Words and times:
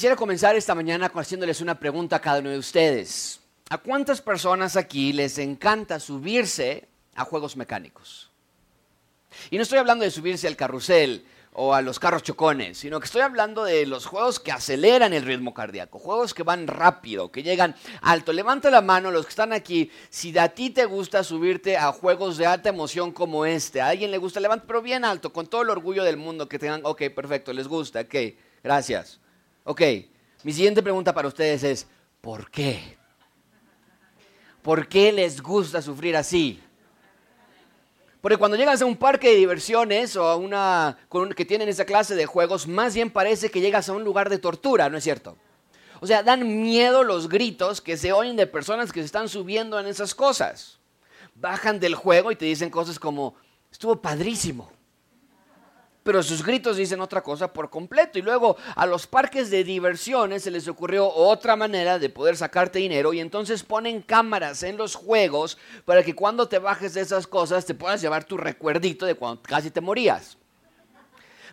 Quisiera 0.00 0.16
comenzar 0.16 0.56
esta 0.56 0.74
mañana 0.74 1.12
haciéndoles 1.14 1.60
una 1.60 1.78
pregunta 1.78 2.16
a 2.16 2.20
cada 2.22 2.38
uno 2.38 2.48
de 2.48 2.56
ustedes. 2.56 3.38
¿A 3.68 3.76
cuántas 3.76 4.22
personas 4.22 4.74
aquí 4.76 5.12
les 5.12 5.36
encanta 5.36 6.00
subirse 6.00 6.88
a 7.14 7.26
juegos 7.26 7.54
mecánicos? 7.54 8.30
Y 9.50 9.58
no 9.58 9.62
estoy 9.62 9.76
hablando 9.76 10.02
de 10.02 10.10
subirse 10.10 10.48
al 10.48 10.56
carrusel 10.56 11.26
o 11.52 11.74
a 11.74 11.82
los 11.82 11.98
carros 11.98 12.22
chocones, 12.22 12.78
sino 12.78 12.98
que 12.98 13.04
estoy 13.04 13.20
hablando 13.20 13.62
de 13.62 13.84
los 13.84 14.06
juegos 14.06 14.40
que 14.40 14.52
aceleran 14.52 15.12
el 15.12 15.26
ritmo 15.26 15.52
cardíaco, 15.52 15.98
juegos 15.98 16.32
que 16.32 16.44
van 16.44 16.66
rápido, 16.66 17.30
que 17.30 17.42
llegan 17.42 17.76
alto. 18.00 18.32
Levanta 18.32 18.70
la 18.70 18.80
mano 18.80 19.10
los 19.10 19.26
que 19.26 19.30
están 19.30 19.52
aquí, 19.52 19.90
si 20.08 20.38
a 20.38 20.48
ti 20.48 20.70
te 20.70 20.86
gusta 20.86 21.22
subirte 21.22 21.76
a 21.76 21.92
juegos 21.92 22.38
de 22.38 22.46
alta 22.46 22.70
emoción 22.70 23.12
como 23.12 23.44
este, 23.44 23.82
a 23.82 23.88
alguien 23.88 24.10
le 24.10 24.16
gusta, 24.16 24.40
levanta, 24.40 24.64
pero 24.66 24.80
bien 24.80 25.04
alto, 25.04 25.30
con 25.30 25.46
todo 25.46 25.60
el 25.60 25.68
orgullo 25.68 26.04
del 26.04 26.16
mundo 26.16 26.48
que 26.48 26.58
tengan, 26.58 26.80
ok, 26.84 27.02
perfecto, 27.14 27.52
les 27.52 27.68
gusta, 27.68 28.00
ok, 28.00 28.14
gracias. 28.64 29.20
Ok, 29.64 29.82
mi 30.42 30.52
siguiente 30.52 30.82
pregunta 30.82 31.12
para 31.12 31.28
ustedes 31.28 31.62
es, 31.62 31.86
¿por 32.20 32.50
qué? 32.50 32.96
¿Por 34.62 34.88
qué 34.88 35.12
les 35.12 35.42
gusta 35.42 35.82
sufrir 35.82 36.16
así? 36.16 36.62
Porque 38.20 38.36
cuando 38.36 38.56
llegas 38.56 38.82
a 38.82 38.86
un 38.86 38.96
parque 38.96 39.28
de 39.28 39.36
diversiones 39.36 40.16
o 40.16 40.26
a 40.26 40.36
una 40.36 40.98
que 41.34 41.44
tienen 41.44 41.68
esa 41.68 41.84
clase 41.84 42.14
de 42.14 42.26
juegos, 42.26 42.66
más 42.66 42.94
bien 42.94 43.10
parece 43.10 43.50
que 43.50 43.60
llegas 43.60 43.88
a 43.88 43.92
un 43.92 44.04
lugar 44.04 44.28
de 44.28 44.38
tortura, 44.38 44.88
¿no 44.90 44.98
es 44.98 45.04
cierto? 45.04 45.36
O 46.00 46.06
sea, 46.06 46.22
dan 46.22 46.62
miedo 46.62 47.04
los 47.04 47.28
gritos 47.28 47.80
que 47.80 47.96
se 47.96 48.12
oyen 48.12 48.36
de 48.36 48.46
personas 48.46 48.92
que 48.92 49.00
se 49.00 49.06
están 49.06 49.28
subiendo 49.28 49.78
en 49.78 49.86
esas 49.86 50.14
cosas. 50.14 50.78
Bajan 51.34 51.80
del 51.80 51.94
juego 51.94 52.32
y 52.32 52.36
te 52.36 52.46
dicen 52.46 52.70
cosas 52.70 52.98
como, 52.98 53.34
estuvo 53.70 54.00
padrísimo 54.00 54.70
pero 56.02 56.22
sus 56.22 56.44
gritos 56.44 56.76
dicen 56.76 57.00
otra 57.00 57.22
cosa 57.22 57.52
por 57.52 57.70
completo. 57.70 58.18
Y 58.18 58.22
luego 58.22 58.56
a 58.74 58.86
los 58.86 59.06
parques 59.06 59.50
de 59.50 59.64
diversiones 59.64 60.42
se 60.42 60.50
les 60.50 60.66
ocurrió 60.68 61.08
otra 61.12 61.56
manera 61.56 61.98
de 61.98 62.08
poder 62.08 62.36
sacarte 62.36 62.78
dinero 62.78 63.12
y 63.12 63.20
entonces 63.20 63.62
ponen 63.62 64.02
cámaras 64.02 64.62
en 64.62 64.76
los 64.76 64.94
juegos 64.94 65.58
para 65.84 66.02
que 66.02 66.14
cuando 66.14 66.48
te 66.48 66.58
bajes 66.58 66.94
de 66.94 67.02
esas 67.02 67.26
cosas 67.26 67.66
te 67.66 67.74
puedas 67.74 68.00
llevar 68.00 68.24
tu 68.24 68.36
recuerdito 68.36 69.06
de 69.06 69.14
cuando 69.14 69.42
casi 69.42 69.70
te 69.70 69.80
morías. 69.80 70.38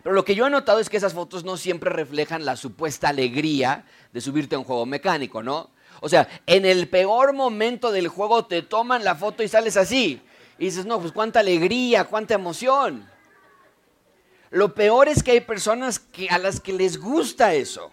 Pero 0.02 0.14
lo 0.14 0.24
que 0.24 0.34
yo 0.34 0.46
he 0.46 0.50
notado 0.50 0.78
es 0.80 0.88
que 0.88 0.96
esas 0.96 1.12
fotos 1.12 1.44
no 1.44 1.56
siempre 1.56 1.90
reflejan 1.90 2.44
la 2.44 2.56
supuesta 2.56 3.08
alegría 3.08 3.84
de 4.12 4.20
subirte 4.20 4.54
a 4.54 4.58
un 4.58 4.64
juego 4.64 4.86
mecánico, 4.86 5.42
¿no? 5.42 5.70
O 6.00 6.08
sea, 6.08 6.28
en 6.46 6.64
el 6.64 6.88
peor 6.88 7.32
momento 7.32 7.90
del 7.90 8.08
juego 8.08 8.46
te 8.46 8.62
toman 8.62 9.04
la 9.04 9.16
foto 9.16 9.42
y 9.42 9.48
sales 9.48 9.76
así. 9.76 10.22
Y 10.58 10.66
dices, 10.66 10.86
no, 10.86 11.00
pues 11.00 11.12
cuánta 11.12 11.40
alegría, 11.40 12.04
cuánta 12.04 12.34
emoción. 12.34 13.08
Lo 14.50 14.74
peor 14.74 15.08
es 15.08 15.22
que 15.22 15.32
hay 15.32 15.40
personas 15.40 16.02
a 16.30 16.38
las 16.38 16.60
que 16.60 16.72
les 16.72 16.98
gusta 16.98 17.54
eso. 17.54 17.90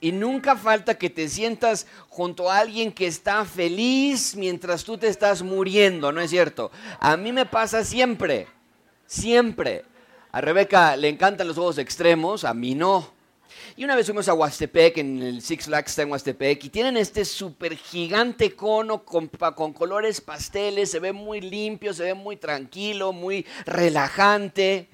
Y 0.00 0.12
nunca 0.12 0.54
falta 0.54 0.96
que 0.96 1.10
te 1.10 1.28
sientas 1.28 1.86
junto 2.08 2.50
a 2.50 2.58
alguien 2.58 2.92
que 2.92 3.08
está 3.08 3.44
feliz 3.44 4.36
mientras 4.36 4.84
tú 4.84 4.96
te 4.96 5.08
estás 5.08 5.42
muriendo, 5.42 6.12
¿no 6.12 6.20
es 6.20 6.30
cierto? 6.30 6.70
A 7.00 7.16
mí 7.16 7.32
me 7.32 7.46
pasa 7.46 7.84
siempre, 7.84 8.46
siempre. 9.06 9.84
A 10.30 10.40
Rebeca 10.40 10.94
le 10.96 11.08
encantan 11.08 11.48
los 11.48 11.56
juegos 11.56 11.78
extremos, 11.78 12.44
a 12.44 12.54
mí 12.54 12.76
no. 12.76 13.10
Y 13.76 13.82
una 13.82 13.96
vez 13.96 14.06
fuimos 14.06 14.28
a 14.28 14.34
Huastepec, 14.34 14.98
en 14.98 15.22
el 15.22 15.42
Six 15.42 15.64
Flags 15.64 15.90
está 15.90 16.02
en 16.02 16.12
Huastepec, 16.12 16.64
y 16.64 16.68
tienen 16.68 16.96
este 16.96 17.24
súper 17.24 17.76
gigante 17.76 18.54
cono 18.54 19.04
con, 19.04 19.28
con 19.28 19.72
colores 19.72 20.20
pasteles, 20.20 20.92
se 20.92 21.00
ve 21.00 21.12
muy 21.12 21.40
limpio, 21.40 21.92
se 21.92 22.04
ve 22.04 22.14
muy 22.14 22.36
tranquilo, 22.36 23.12
muy 23.12 23.46
relajante. 23.66 24.88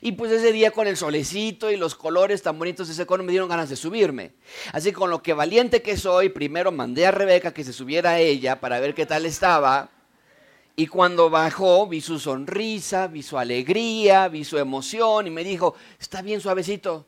Y 0.00 0.12
pues 0.12 0.30
ese 0.32 0.52
día 0.52 0.70
con 0.70 0.86
el 0.86 0.96
solecito 0.96 1.70
y 1.70 1.76
los 1.76 1.94
colores 1.94 2.42
tan 2.42 2.58
bonitos 2.58 2.88
de 2.88 2.94
ese 2.94 3.06
cono 3.06 3.24
me 3.24 3.32
dieron 3.32 3.48
ganas 3.48 3.68
de 3.68 3.76
subirme. 3.76 4.32
Así 4.72 4.92
con 4.92 5.10
lo 5.10 5.22
que 5.22 5.32
valiente 5.32 5.82
que 5.82 5.96
soy, 5.96 6.28
primero 6.28 6.72
mandé 6.72 7.06
a 7.06 7.10
Rebeca 7.10 7.52
que 7.52 7.64
se 7.64 7.72
subiera 7.72 8.10
a 8.10 8.18
ella 8.18 8.60
para 8.60 8.80
ver 8.80 8.94
qué 8.94 9.06
tal 9.06 9.26
estaba. 9.26 9.90
Y 10.76 10.86
cuando 10.86 11.28
bajó, 11.28 11.88
vi 11.88 12.00
su 12.00 12.20
sonrisa, 12.20 13.08
vi 13.08 13.22
su 13.22 13.36
alegría, 13.36 14.28
vi 14.28 14.44
su 14.44 14.58
emoción 14.58 15.26
y 15.26 15.30
me 15.30 15.42
dijo, 15.42 15.74
está 15.98 16.22
bien 16.22 16.40
suavecito, 16.40 17.04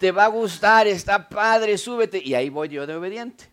te 0.00 0.10
va 0.10 0.24
a 0.24 0.28
gustar, 0.28 0.88
está 0.88 1.28
padre, 1.28 1.78
súbete. 1.78 2.20
Y 2.22 2.34
ahí 2.34 2.48
voy 2.48 2.68
yo 2.68 2.86
de 2.86 2.96
obediente. 2.96 3.48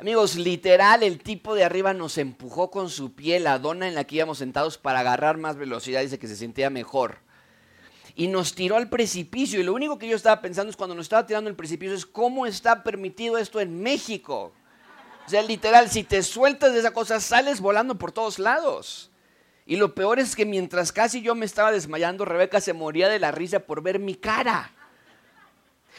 Amigos, 0.00 0.36
literal, 0.36 1.02
el 1.02 1.18
tipo 1.22 1.54
de 1.54 1.64
arriba 1.64 1.94
nos 1.94 2.18
empujó 2.18 2.70
con 2.70 2.90
su 2.90 3.14
pie 3.14 3.40
la 3.40 3.58
dona 3.58 3.88
en 3.88 3.94
la 3.94 4.04
que 4.04 4.16
íbamos 4.16 4.38
sentados 4.38 4.76
para 4.76 5.00
agarrar 5.00 5.38
más 5.38 5.56
velocidad, 5.56 6.02
dice 6.02 6.18
que 6.18 6.26
se 6.26 6.36
sentía 6.36 6.68
mejor 6.68 7.27
y 8.18 8.26
nos 8.26 8.52
tiró 8.52 8.74
al 8.76 8.88
precipicio. 8.88 9.60
Y 9.60 9.62
lo 9.62 9.72
único 9.72 9.96
que 9.96 10.08
yo 10.08 10.16
estaba 10.16 10.42
pensando 10.42 10.70
es 10.70 10.76
cuando 10.76 10.96
nos 10.96 11.04
estaba 11.04 11.24
tirando 11.24 11.48
al 11.48 11.54
precipicio 11.54 11.94
es 11.94 12.04
cómo 12.04 12.46
está 12.46 12.82
permitido 12.82 13.38
esto 13.38 13.60
en 13.60 13.80
México. 13.80 14.52
O 15.24 15.30
sea, 15.30 15.40
literal, 15.40 15.88
si 15.88 16.02
te 16.02 16.24
sueltas 16.24 16.72
de 16.72 16.80
esa 16.80 16.90
cosa, 16.90 17.20
sales 17.20 17.60
volando 17.60 17.96
por 17.96 18.10
todos 18.10 18.40
lados. 18.40 19.12
Y 19.66 19.76
lo 19.76 19.94
peor 19.94 20.18
es 20.18 20.34
que 20.34 20.44
mientras 20.44 20.90
casi 20.90 21.22
yo 21.22 21.36
me 21.36 21.46
estaba 21.46 21.70
desmayando, 21.70 22.24
Rebeca 22.24 22.60
se 22.60 22.72
moría 22.72 23.08
de 23.08 23.20
la 23.20 23.30
risa 23.30 23.60
por 23.60 23.82
ver 23.82 24.00
mi 24.00 24.16
cara. 24.16 24.72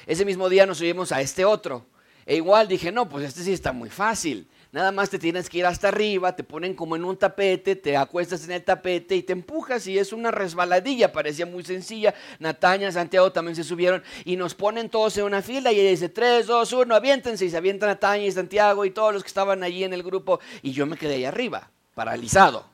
Ese 0.06 0.26
mismo 0.26 0.50
día 0.50 0.66
nos 0.66 0.80
subimos 0.80 1.14
a 1.14 1.22
este 1.22 1.46
otro. 1.46 1.86
E 2.26 2.36
igual 2.36 2.68
dije, 2.68 2.92
no, 2.92 3.08
pues 3.08 3.24
este 3.24 3.44
sí 3.44 3.54
está 3.54 3.72
muy 3.72 3.90
fácil. 3.90 4.50
Nada 4.72 4.92
más 4.92 5.10
te 5.10 5.18
tienes 5.18 5.50
que 5.50 5.58
ir 5.58 5.66
hasta 5.66 5.88
arriba, 5.88 6.36
te 6.36 6.44
ponen 6.44 6.76
como 6.76 6.96
en 6.96 7.04
un 7.04 7.18
tapete, 7.18 7.76
te 7.76 7.98
acuestas 7.98 8.44
en 8.44 8.52
el 8.52 8.64
tapete 8.64 9.16
y 9.16 9.24
te 9.24 9.34
empujas 9.34 9.88
y 9.88 9.98
es 9.98 10.14
una 10.14 10.30
resbaladilla, 10.30 11.12
parecía 11.12 11.48
muy 11.48 11.64
sencilla. 11.64 12.14
Nataña, 12.38 12.92
Santiago 12.92 13.32
también 13.32 13.56
se 13.56 13.64
subieron 13.64 14.04
y 14.26 14.36
nos 14.36 14.54
ponen 14.54 14.88
todos 14.90 15.18
en 15.18 15.24
una 15.24 15.42
fila 15.42 15.72
y 15.72 15.80
ella 15.80 15.90
dice 15.90 16.10
3, 16.10 16.46
2, 16.46 16.74
1, 16.74 16.96
aviéntense 16.96 17.46
y 17.46 17.50
se 17.50 17.58
avientan 17.58 17.90
Nataña 17.90 18.26
y 18.26 18.32
Santiago 18.32 18.86
y 18.86 18.92
todos 18.92 19.12
los 19.12 19.24
que 19.24 19.30
estaban 19.30 19.64
allí 19.64 19.84
en 19.84 19.94
el 19.94 20.04
grupo 20.04 20.40
y 20.62 20.72
yo 20.72 20.86
me 20.86 20.98
quedé 20.98 21.16
ahí 21.16 21.26
arriba, 21.26 21.72
paralizado. 21.96 22.68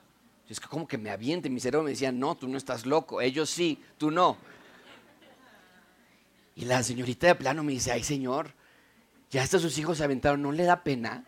Es 0.49 0.59
que 0.59 0.67
como 0.67 0.85
que 0.85 0.97
me 0.97 1.11
aviente, 1.11 1.49
mi 1.49 1.61
cerebro 1.61 1.85
me 1.85 1.91
decía, 1.91 2.11
no, 2.11 2.35
tú 2.35 2.49
no 2.49 2.57
estás 2.57 2.85
loco, 2.85 3.21
ellos 3.21 3.49
sí, 3.49 3.81
tú 3.97 4.11
no. 4.11 4.35
Y 6.57 6.65
la 6.65 6.83
señorita 6.83 7.27
de 7.27 7.35
plano 7.35 7.63
me 7.63 7.71
dice, 7.71 7.93
ay 7.93 8.03
señor, 8.03 8.53
ya 9.31 9.43
hasta 9.43 9.59
sus 9.59 9.77
hijos 9.77 9.97
se 9.97 10.03
aventaron, 10.03 10.41
¿no 10.41 10.51
le 10.51 10.65
da 10.65 10.83
pena? 10.83 11.23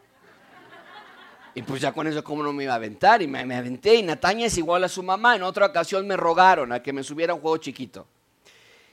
Y 1.57 1.63
pues 1.63 1.81
ya 1.81 1.91
con 1.91 2.05
eso, 2.05 2.23
¿cómo 2.23 2.43
no 2.43 2.53
me 2.53 2.65
iba 2.65 2.73
a 2.73 2.75
aventar? 2.75 3.19
Y 3.23 3.25
me, 3.25 3.39
aventé. 3.39 3.95
Y 3.95 4.03
Nataña 4.03 4.45
es 4.45 4.59
igual 4.59 4.83
a 4.83 4.87
su 4.87 5.01
mamá. 5.01 5.35
En 5.35 5.41
otra 5.41 5.65
ocasión 5.65 6.05
me 6.05 6.15
rogaron 6.15 6.71
a 6.71 6.83
que 6.83 6.93
me 6.93 7.01
subiera 7.01 7.33
a 7.33 7.35
un 7.35 7.41
juego 7.41 7.57
chiquito. 7.57 8.05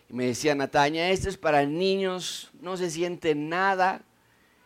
Y 0.08 0.14
me 0.14 0.24
decía 0.24 0.54
Nataña, 0.54 1.10
este 1.10 1.28
es 1.28 1.36
para 1.36 1.66
niños, 1.66 2.50
no 2.62 2.78
se 2.78 2.90
siente 2.90 3.34
nada. 3.34 4.00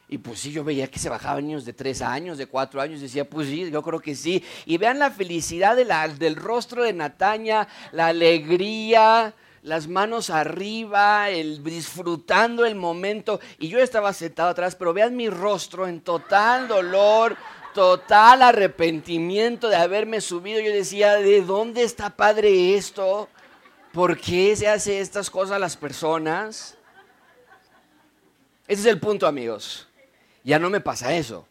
Y 0.08 0.18
pues 0.18 0.38
sí, 0.38 0.52
yo 0.52 0.62
veía 0.62 0.88
que 0.88 1.00
se 1.00 1.08
bajaban 1.08 1.44
niños 1.44 1.64
de 1.64 1.72
tres 1.72 2.00
años, 2.00 2.38
de 2.38 2.46
cuatro 2.46 2.80
años. 2.80 3.00
Decía, 3.00 3.28
pues 3.28 3.48
sí, 3.48 3.68
yo 3.68 3.82
creo 3.82 3.98
que 3.98 4.14
sí. 4.14 4.44
Y 4.64 4.78
vean 4.78 5.00
la 5.00 5.10
felicidad 5.10 5.74
del 5.74 6.36
rostro 6.36 6.84
de 6.84 6.92
Nataña, 6.92 7.66
la 7.90 8.06
alegría, 8.06 9.34
las 9.62 9.88
manos 9.88 10.30
arriba, 10.30 11.30
el, 11.30 11.64
disfrutando 11.64 12.64
el 12.64 12.76
momento. 12.76 13.40
Y 13.58 13.66
yo 13.66 13.80
estaba 13.80 14.12
sentado 14.12 14.50
atrás, 14.50 14.76
pero 14.76 14.92
vean 14.92 15.16
mi 15.16 15.28
rostro 15.28 15.88
en 15.88 16.00
total 16.00 16.68
dolor 16.68 17.36
total 17.74 18.42
arrepentimiento 18.42 19.68
de 19.68 19.76
haberme 19.76 20.20
subido. 20.20 20.60
Yo 20.60 20.72
decía, 20.72 21.14
¿de 21.14 21.42
dónde 21.42 21.82
está 21.82 22.10
padre 22.10 22.74
esto? 22.74 23.28
¿Por 23.92 24.18
qué 24.18 24.54
se 24.56 24.68
hace 24.68 25.00
estas 25.00 25.30
cosas 25.30 25.56
a 25.56 25.58
las 25.58 25.76
personas? 25.76 26.76
Ese 28.66 28.80
es 28.82 28.86
el 28.86 29.00
punto, 29.00 29.26
amigos. 29.26 29.88
Ya 30.44 30.58
no 30.58 30.70
me 30.70 30.80
pasa 30.80 31.14
eso. 31.14 31.46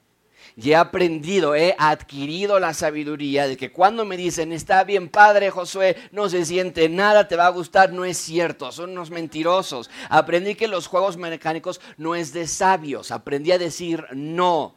Ya 0.55 0.71
he 0.71 0.75
aprendido, 0.75 1.53
he 1.53 1.75
adquirido 1.77 2.59
la 2.59 2.73
sabiduría 2.73 3.47
de 3.47 3.57
que 3.57 3.71
cuando 3.71 4.05
me 4.05 4.17
dicen, 4.17 4.51
está 4.51 4.83
bien 4.83 5.07
padre 5.07 5.51
Josué, 5.51 5.95
no 6.11 6.29
se 6.29 6.45
siente 6.45 6.89
nada, 6.89 7.27
te 7.27 7.35
va 7.35 7.45
a 7.45 7.51
gustar, 7.51 7.93
no 7.93 8.05
es 8.05 8.17
cierto, 8.17 8.71
son 8.71 8.91
unos 8.91 9.11
mentirosos. 9.11 9.91
Aprendí 10.09 10.55
que 10.55 10.67
los 10.67 10.87
juegos 10.87 11.15
mecánicos 11.15 11.79
no 11.97 12.15
es 12.15 12.33
de 12.33 12.47
sabios, 12.47 13.11
aprendí 13.11 13.51
a 13.51 13.59
decir 13.59 14.03
no. 14.13 14.75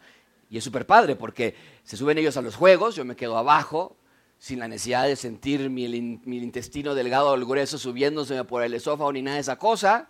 Y 0.51 0.59
es 0.59 0.65
súper 0.65 0.85
padre 0.85 1.15
porque 1.15 1.55
se 1.85 1.97
suben 1.97 2.19
ellos 2.19 2.37
a 2.37 2.43
los 2.43 2.57
juegos, 2.57 2.97
yo 2.97 3.05
me 3.05 3.15
quedo 3.15 3.39
abajo, 3.39 3.97
sin 4.41 4.59
la 4.59 4.67
necesidad 4.67 5.07
de 5.07 5.15
sentir 5.15 5.71
mi, 5.71 5.85
intestino 5.85 6.95
delgado 6.95 7.35
el 7.35 7.45
grueso 7.45 7.79
subiéndose 7.79 8.43
por 8.45 8.65
el 8.65 8.75
esófago 8.75 9.13
ni 9.13 9.23
nada 9.23 9.37
de 9.37 9.43
esa 9.43 9.57
cosa. 9.57 10.09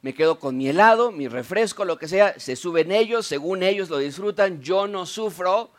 Me 0.00 0.14
quedo 0.14 0.38
con 0.38 0.56
mi 0.56 0.68
helado, 0.68 1.10
mi 1.10 1.28
refresco, 1.28 1.84
lo 1.84 1.98
que 1.98 2.08
sea. 2.08 2.38
Se 2.38 2.56
suben 2.56 2.92
ellos, 2.92 3.26
según 3.26 3.62
ellos 3.62 3.90
lo 3.90 3.98
disfrutan, 3.98 4.60
yo 4.62 4.86
no 4.86 5.06
sufro. 5.06 5.70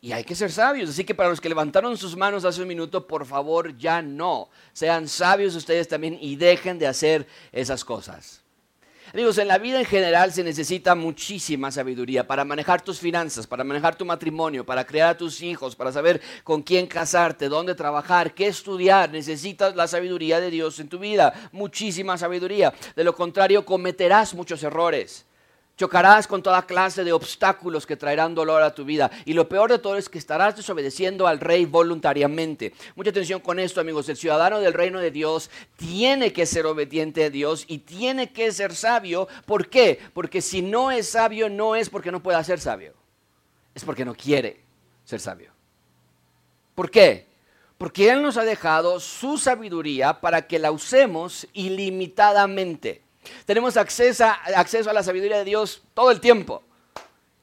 Y 0.00 0.12
hay 0.12 0.24
que 0.24 0.34
ser 0.34 0.52
sabios. 0.52 0.90
Así 0.90 1.04
que 1.04 1.14
para 1.14 1.30
los 1.30 1.40
que 1.40 1.48
levantaron 1.48 1.96
sus 1.96 2.16
manos 2.16 2.44
hace 2.44 2.62
un 2.62 2.68
minuto, 2.68 3.06
por 3.06 3.26
favor, 3.26 3.76
ya 3.76 4.00
no. 4.00 4.48
Sean 4.72 5.08
sabios 5.08 5.54
ustedes 5.56 5.88
también 5.88 6.18
y 6.20 6.36
dejen 6.36 6.78
de 6.78 6.86
hacer 6.86 7.26
esas 7.52 7.84
cosas. 7.84 8.41
Amigos, 9.12 9.36
en 9.36 9.48
la 9.48 9.58
vida 9.58 9.78
en 9.78 9.84
general 9.84 10.32
se 10.32 10.42
necesita 10.42 10.94
muchísima 10.94 11.70
sabiduría 11.70 12.26
para 12.26 12.46
manejar 12.46 12.80
tus 12.80 12.98
finanzas, 12.98 13.46
para 13.46 13.62
manejar 13.62 13.94
tu 13.94 14.06
matrimonio, 14.06 14.64
para 14.64 14.86
crear 14.86 15.10
a 15.10 15.16
tus 15.18 15.42
hijos, 15.42 15.76
para 15.76 15.92
saber 15.92 16.22
con 16.42 16.62
quién 16.62 16.86
casarte, 16.86 17.50
dónde 17.50 17.74
trabajar, 17.74 18.32
qué 18.32 18.46
estudiar. 18.46 19.10
Necesitas 19.10 19.76
la 19.76 19.86
sabiduría 19.86 20.40
de 20.40 20.50
Dios 20.50 20.80
en 20.80 20.88
tu 20.88 20.98
vida, 20.98 21.50
muchísima 21.52 22.16
sabiduría. 22.16 22.72
De 22.96 23.04
lo 23.04 23.14
contrario, 23.14 23.66
cometerás 23.66 24.32
muchos 24.32 24.62
errores. 24.62 25.26
Chocarás 25.82 26.28
con 26.28 26.44
toda 26.44 26.64
clase 26.64 27.02
de 27.02 27.12
obstáculos 27.12 27.86
que 27.86 27.96
traerán 27.96 28.36
dolor 28.36 28.62
a 28.62 28.72
tu 28.72 28.84
vida. 28.84 29.10
Y 29.24 29.32
lo 29.32 29.48
peor 29.48 29.68
de 29.68 29.80
todo 29.80 29.96
es 29.96 30.08
que 30.08 30.16
estarás 30.20 30.54
desobedeciendo 30.54 31.26
al 31.26 31.40
rey 31.40 31.64
voluntariamente. 31.64 32.72
Mucha 32.94 33.10
atención 33.10 33.40
con 33.40 33.58
esto, 33.58 33.80
amigos. 33.80 34.08
El 34.08 34.16
ciudadano 34.16 34.60
del 34.60 34.74
reino 34.74 35.00
de 35.00 35.10
Dios 35.10 35.50
tiene 35.74 36.32
que 36.32 36.46
ser 36.46 36.66
obediente 36.66 37.24
a 37.24 37.30
Dios 37.30 37.64
y 37.66 37.78
tiene 37.78 38.32
que 38.32 38.52
ser 38.52 38.76
sabio. 38.76 39.26
¿Por 39.44 39.68
qué? 39.70 39.98
Porque 40.14 40.40
si 40.40 40.62
no 40.62 40.92
es 40.92 41.08
sabio, 41.08 41.48
no 41.48 41.74
es 41.74 41.90
porque 41.90 42.12
no 42.12 42.22
pueda 42.22 42.44
ser 42.44 42.60
sabio. 42.60 42.94
Es 43.74 43.84
porque 43.84 44.04
no 44.04 44.14
quiere 44.14 44.60
ser 45.04 45.18
sabio. 45.18 45.50
¿Por 46.76 46.92
qué? 46.92 47.26
Porque 47.76 48.08
Él 48.08 48.22
nos 48.22 48.36
ha 48.36 48.44
dejado 48.44 49.00
su 49.00 49.36
sabiduría 49.36 50.20
para 50.20 50.46
que 50.46 50.60
la 50.60 50.70
usemos 50.70 51.48
ilimitadamente. 51.52 53.02
Tenemos 53.44 53.76
acceso 53.76 54.24
a, 54.24 54.32
acceso 54.56 54.90
a 54.90 54.92
la 54.92 55.02
sabiduría 55.02 55.38
de 55.38 55.44
Dios 55.44 55.82
todo 55.94 56.10
el 56.10 56.20
tiempo. 56.20 56.62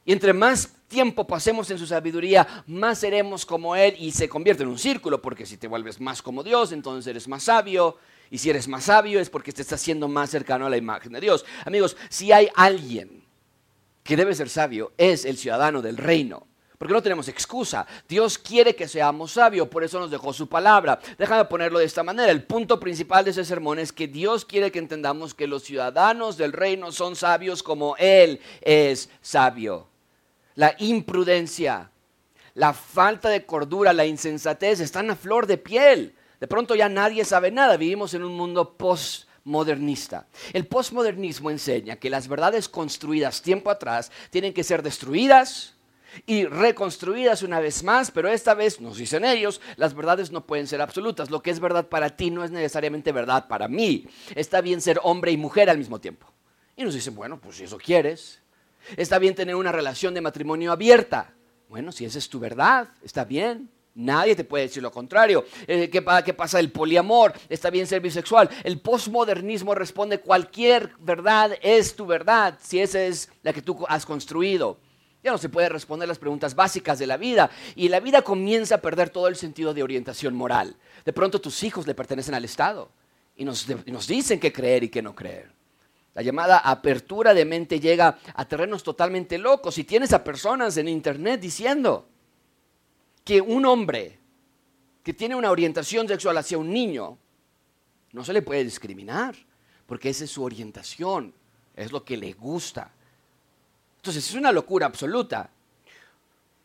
Y 0.04 0.12
entre 0.12 0.32
más 0.32 0.70
tiempo 0.88 1.26
pasemos 1.26 1.70
en 1.70 1.78
su 1.78 1.86
sabiduría, 1.86 2.64
más 2.66 2.98
seremos 2.98 3.46
como 3.46 3.76
Él 3.76 3.94
y 3.98 4.10
se 4.10 4.28
convierte 4.28 4.64
en 4.64 4.68
un 4.68 4.78
círculo, 4.78 5.22
porque 5.22 5.46
si 5.46 5.56
te 5.56 5.68
vuelves 5.68 6.00
más 6.00 6.20
como 6.20 6.42
Dios, 6.42 6.72
entonces 6.72 7.06
eres 7.06 7.28
más 7.28 7.44
sabio. 7.44 7.96
Y 8.30 8.38
si 8.38 8.50
eres 8.50 8.68
más 8.68 8.84
sabio 8.84 9.20
es 9.20 9.28
porque 9.28 9.52
te 9.52 9.62
estás 9.62 9.80
haciendo 9.80 10.06
más 10.06 10.30
cercano 10.30 10.66
a 10.66 10.70
la 10.70 10.76
imagen 10.76 11.12
de 11.12 11.20
Dios. 11.20 11.44
Amigos, 11.64 11.96
si 12.08 12.30
hay 12.32 12.48
alguien 12.54 13.24
que 14.04 14.16
debe 14.16 14.34
ser 14.34 14.48
sabio, 14.48 14.92
es 14.96 15.24
el 15.24 15.36
ciudadano 15.36 15.82
del 15.82 15.96
reino. 15.96 16.46
Porque 16.80 16.94
no 16.94 17.02
tenemos 17.02 17.28
excusa. 17.28 17.86
Dios 18.08 18.38
quiere 18.38 18.74
que 18.74 18.88
seamos 18.88 19.32
sabios, 19.32 19.68
por 19.68 19.84
eso 19.84 20.00
nos 20.00 20.10
dejó 20.10 20.32
su 20.32 20.48
palabra. 20.48 20.98
Déjame 21.18 21.44
ponerlo 21.44 21.78
de 21.78 21.84
esta 21.84 22.02
manera. 22.02 22.32
El 22.32 22.44
punto 22.44 22.80
principal 22.80 23.22
de 23.22 23.32
ese 23.32 23.44
sermón 23.44 23.78
es 23.78 23.92
que 23.92 24.08
Dios 24.08 24.46
quiere 24.46 24.72
que 24.72 24.78
entendamos 24.78 25.34
que 25.34 25.46
los 25.46 25.62
ciudadanos 25.62 26.38
del 26.38 26.54
reino 26.54 26.90
son 26.90 27.16
sabios 27.16 27.62
como 27.62 27.96
Él 27.98 28.40
es 28.62 29.10
sabio. 29.20 29.88
La 30.54 30.74
imprudencia, 30.78 31.90
la 32.54 32.72
falta 32.72 33.28
de 33.28 33.44
cordura, 33.44 33.92
la 33.92 34.06
insensatez 34.06 34.80
están 34.80 35.10
a 35.10 35.16
flor 35.16 35.46
de 35.46 35.58
piel. 35.58 36.14
De 36.40 36.48
pronto 36.48 36.74
ya 36.74 36.88
nadie 36.88 37.26
sabe 37.26 37.50
nada. 37.50 37.76
Vivimos 37.76 38.14
en 38.14 38.24
un 38.24 38.34
mundo 38.34 38.72
postmodernista. 38.78 40.28
El 40.54 40.66
postmodernismo 40.66 41.50
enseña 41.50 41.96
que 41.96 42.08
las 42.08 42.26
verdades 42.26 42.70
construidas 42.70 43.42
tiempo 43.42 43.68
atrás 43.68 44.10
tienen 44.30 44.54
que 44.54 44.64
ser 44.64 44.82
destruidas 44.82 45.74
y 46.26 46.44
reconstruidas 46.44 47.42
una 47.42 47.60
vez 47.60 47.82
más, 47.82 48.10
pero 48.10 48.28
esta 48.28 48.54
vez, 48.54 48.80
nos 48.80 48.96
dicen 48.96 49.24
ellos, 49.24 49.60
las 49.76 49.94
verdades 49.94 50.30
no 50.30 50.46
pueden 50.46 50.66
ser 50.66 50.80
absolutas. 50.80 51.30
Lo 51.30 51.42
que 51.42 51.50
es 51.50 51.60
verdad 51.60 51.88
para 51.88 52.16
ti 52.16 52.30
no 52.30 52.44
es 52.44 52.50
necesariamente 52.50 53.12
verdad 53.12 53.48
para 53.48 53.68
mí. 53.68 54.06
Está 54.34 54.60
bien 54.60 54.80
ser 54.80 55.00
hombre 55.02 55.32
y 55.32 55.36
mujer 55.36 55.70
al 55.70 55.78
mismo 55.78 56.00
tiempo. 56.00 56.26
Y 56.76 56.84
nos 56.84 56.94
dicen, 56.94 57.14
bueno, 57.14 57.40
pues 57.40 57.56
si 57.56 57.64
eso 57.64 57.78
quieres. 57.78 58.40
Está 58.96 59.18
bien 59.18 59.34
tener 59.34 59.54
una 59.54 59.72
relación 59.72 60.14
de 60.14 60.20
matrimonio 60.20 60.72
abierta. 60.72 61.34
Bueno, 61.68 61.92
si 61.92 62.04
esa 62.04 62.18
es 62.18 62.28
tu 62.28 62.40
verdad, 62.40 62.88
está 63.02 63.24
bien. 63.24 63.70
Nadie 63.94 64.36
te 64.36 64.44
puede 64.44 64.64
decir 64.64 64.82
lo 64.82 64.90
contrario. 64.90 65.44
Eh, 65.66 65.90
¿qué, 65.90 66.04
¿Qué 66.24 66.34
pasa 66.34 66.58
el 66.58 66.70
poliamor? 66.70 67.32
Está 67.48 67.70
bien 67.70 67.86
ser 67.86 68.00
bisexual. 68.00 68.48
El 68.64 68.80
posmodernismo 68.80 69.74
responde 69.74 70.20
cualquier 70.20 70.92
verdad 71.00 71.52
es 71.60 71.94
tu 71.94 72.06
verdad, 72.06 72.58
si 72.62 72.80
esa 72.80 73.02
es 73.02 73.30
la 73.42 73.52
que 73.52 73.62
tú 73.62 73.84
has 73.88 74.06
construido. 74.06 74.78
Ya 75.22 75.30
no 75.30 75.38
se 75.38 75.48
puede 75.48 75.68
responder 75.68 76.08
las 76.08 76.18
preguntas 76.18 76.54
básicas 76.54 76.98
de 76.98 77.06
la 77.06 77.16
vida 77.16 77.50
y 77.74 77.88
la 77.88 78.00
vida 78.00 78.22
comienza 78.22 78.76
a 78.76 78.80
perder 78.80 79.10
todo 79.10 79.28
el 79.28 79.36
sentido 79.36 79.74
de 79.74 79.82
orientación 79.82 80.34
moral. 80.34 80.76
De 81.04 81.12
pronto 81.12 81.40
tus 81.40 81.62
hijos 81.62 81.86
le 81.86 81.94
pertenecen 81.94 82.34
al 82.34 82.44
Estado 82.44 82.90
y 83.36 83.44
nos, 83.44 83.66
dicen 84.06 84.40
qué 84.40 84.52
creer 84.52 84.84
y 84.84 84.88
qué 84.88 85.02
no 85.02 85.14
creer. 85.14 85.50
La 86.14 86.22
llamada 86.22 86.58
apertura 86.58 87.34
de 87.34 87.44
mente 87.44 87.80
llega 87.80 88.18
a 88.34 88.44
terrenos 88.46 88.82
totalmente 88.82 89.38
locos 89.38 89.78
y 89.78 89.84
tienes 89.84 90.12
a 90.12 90.24
personas 90.24 90.76
en 90.76 90.88
internet 90.88 91.40
diciendo 91.40 92.08
que 93.24 93.40
un 93.40 93.64
hombre 93.66 94.18
que 95.02 95.14
tiene 95.14 95.36
una 95.36 95.50
orientación 95.50 96.08
sexual 96.08 96.36
hacia 96.38 96.58
un 96.58 96.72
niño 96.72 97.16
no 98.12 98.24
se 98.24 98.32
le 98.32 98.42
puede 98.42 98.64
discriminar 98.64 99.36
porque 99.86 100.08
esa 100.08 100.24
es 100.24 100.30
su 100.30 100.42
orientación, 100.42 101.34
es 101.74 101.92
lo 101.92 102.04
que 102.04 102.16
le 102.16 102.32
gusta. 102.32 102.92
Entonces 104.00 104.30
es 104.30 104.34
una 104.34 104.50
locura 104.50 104.86
absoluta. 104.86 105.50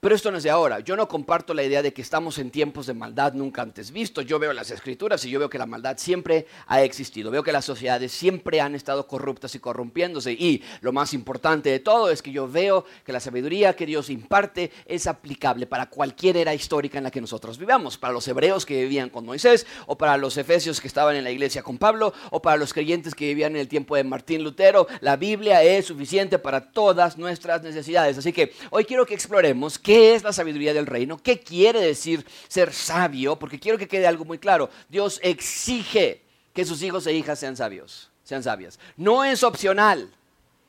Pero 0.05 0.15
esto 0.15 0.29
no 0.29 0.37
es 0.37 0.43
de 0.43 0.51
ahora. 0.51 0.81
Yo 0.81 0.95
no 0.95 1.07
comparto 1.07 1.55
la 1.55 1.63
idea 1.63 1.81
de 1.81 1.91
que 1.91 2.03
estamos 2.03 2.37
en 2.37 2.51
tiempos 2.51 2.85
de 2.85 2.93
maldad 2.93 3.33
nunca 3.33 3.63
antes 3.63 3.89
vistos. 3.89 4.23
Yo 4.23 4.37
veo 4.37 4.53
las 4.53 4.69
escrituras 4.69 5.25
y 5.25 5.31
yo 5.31 5.39
veo 5.39 5.49
que 5.49 5.57
la 5.57 5.65
maldad 5.65 5.97
siempre 5.97 6.45
ha 6.67 6.83
existido. 6.83 7.31
Veo 7.31 7.41
que 7.41 7.51
las 7.51 7.65
sociedades 7.65 8.11
siempre 8.11 8.61
han 8.61 8.75
estado 8.75 9.07
corruptas 9.07 9.55
y 9.55 9.59
corrompiéndose. 9.59 10.31
Y 10.31 10.61
lo 10.81 10.91
más 10.91 11.15
importante 11.15 11.71
de 11.71 11.79
todo 11.79 12.11
es 12.11 12.21
que 12.21 12.31
yo 12.31 12.47
veo 12.47 12.85
que 13.03 13.13
la 13.13 13.19
sabiduría 13.19 13.75
que 13.75 13.87
Dios 13.87 14.11
imparte 14.11 14.69
es 14.85 15.07
aplicable 15.07 15.65
para 15.65 15.89
cualquier 15.89 16.37
era 16.37 16.53
histórica 16.53 16.99
en 16.99 17.05
la 17.05 17.09
que 17.09 17.19
nosotros 17.19 17.57
vivamos. 17.57 17.97
Para 17.97 18.13
los 18.13 18.27
hebreos 18.27 18.63
que 18.63 18.81
vivían 18.81 19.09
con 19.09 19.25
Moisés, 19.25 19.65
o 19.87 19.97
para 19.97 20.17
los 20.17 20.37
efesios 20.37 20.81
que 20.81 20.87
estaban 20.87 21.15
en 21.15 21.23
la 21.23 21.31
iglesia 21.31 21.63
con 21.63 21.79
Pablo, 21.79 22.13
o 22.29 22.43
para 22.43 22.57
los 22.57 22.73
creyentes 22.73 23.15
que 23.15 23.25
vivían 23.25 23.53
en 23.53 23.61
el 23.61 23.67
tiempo 23.67 23.95
de 23.95 24.03
Martín 24.03 24.43
Lutero. 24.43 24.85
La 25.01 25.15
Biblia 25.15 25.63
es 25.63 25.87
suficiente 25.87 26.37
para 26.37 26.61
todas 26.61 27.17
nuestras 27.17 27.63
necesidades. 27.63 28.19
Así 28.19 28.31
que 28.31 28.53
hoy 28.69 28.85
quiero 28.85 29.03
que 29.03 29.15
exploremos 29.15 29.79
qué 29.79 29.94
¿Qué 29.95 30.13
es 30.13 30.23
la 30.23 30.33
sabiduría 30.33 30.73
del 30.73 30.87
reino? 30.87 31.17
¿Qué 31.17 31.39
quiere 31.39 31.79
decir 31.79 32.25
ser 32.49 32.73
sabio? 32.73 33.39
Porque 33.39 33.61
quiero 33.61 33.77
que 33.77 33.87
quede 33.87 34.05
algo 34.05 34.25
muy 34.25 34.37
claro. 34.37 34.69
Dios 34.89 35.21
exige 35.23 36.21
que 36.53 36.65
sus 36.65 36.83
hijos 36.83 37.07
e 37.07 37.13
hijas 37.13 37.39
sean 37.39 37.55
sabios, 37.55 38.11
sean 38.21 38.43
sabias. 38.43 38.77
No 38.97 39.23
es 39.23 39.41
opcional. 39.41 40.13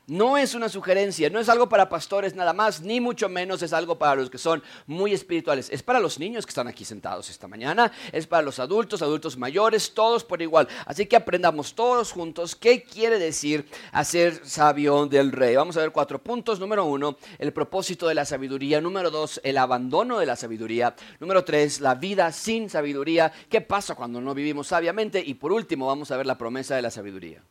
No 0.09 0.37
es 0.37 0.55
una 0.55 0.69
sugerencia, 0.69 1.29
no 1.29 1.37
es 1.37 1.49
algo 1.49 1.67
para 1.67 1.89
pastores 1.89 2.33
nada 2.33 2.53
más, 2.53 2.79
ni 2.79 3.01
mucho 3.01 3.27
menos 3.27 3.61
es 3.61 3.73
algo 3.73 3.99
para 3.99 4.15
los 4.15 4.29
que 4.29 4.37
son 4.37 4.63
muy 4.85 5.11
espirituales. 5.11 5.69
Es 5.69 5.83
para 5.83 5.99
los 5.99 6.17
niños 6.17 6.45
que 6.45 6.51
están 6.51 6.69
aquí 6.69 6.85
sentados 6.85 7.29
esta 7.29 7.49
mañana, 7.49 7.91
es 8.13 8.25
para 8.25 8.41
los 8.41 8.57
adultos, 8.59 9.01
adultos 9.01 9.35
mayores, 9.35 9.93
todos 9.93 10.23
por 10.23 10.41
igual. 10.41 10.69
Así 10.85 11.07
que 11.07 11.17
aprendamos 11.17 11.75
todos 11.75 12.13
juntos 12.13 12.55
qué 12.55 12.83
quiere 12.83 13.19
decir 13.19 13.67
hacer 13.91 14.39
sabio 14.45 15.07
del 15.07 15.33
rey. 15.33 15.57
Vamos 15.57 15.75
a 15.75 15.81
ver 15.81 15.91
cuatro 15.91 16.23
puntos. 16.23 16.57
Número 16.57 16.85
uno, 16.85 17.17
el 17.37 17.51
propósito 17.51 18.07
de 18.07 18.15
la 18.15 18.23
sabiduría. 18.23 18.79
Número 18.79 19.11
dos, 19.11 19.41
el 19.43 19.57
abandono 19.57 20.19
de 20.19 20.25
la 20.25 20.37
sabiduría. 20.37 20.95
Número 21.19 21.43
tres, 21.43 21.81
la 21.81 21.95
vida 21.95 22.31
sin 22.31 22.69
sabiduría. 22.69 23.33
¿Qué 23.49 23.59
pasa 23.59 23.93
cuando 23.93 24.21
no 24.21 24.33
vivimos 24.33 24.67
sabiamente? 24.67 25.21
Y 25.21 25.33
por 25.33 25.51
último, 25.51 25.87
vamos 25.87 26.11
a 26.11 26.17
ver 26.17 26.27
la 26.27 26.37
promesa 26.37 26.77
de 26.77 26.81
la 26.81 26.91
sabiduría. 26.91 27.43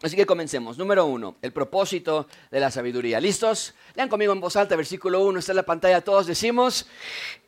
Así 0.00 0.14
que 0.14 0.26
comencemos. 0.26 0.78
Número 0.78 1.06
uno, 1.06 1.36
el 1.42 1.52
propósito 1.52 2.28
de 2.52 2.60
la 2.60 2.70
sabiduría. 2.70 3.20
¿Listos? 3.20 3.74
Lean 3.96 4.08
conmigo 4.08 4.32
en 4.32 4.40
voz 4.40 4.54
alta, 4.54 4.76
versículo 4.76 5.24
uno, 5.24 5.40
está 5.40 5.52
en 5.52 5.56
la 5.56 5.64
pantalla. 5.64 6.00
Todos 6.02 6.28
decimos, 6.28 6.86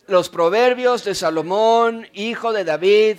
los 0.08 0.28
proverbios 0.28 1.04
de 1.04 1.14
Salomón, 1.14 2.08
hijo 2.12 2.52
de 2.52 2.64
David. 2.64 3.18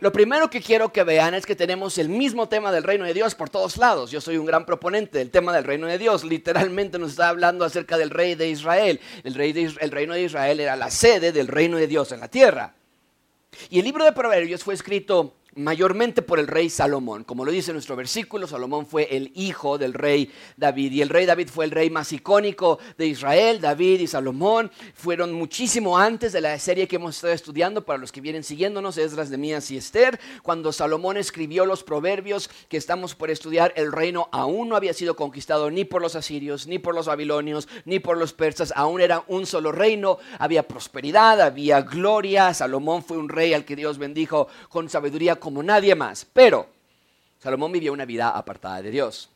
Lo 0.00 0.10
primero 0.10 0.48
que 0.48 0.62
quiero 0.62 0.90
que 0.90 1.04
vean 1.04 1.34
es 1.34 1.44
que 1.44 1.54
tenemos 1.54 1.98
el 1.98 2.08
mismo 2.08 2.48
tema 2.48 2.72
del 2.72 2.82
reino 2.82 3.04
de 3.04 3.12
Dios 3.12 3.34
por 3.34 3.50
todos 3.50 3.76
lados. 3.76 4.10
Yo 4.10 4.22
soy 4.22 4.38
un 4.38 4.46
gran 4.46 4.64
proponente 4.64 5.18
del 5.18 5.30
tema 5.30 5.52
del 5.52 5.64
reino 5.64 5.86
de 5.86 5.98
Dios. 5.98 6.24
Literalmente 6.24 6.98
nos 6.98 7.10
está 7.10 7.28
hablando 7.28 7.64
acerca 7.64 7.98
del 7.98 8.08
rey 8.08 8.34
de 8.34 8.48
Israel. 8.48 9.00
El, 9.22 9.34
rey 9.34 9.52
el 9.78 9.90
reino 9.90 10.14
de 10.14 10.22
Israel 10.22 10.60
era 10.60 10.76
la 10.76 10.90
sede 10.90 11.30
del 11.30 11.46
reino 11.46 11.76
de 11.76 11.86
Dios 11.86 12.10
en 12.10 12.20
la 12.20 12.28
tierra. 12.28 12.74
Y 13.68 13.78
el 13.78 13.84
libro 13.84 14.04
de 14.04 14.12
Proverbios 14.12 14.64
fue 14.64 14.74
escrito 14.74 15.34
mayormente 15.54 16.22
por 16.22 16.38
el 16.38 16.46
rey 16.46 16.70
Salomón. 16.70 17.24
Como 17.24 17.44
lo 17.44 17.52
dice 17.52 17.72
nuestro 17.72 17.96
versículo, 17.96 18.46
Salomón 18.46 18.86
fue 18.86 19.08
el 19.14 19.32
hijo 19.34 19.78
del 19.78 19.92
rey 19.94 20.30
David 20.56 20.92
y 20.92 21.02
el 21.02 21.08
rey 21.08 21.26
David 21.26 21.48
fue 21.48 21.64
el 21.64 21.70
rey 21.70 21.90
más 21.90 22.12
icónico 22.12 22.78
de 22.96 23.06
Israel. 23.06 23.60
David 23.60 24.00
y 24.00 24.06
Salomón 24.06 24.70
fueron 24.94 25.32
muchísimo 25.32 25.98
antes 25.98 26.32
de 26.32 26.40
la 26.40 26.58
serie 26.58 26.88
que 26.88 26.96
hemos 26.96 27.16
estado 27.16 27.32
estudiando 27.32 27.84
para 27.84 27.98
los 27.98 28.12
que 28.12 28.20
vienen 28.20 28.44
siguiéndonos, 28.44 28.96
Esdras, 28.96 29.30
Mías 29.30 29.70
y 29.70 29.76
Esther. 29.76 30.18
Cuando 30.42 30.72
Salomón 30.72 31.16
escribió 31.16 31.66
los 31.66 31.82
proverbios 31.82 32.48
que 32.68 32.76
estamos 32.76 33.14
por 33.14 33.30
estudiar, 33.30 33.72
el 33.76 33.92
reino 33.92 34.28
aún 34.32 34.68
no 34.68 34.76
había 34.76 34.94
sido 34.94 35.16
conquistado 35.16 35.70
ni 35.70 35.84
por 35.84 36.00
los 36.00 36.16
asirios, 36.16 36.66
ni 36.66 36.78
por 36.78 36.94
los 36.94 37.06
babilonios, 37.06 37.68
ni 37.84 37.98
por 37.98 38.16
los 38.16 38.32
persas, 38.32 38.72
aún 38.76 39.00
era 39.00 39.24
un 39.28 39.46
solo 39.46 39.72
reino, 39.72 40.18
había 40.38 40.66
prosperidad, 40.66 41.40
había 41.40 41.82
gloria. 41.82 42.54
Salomón 42.54 43.02
fue 43.02 43.18
un 43.18 43.28
rey 43.28 43.52
al 43.54 43.64
que 43.64 43.76
Dios 43.76 43.98
bendijo 43.98 44.48
con 44.68 44.88
sabiduría 44.88 45.36
como 45.42 45.62
nadie 45.62 45.94
más. 45.96 46.24
Pero 46.32 46.68
Salomón 47.40 47.72
vivió 47.72 47.92
una 47.92 48.04
vida 48.04 48.30
apartada 48.30 48.80
de 48.80 48.92
Dios. 48.92 49.28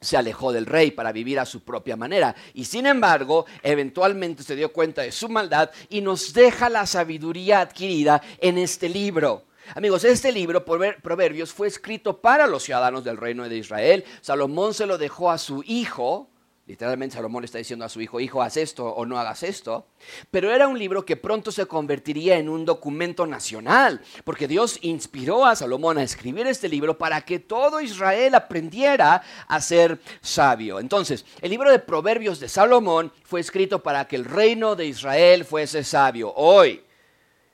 Se 0.00 0.16
alejó 0.16 0.50
del 0.50 0.66
rey 0.66 0.90
para 0.90 1.12
vivir 1.12 1.38
a 1.38 1.44
su 1.44 1.60
propia 1.60 1.94
manera. 1.94 2.34
Y 2.54 2.64
sin 2.64 2.86
embargo, 2.86 3.44
eventualmente 3.62 4.42
se 4.42 4.56
dio 4.56 4.72
cuenta 4.72 5.02
de 5.02 5.12
su 5.12 5.28
maldad 5.28 5.70
y 5.90 6.00
nos 6.00 6.32
deja 6.32 6.70
la 6.70 6.86
sabiduría 6.86 7.60
adquirida 7.60 8.22
en 8.38 8.56
este 8.56 8.88
libro. 8.88 9.44
Amigos, 9.74 10.04
este 10.04 10.32
libro, 10.32 10.64
Proverbios, 10.64 11.52
fue 11.52 11.68
escrito 11.68 12.16
para 12.16 12.46
los 12.46 12.64
ciudadanos 12.64 13.04
del 13.04 13.16
reino 13.16 13.48
de 13.48 13.58
Israel. 13.58 14.04
Salomón 14.22 14.74
se 14.74 14.86
lo 14.86 14.98
dejó 14.98 15.30
a 15.30 15.38
su 15.38 15.62
hijo, 15.66 16.28
Literalmente 16.64 17.16
Salomón 17.16 17.42
le 17.42 17.46
está 17.46 17.58
diciendo 17.58 17.84
a 17.84 17.88
su 17.88 18.00
hijo, 18.00 18.20
hijo, 18.20 18.40
haz 18.40 18.56
esto 18.56 18.86
o 18.86 19.04
no 19.04 19.18
hagas 19.18 19.42
esto. 19.42 19.88
Pero 20.30 20.54
era 20.54 20.68
un 20.68 20.78
libro 20.78 21.04
que 21.04 21.16
pronto 21.16 21.50
se 21.50 21.66
convertiría 21.66 22.38
en 22.38 22.48
un 22.48 22.64
documento 22.64 23.26
nacional, 23.26 24.00
porque 24.22 24.46
Dios 24.46 24.78
inspiró 24.82 25.44
a 25.44 25.56
Salomón 25.56 25.98
a 25.98 26.04
escribir 26.04 26.46
este 26.46 26.68
libro 26.68 26.96
para 26.96 27.22
que 27.22 27.40
todo 27.40 27.80
Israel 27.80 28.36
aprendiera 28.36 29.22
a 29.48 29.60
ser 29.60 30.00
sabio. 30.20 30.78
Entonces, 30.78 31.24
el 31.40 31.50
libro 31.50 31.68
de 31.68 31.80
Proverbios 31.80 32.38
de 32.38 32.48
Salomón 32.48 33.12
fue 33.24 33.40
escrito 33.40 33.82
para 33.82 34.06
que 34.06 34.14
el 34.14 34.24
reino 34.24 34.76
de 34.76 34.86
Israel 34.86 35.44
fuese 35.44 35.82
sabio. 35.82 36.32
Hoy 36.36 36.84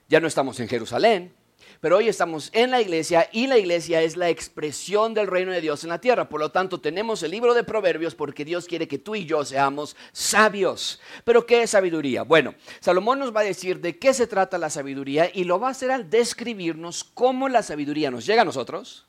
ya 0.07 0.19
no 0.19 0.27
estamos 0.27 0.59
en 0.59 0.67
Jerusalén, 0.67 1.33
pero 1.81 1.97
hoy 1.97 2.09
estamos 2.09 2.49
en 2.53 2.71
la 2.71 2.81
iglesia 2.81 3.29
y 3.31 3.47
la 3.47 3.57
iglesia 3.57 4.01
es 4.01 4.17
la 4.17 4.29
expresión 4.29 5.13
del 5.13 5.27
reino 5.27 5.51
de 5.51 5.61
Dios 5.61 5.83
en 5.83 5.89
la 5.89 6.01
tierra. 6.01 6.29
Por 6.29 6.39
lo 6.39 6.51
tanto, 6.51 6.79
tenemos 6.79 7.23
el 7.23 7.31
libro 7.31 7.53
de 7.53 7.63
Proverbios 7.63 8.15
porque 8.15 8.45
Dios 8.45 8.65
quiere 8.65 8.87
que 8.87 8.97
tú 8.97 9.15
y 9.15 9.25
yo 9.25 9.43
seamos 9.45 9.95
sabios. 10.11 10.99
Pero 11.23 11.45
¿qué 11.45 11.63
es 11.63 11.71
sabiduría? 11.71 12.23
Bueno, 12.23 12.55
Salomón 12.79 13.19
nos 13.19 13.35
va 13.35 13.41
a 13.41 13.45
decir 13.45 13.79
de 13.79 13.97
qué 13.97 14.13
se 14.13 14.27
trata 14.27 14.57
la 14.57 14.69
sabiduría 14.69 15.31
y 15.33 15.45
lo 15.45 15.59
va 15.59 15.69
a 15.69 15.71
hacer 15.71 15.91
al 15.91 16.09
describirnos 16.09 17.03
cómo 17.03 17.49
la 17.49 17.63
sabiduría 17.63 18.11
nos 18.11 18.25
llega 18.25 18.41
a 18.41 18.45
nosotros 18.45 19.08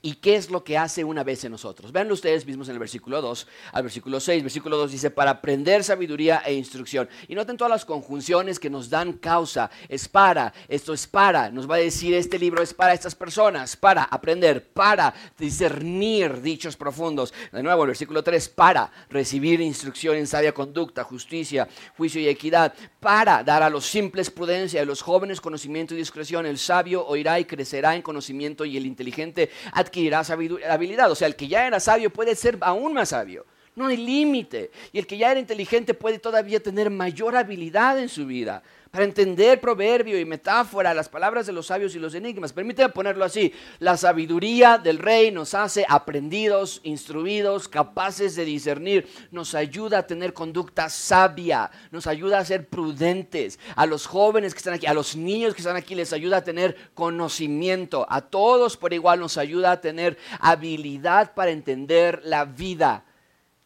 ¿Y 0.00 0.14
qué 0.14 0.36
es 0.36 0.50
lo 0.50 0.64
que 0.64 0.78
hace 0.78 1.04
una 1.04 1.24
vez 1.24 1.44
en 1.44 1.52
nosotros? 1.52 1.92
Veanlo 1.92 2.14
ustedes 2.14 2.46
mismos 2.46 2.68
en 2.68 2.74
el 2.74 2.78
versículo 2.78 3.20
2 3.20 3.46
al 3.72 3.82
versículo 3.82 4.20
6. 4.20 4.42
Versículo 4.42 4.76
2 4.76 4.92
dice, 4.92 5.10
para 5.10 5.32
aprender 5.32 5.84
sabiduría 5.84 6.42
e 6.44 6.54
instrucción. 6.54 7.08
Y 7.28 7.34
noten 7.34 7.56
todas 7.56 7.70
las 7.70 7.84
conjunciones 7.84 8.58
que 8.58 8.70
nos 8.70 8.90
dan 8.90 9.14
causa. 9.14 9.70
Es 9.88 10.08
para, 10.08 10.52
esto 10.68 10.92
es 10.92 11.06
para. 11.06 11.50
Nos 11.50 11.70
va 11.70 11.76
a 11.76 11.78
decir, 11.78 12.14
este 12.14 12.38
libro 12.38 12.62
es 12.62 12.74
para 12.74 12.94
estas 12.94 13.14
personas, 13.14 13.76
para 13.76 14.04
aprender, 14.04 14.68
para 14.72 15.14
discernir 15.38 16.40
dichos 16.40 16.76
profundos. 16.76 17.32
De 17.52 17.62
nuevo, 17.62 17.82
el 17.82 17.88
versículo 17.88 18.22
3, 18.22 18.48
para 18.50 18.90
recibir 19.10 19.60
instrucción 19.60 20.16
en 20.16 20.26
sabia 20.26 20.52
conducta, 20.52 21.04
justicia, 21.04 21.68
juicio 21.96 22.20
y 22.20 22.28
equidad. 22.28 22.74
Para 23.00 23.42
dar 23.42 23.62
a 23.62 23.70
los 23.70 23.86
simples 23.86 24.30
prudencia, 24.30 24.82
a 24.82 24.84
los 24.84 25.02
jóvenes 25.02 25.40
conocimiento 25.40 25.94
y 25.94 25.98
discreción. 25.98 26.46
El 26.46 26.58
sabio 26.58 27.06
oirá 27.06 27.38
y 27.40 27.44
crecerá 27.44 27.94
en 27.94 28.02
conocimiento 28.02 28.64
y 28.64 28.76
el 28.76 28.86
inteligente 28.86 29.50
adquirirá 29.72 30.20
habilidad. 30.20 31.10
O 31.10 31.14
sea, 31.14 31.26
el 31.26 31.34
que 31.34 31.48
ya 31.48 31.66
era 31.66 31.80
sabio 31.80 32.10
puede 32.10 32.36
ser 32.36 32.58
aún 32.60 32.92
más 32.92 33.08
sabio. 33.08 33.44
No 33.74 33.86
hay 33.86 33.96
límite. 33.96 34.70
Y 34.92 34.98
el 34.98 35.06
que 35.06 35.16
ya 35.16 35.30
era 35.30 35.40
inteligente 35.40 35.94
puede 35.94 36.18
todavía 36.18 36.62
tener 36.62 36.90
mayor 36.90 37.34
habilidad 37.34 37.98
en 37.98 38.08
su 38.08 38.26
vida 38.26 38.62
para 38.92 39.04
entender 39.04 39.58
proverbio 39.58 40.20
y 40.20 40.26
metáfora, 40.26 40.92
las 40.92 41.08
palabras 41.08 41.46
de 41.46 41.52
los 41.54 41.68
sabios 41.68 41.94
y 41.94 41.98
los 41.98 42.14
enigmas. 42.14 42.52
Permíteme 42.52 42.90
ponerlo 42.90 43.24
así. 43.24 43.50
La 43.78 43.96
sabiduría 43.96 44.76
del 44.76 44.98
rey 44.98 45.30
nos 45.30 45.54
hace 45.54 45.86
aprendidos, 45.88 46.82
instruidos, 46.84 47.68
capaces 47.68 48.36
de 48.36 48.44
discernir. 48.44 49.08
Nos 49.30 49.54
ayuda 49.54 50.00
a 50.00 50.06
tener 50.06 50.34
conducta 50.34 50.90
sabia. 50.90 51.70
Nos 51.90 52.06
ayuda 52.06 52.38
a 52.38 52.44
ser 52.44 52.68
prudentes. 52.68 53.58
A 53.76 53.86
los 53.86 54.06
jóvenes 54.06 54.52
que 54.52 54.58
están 54.58 54.74
aquí, 54.74 54.84
a 54.84 54.92
los 54.92 55.16
niños 55.16 55.54
que 55.54 55.62
están 55.62 55.76
aquí, 55.76 55.94
les 55.94 56.12
ayuda 56.12 56.36
a 56.36 56.44
tener 56.44 56.76
conocimiento. 56.92 58.06
A 58.10 58.20
todos 58.20 58.76
por 58.76 58.92
igual 58.92 59.20
nos 59.20 59.38
ayuda 59.38 59.72
a 59.72 59.80
tener 59.80 60.18
habilidad 60.38 61.32
para 61.32 61.50
entender 61.50 62.20
la 62.24 62.44
vida. 62.44 63.06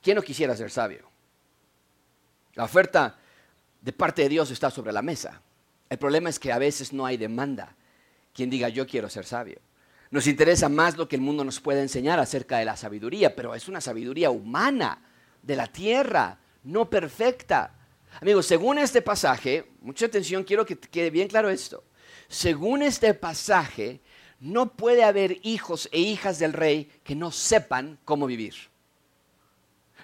¿Quién 0.03 0.15
no 0.15 0.23
quisiera 0.23 0.55
ser 0.55 0.71
sabio? 0.71 1.11
La 2.55 2.63
oferta 2.63 3.19
de 3.87 3.93
parte 3.93 4.23
de 4.23 4.29
Dios 4.29 4.51
está 4.51 4.69
sobre 4.69 4.93
la 4.93 5.01
mesa. 5.01 5.41
El 5.89 5.99
problema 5.99 6.29
es 6.29 6.41
que 6.41 6.51
a 6.51 6.59
veces 6.59 6.93
no 6.93 7.07
hay 7.07 7.17
demanda. 7.17 7.77
Quien 8.35 8.51
diga 8.51 8.69
yo 8.69 8.85
quiero 8.85 9.09
ser 9.09 9.25
sabio. 9.25 9.61
Nos 10.11 10.27
interesa 10.27 10.69
más 10.69 10.97
lo 10.97 11.07
que 11.07 11.15
el 11.15 11.23
mundo 11.23 11.45
nos 11.45 11.61
puede 11.61 11.83
enseñar 11.83 12.19
acerca 12.19 12.59
de 12.59 12.65
la 12.65 12.77
sabiduría, 12.77 13.37
pero 13.37 13.55
es 13.55 13.69
una 13.69 13.81
sabiduría 13.81 14.31
humana, 14.31 15.01
de 15.41 15.55
la 15.55 15.69
tierra, 15.69 16.37
no 16.65 16.91
perfecta. 16.91 17.75
Amigos, 18.21 18.47
según 18.47 18.79
este 18.79 19.03
pasaje, 19.03 19.71
mucha 19.81 20.07
atención, 20.07 20.43
quiero 20.43 20.67
que 20.67 20.77
quede 20.77 21.11
bien 21.11 21.29
claro 21.29 21.49
esto. 21.49 21.85
Según 22.27 22.83
este 22.83 23.15
pasaje, 23.15 24.01
no 24.41 24.73
puede 24.73 25.05
haber 25.05 25.39
hijos 25.45 25.89
e 25.93 26.01
hijas 26.01 26.41
del 26.41 26.55
rey 26.55 26.91
que 27.05 27.15
no 27.15 27.31
sepan 27.31 28.01
cómo 28.05 28.27
vivir. 28.27 28.55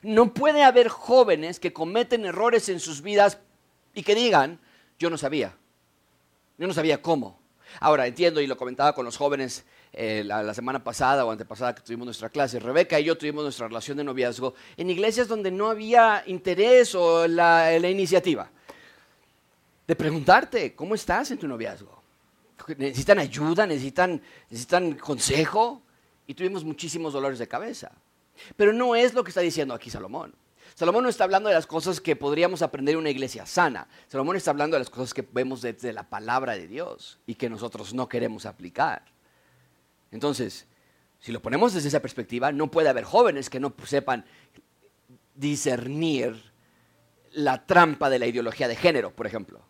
No 0.02 0.32
puede 0.32 0.62
haber 0.62 0.86
jóvenes 0.86 1.58
que 1.58 1.72
cometen 1.72 2.24
errores 2.24 2.68
en 2.68 2.78
sus 2.78 3.02
vidas 3.02 3.38
y 3.94 4.02
que 4.02 4.14
digan, 4.14 4.58
yo 4.98 5.10
no 5.10 5.18
sabía, 5.18 5.54
yo 6.58 6.66
no 6.66 6.74
sabía 6.74 7.02
cómo. 7.02 7.40
Ahora, 7.80 8.06
entiendo 8.06 8.40
y 8.40 8.46
lo 8.46 8.56
comentaba 8.56 8.94
con 8.94 9.04
los 9.04 9.16
jóvenes 9.16 9.64
eh, 9.92 10.22
la, 10.24 10.54
semana 10.54 10.82
pasada 10.82 11.24
o 11.24 11.30
antepasada 11.30 11.74
que 11.74 11.82
tuvimos 11.82 12.06
nuestra 12.06 12.30
clase, 12.30 12.58
Rebeca 12.58 12.98
y 12.98 13.04
yo 13.04 13.18
tuvimos 13.18 13.44
nuestra 13.44 13.68
relación 13.68 13.98
de 13.98 14.04
noviazgo 14.04 14.54
en 14.76 14.88
iglesias 14.88 15.28
donde 15.28 15.50
no 15.50 15.68
había 15.68 16.22
interés 16.26 16.94
o 16.94 17.26
la, 17.28 17.76
iniciativa 17.76 18.50
de 19.86 19.96
preguntarte, 19.96 20.74
¿cómo 20.74 20.94
estás 20.94 21.30
en 21.30 21.38
tu 21.38 21.46
noviazgo? 21.46 22.02
¿Necesitan 22.78 23.18
ayuda? 23.18 23.66
¿Necesitan, 23.66 24.22
necesitan 24.48 24.94
consejo? 24.94 25.82
Y 26.26 26.34
tuvimos 26.34 26.64
muchísimos 26.64 27.12
dolores 27.12 27.38
de 27.38 27.48
cabeza. 27.48 27.90
Pero 28.56 28.72
no 28.72 28.94
es 28.94 29.12
lo 29.12 29.24
que 29.24 29.30
está 29.30 29.40
diciendo 29.40 29.74
aquí 29.74 29.90
Salomón. 29.90 30.34
Salomón 30.82 31.04
no 31.04 31.10
está 31.10 31.22
hablando 31.22 31.48
de 31.48 31.54
las 31.54 31.68
cosas 31.68 32.00
que 32.00 32.16
podríamos 32.16 32.60
aprender 32.60 32.94
en 32.94 32.98
una 32.98 33.10
iglesia 33.10 33.46
sana. 33.46 33.86
Salomón 34.08 34.34
está 34.34 34.50
hablando 34.50 34.74
de 34.74 34.80
las 34.80 34.90
cosas 34.90 35.14
que 35.14 35.22
vemos 35.22 35.62
desde 35.62 35.92
la 35.92 36.02
palabra 36.02 36.54
de 36.54 36.66
Dios 36.66 37.20
y 37.24 37.36
que 37.36 37.48
nosotros 37.48 37.94
no 37.94 38.08
queremos 38.08 38.46
aplicar. 38.46 39.04
Entonces, 40.10 40.66
si 41.20 41.30
lo 41.30 41.40
ponemos 41.40 41.72
desde 41.72 41.86
esa 41.86 42.02
perspectiva, 42.02 42.50
no 42.50 42.68
puede 42.68 42.88
haber 42.88 43.04
jóvenes 43.04 43.48
que 43.48 43.60
no 43.60 43.72
sepan 43.86 44.24
discernir 45.36 46.50
la 47.30 47.64
trampa 47.64 48.10
de 48.10 48.18
la 48.18 48.26
ideología 48.26 48.66
de 48.66 48.74
género, 48.74 49.12
por 49.12 49.28
ejemplo. 49.28 49.60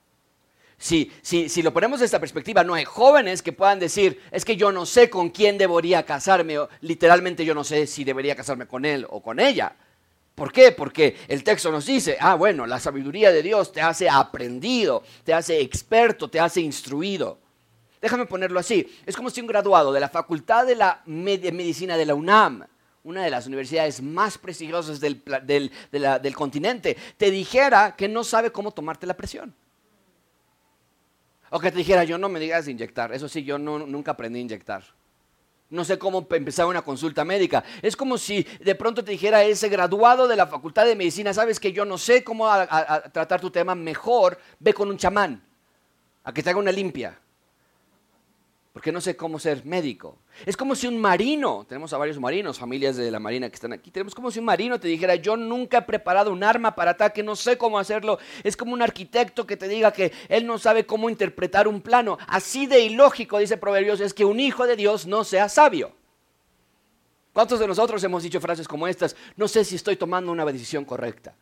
Si, 0.78 1.12
si, 1.20 1.62
lo 1.62 1.74
ponemos 1.74 1.98
desde 2.00 2.06
esta 2.06 2.20
perspectiva, 2.20 2.64
no 2.64 2.72
hay 2.72 2.86
jóvenes 2.86 3.42
que 3.42 3.52
puedan 3.52 3.78
decir, 3.80 4.18
es 4.30 4.46
que 4.46 4.56
yo 4.56 4.72
no 4.72 4.86
sé 4.86 5.10
con 5.10 5.28
quién 5.28 5.58
debería 5.58 6.06
casarme, 6.06 6.58
o 6.58 6.70
literalmente 6.80 7.44
yo 7.44 7.54
no 7.54 7.64
sé 7.64 7.86
si 7.86 8.02
debería 8.02 8.34
casarme 8.34 8.66
con 8.66 8.86
él 8.86 9.06
o 9.10 9.22
con 9.22 9.40
ella. 9.40 9.76
¿Por 10.34 10.50
qué? 10.50 10.72
Porque 10.72 11.16
el 11.28 11.44
texto 11.44 11.70
nos 11.70 11.84
dice, 11.86 12.16
ah, 12.18 12.34
bueno, 12.34 12.66
la 12.66 12.80
sabiduría 12.80 13.30
de 13.30 13.42
Dios 13.42 13.70
te 13.70 13.82
hace 13.82 14.08
aprendido, 14.08 15.02
te 15.24 15.34
hace 15.34 15.60
experto, 15.60 16.28
te 16.28 16.40
hace 16.40 16.60
instruido. 16.60 17.38
Déjame 18.00 18.26
ponerlo 18.26 18.58
así. 18.58 18.90
Es 19.04 19.14
como 19.14 19.30
si 19.30 19.40
un 19.40 19.46
graduado 19.46 19.92
de 19.92 20.00
la 20.00 20.08
Facultad 20.08 20.66
de 20.66 20.74
la 20.74 21.02
Medicina 21.06 21.96
de 21.96 22.06
la 22.06 22.14
UNAM, 22.14 22.66
una 23.04 23.22
de 23.22 23.30
las 23.30 23.46
universidades 23.46 24.00
más 24.00 24.38
prestigiosas 24.38 25.00
del, 25.00 25.22
continente, 26.34 26.96
te 27.16 27.30
dijera 27.30 27.94
que 27.94 28.08
no 28.08 28.24
sabe 28.24 28.50
cómo 28.50 28.72
tomarte 28.72 29.06
la 29.06 29.16
presión. 29.16 29.54
O 31.50 31.60
que 31.60 31.70
te 31.70 31.76
dijera, 31.76 32.04
yo 32.04 32.16
no 32.16 32.30
me 32.30 32.40
digas 32.40 32.66
inyectar. 32.68 33.12
Eso 33.12 33.28
sí, 33.28 33.44
yo 33.44 33.58
nunca 33.58 34.12
aprendí 34.12 34.38
a 34.38 34.42
inyectar 34.42 35.01
no 35.72 35.84
sé 35.84 35.98
cómo 35.98 36.26
empezar 36.30 36.66
una 36.66 36.82
consulta 36.82 37.24
médica. 37.24 37.64
Es 37.80 37.96
como 37.96 38.18
si 38.18 38.46
de 38.60 38.74
pronto 38.74 39.02
te 39.02 39.10
dijera 39.10 39.42
ese 39.42 39.68
graduado 39.68 40.28
de 40.28 40.36
la 40.36 40.46
Facultad 40.46 40.84
de 40.84 40.94
Medicina, 40.94 41.32
sabes 41.32 41.58
que 41.58 41.72
yo 41.72 41.84
no 41.84 41.98
sé 41.98 42.22
cómo 42.22 42.46
tratar 43.12 43.40
tu 43.40 43.50
tema 43.50 43.74
mejor, 43.74 44.38
ve 44.60 44.74
con 44.74 44.90
un 44.90 44.98
chamán 44.98 45.42
a 46.22 46.32
que 46.32 46.42
te 46.42 46.50
haga 46.50 46.58
una 46.58 46.70
limpia 46.70 47.18
porque 48.72 48.90
no 48.90 49.00
sé 49.00 49.16
cómo 49.16 49.38
ser 49.38 49.64
médico. 49.66 50.18
Es 50.46 50.56
como 50.56 50.74
si 50.74 50.86
un 50.86 50.98
marino, 50.98 51.66
tenemos 51.68 51.92
a 51.92 51.98
varios 51.98 52.18
marinos, 52.18 52.58
familias 52.58 52.96
de 52.96 53.10
la 53.10 53.18
marina 53.18 53.48
que 53.48 53.54
están 53.54 53.72
aquí, 53.72 53.90
tenemos 53.90 54.14
como 54.14 54.30
si 54.30 54.38
un 54.38 54.46
marino 54.46 54.80
te 54.80 54.88
dijera, 54.88 55.14
yo 55.16 55.36
nunca 55.36 55.78
he 55.78 55.82
preparado 55.82 56.32
un 56.32 56.42
arma 56.42 56.74
para 56.74 56.92
ataque, 56.92 57.22
no 57.22 57.36
sé 57.36 57.58
cómo 57.58 57.78
hacerlo. 57.78 58.18
Es 58.42 58.56
como 58.56 58.72
un 58.72 58.80
arquitecto 58.80 59.46
que 59.46 59.58
te 59.58 59.68
diga 59.68 59.92
que 59.92 60.12
él 60.28 60.46
no 60.46 60.58
sabe 60.58 60.86
cómo 60.86 61.10
interpretar 61.10 61.68
un 61.68 61.82
plano. 61.82 62.16
Así 62.26 62.66
de 62.66 62.80
ilógico, 62.80 63.38
dice 63.38 63.58
Proverbios, 63.58 64.00
es 64.00 64.14
que 64.14 64.24
un 64.24 64.40
hijo 64.40 64.66
de 64.66 64.76
Dios 64.76 65.06
no 65.06 65.22
sea 65.24 65.50
sabio. 65.50 65.92
¿Cuántos 67.34 67.60
de 67.60 67.66
nosotros 67.66 68.02
hemos 68.04 68.22
dicho 68.22 68.40
frases 68.40 68.68
como 68.68 68.88
estas? 68.88 69.16
No 69.36 69.48
sé 69.48 69.64
si 69.64 69.76
estoy 69.76 69.96
tomando 69.96 70.32
una 70.32 70.44
decisión 70.46 70.84
correcta 70.84 71.34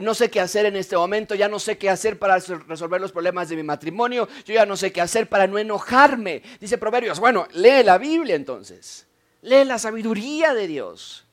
no 0.00 0.14
sé 0.14 0.30
qué 0.30 0.40
hacer 0.40 0.66
en 0.66 0.76
este 0.76 0.96
momento, 0.96 1.34
ya 1.34 1.48
no 1.48 1.58
sé 1.58 1.78
qué 1.78 1.88
hacer 1.88 2.18
para 2.18 2.38
resolver 2.38 3.00
los 3.00 3.12
problemas 3.12 3.48
de 3.48 3.56
mi 3.56 3.62
matrimonio, 3.62 4.28
yo 4.44 4.54
ya 4.54 4.66
no 4.66 4.76
sé 4.76 4.92
qué 4.92 5.00
hacer 5.00 5.28
para 5.28 5.46
no 5.46 5.58
enojarme. 5.58 6.42
Dice 6.60 6.78
Proverbios, 6.78 7.20
bueno, 7.20 7.46
lee 7.52 7.84
la 7.84 7.96
Biblia 7.96 8.34
entonces, 8.34 9.06
lee 9.42 9.64
la 9.64 9.78
sabiduría 9.78 10.54
de 10.54 10.66
Dios. 10.66 11.24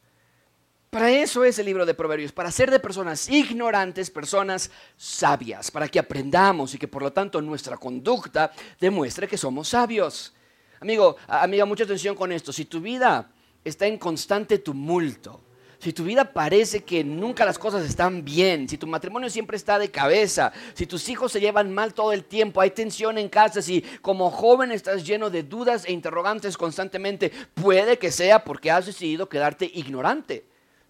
Para 0.92 1.10
eso 1.10 1.44
es 1.44 1.58
el 1.58 1.66
libro 1.66 1.88
de 1.88 1.96
Proverbios, 1.96 2.32
para 2.32 2.50
hacer 2.50 2.70
de 2.70 2.80
personas 2.80 3.28
ignorantes 3.28 4.12
personas 4.12 4.70
sabias, 4.96 5.72
para 5.72 5.88
que 5.88 5.98
aprendamos 5.98 6.76
y 6.76 6.78
que 6.78 6.88
por 6.88 7.02
lo 7.02 7.12
tanto 7.12 7.42
nuestra 7.42 7.78
conducta 7.78 8.52
demuestre 8.80 9.28
que 9.28 9.36
somos 9.36 9.70
sabios. 9.70 10.36
Amigo, 10.80 11.16
amiga, 11.28 11.66
mucha 11.66 11.86
atención 11.86 12.16
con 12.16 12.32
esto. 12.32 12.54
Si 12.54 12.66
tu 12.66 12.80
vida 12.80 13.32
está 13.64 13.88
en 13.88 13.98
constante 13.98 14.60
tumulto, 14.60 15.42
si 15.84 15.92
tu 15.92 16.06
vida 16.06 16.32
parece 16.32 16.86
que 16.86 17.04
nunca 17.04 17.44
las 17.44 17.60
cosas 17.60 17.84
están 17.84 18.24
bien, 18.24 18.70
si 18.70 18.78
tu 18.78 18.88
matrimonio 18.88 19.30
siempre 19.30 19.58
está 19.58 19.78
de 19.78 19.92
cabeza, 19.92 20.54
si 20.76 20.88
tus 20.88 21.10
hijos 21.10 21.34
se 21.34 21.42
llevan 21.42 21.74
mal 21.74 21.94
todo 21.94 22.14
el 22.14 22.24
tiempo, 22.24 22.62
hay 22.62 22.72
tensión 22.72 23.18
en 23.18 23.28
casa, 23.28 23.62
si 23.62 23.82
como 24.02 24.32
joven 24.32 24.72
estás 24.72 25.06
lleno 25.06 25.30
de 25.30 25.44
dudas 25.44 25.84
e 25.84 25.92
interrogantes 25.92 26.56
constantemente, 26.56 27.34
puede 27.54 28.00
que 28.00 28.12
sea 28.12 28.46
porque 28.46 28.72
has 28.72 28.86
decidido 28.86 29.28
quedarte 29.28 29.70
ignorante 29.74 30.46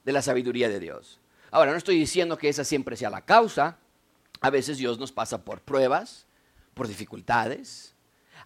de 0.05 0.11
la 0.11 0.21
sabiduría 0.21 0.69
de 0.69 0.79
Dios. 0.79 1.19
Ahora, 1.49 1.71
no 1.71 1.77
estoy 1.77 1.97
diciendo 1.97 2.37
que 2.37 2.49
esa 2.49 2.63
siempre 2.63 2.95
sea 2.95 3.09
la 3.09 3.25
causa. 3.25 3.79
A 4.41 4.51
veces 4.51 4.77
Dios 4.77 4.99
nos 4.99 5.11
pasa 5.11 5.43
por 5.43 5.61
pruebas, 5.61 6.27
por 6.75 6.87
dificultades, 6.87 7.92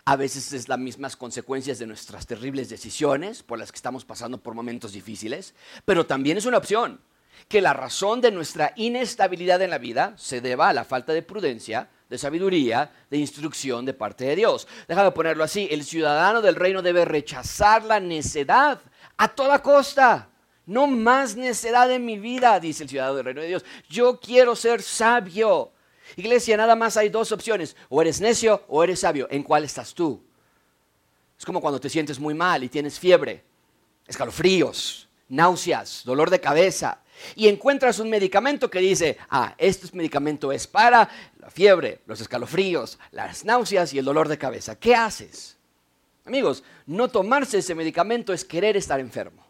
a 0.07 0.15
veces 0.15 0.53
es 0.53 0.69
las 0.69 0.79
mismas 0.79 1.17
consecuencias 1.17 1.79
de 1.79 1.85
nuestras 1.85 2.25
terribles 2.25 2.69
decisiones 2.69 3.43
por 3.43 3.59
las 3.59 3.73
que 3.73 3.75
estamos 3.75 4.05
pasando 4.05 4.37
por 4.37 4.53
momentos 4.53 4.93
difíciles, 4.93 5.53
pero 5.83 6.05
también 6.05 6.37
es 6.37 6.45
una 6.45 6.59
opción 6.59 7.01
que 7.49 7.59
la 7.59 7.73
razón 7.73 8.21
de 8.21 8.31
nuestra 8.31 8.71
inestabilidad 8.77 9.61
en 9.61 9.69
la 9.69 9.79
vida 9.79 10.13
se 10.15 10.39
deba 10.39 10.69
a 10.69 10.73
la 10.73 10.85
falta 10.85 11.11
de 11.11 11.23
prudencia, 11.23 11.89
de 12.09 12.17
sabiduría, 12.17 12.89
de 13.09 13.17
instrucción 13.17 13.83
de 13.83 13.93
parte 13.93 14.23
de 14.23 14.37
Dios. 14.37 14.65
Déjame 14.87 15.11
ponerlo 15.11 15.43
así, 15.43 15.67
el 15.69 15.83
ciudadano 15.83 16.41
del 16.41 16.55
reino 16.55 16.81
debe 16.81 17.03
rechazar 17.03 17.83
la 17.83 17.99
necedad 17.99 18.79
a 19.17 19.27
toda 19.27 19.61
costa. 19.61 20.29
No 20.65 20.87
más 20.87 21.35
necedad 21.35 21.91
en 21.91 22.05
mi 22.05 22.17
vida, 22.17 22.57
dice 22.61 22.83
el 22.83 22.89
ciudadano 22.89 23.17
del 23.17 23.25
reino 23.25 23.41
de 23.41 23.47
Dios. 23.47 23.65
Yo 23.89 24.21
quiero 24.21 24.55
ser 24.55 24.81
sabio. 24.81 25.73
Iglesia, 26.15 26.57
nada 26.57 26.75
más 26.75 26.97
hay 26.97 27.09
dos 27.09 27.31
opciones. 27.31 27.75
O 27.89 28.01
eres 28.01 28.21
necio 28.21 28.63
o 28.67 28.83
eres 28.83 29.01
sabio. 29.01 29.27
¿En 29.29 29.43
cuál 29.43 29.63
estás 29.63 29.93
tú? 29.93 30.23
Es 31.37 31.45
como 31.45 31.61
cuando 31.61 31.79
te 31.79 31.89
sientes 31.89 32.19
muy 32.19 32.33
mal 32.33 32.63
y 32.63 32.69
tienes 32.69 32.99
fiebre, 32.99 33.43
escalofríos, 34.07 35.07
náuseas, 35.29 36.03
dolor 36.03 36.29
de 36.29 36.39
cabeza. 36.39 36.99
Y 37.35 37.47
encuentras 37.47 37.99
un 37.99 38.09
medicamento 38.09 38.69
que 38.69 38.79
dice, 38.79 39.17
ah, 39.29 39.53
este 39.57 39.87
medicamento 39.95 40.51
es 40.51 40.67
para 40.67 41.09
la 41.39 41.49
fiebre, 41.49 42.01
los 42.05 42.21
escalofríos, 42.21 42.97
las 43.11 43.45
náuseas 43.45 43.93
y 43.93 43.99
el 43.99 44.05
dolor 44.05 44.27
de 44.27 44.37
cabeza. 44.37 44.79
¿Qué 44.79 44.95
haces? 44.95 45.57
Amigos, 46.25 46.63
no 46.85 47.07
tomarse 47.07 47.59
ese 47.59 47.75
medicamento 47.75 48.33
es 48.33 48.43
querer 48.43 48.77
estar 48.77 48.99
enfermo. 48.99 49.45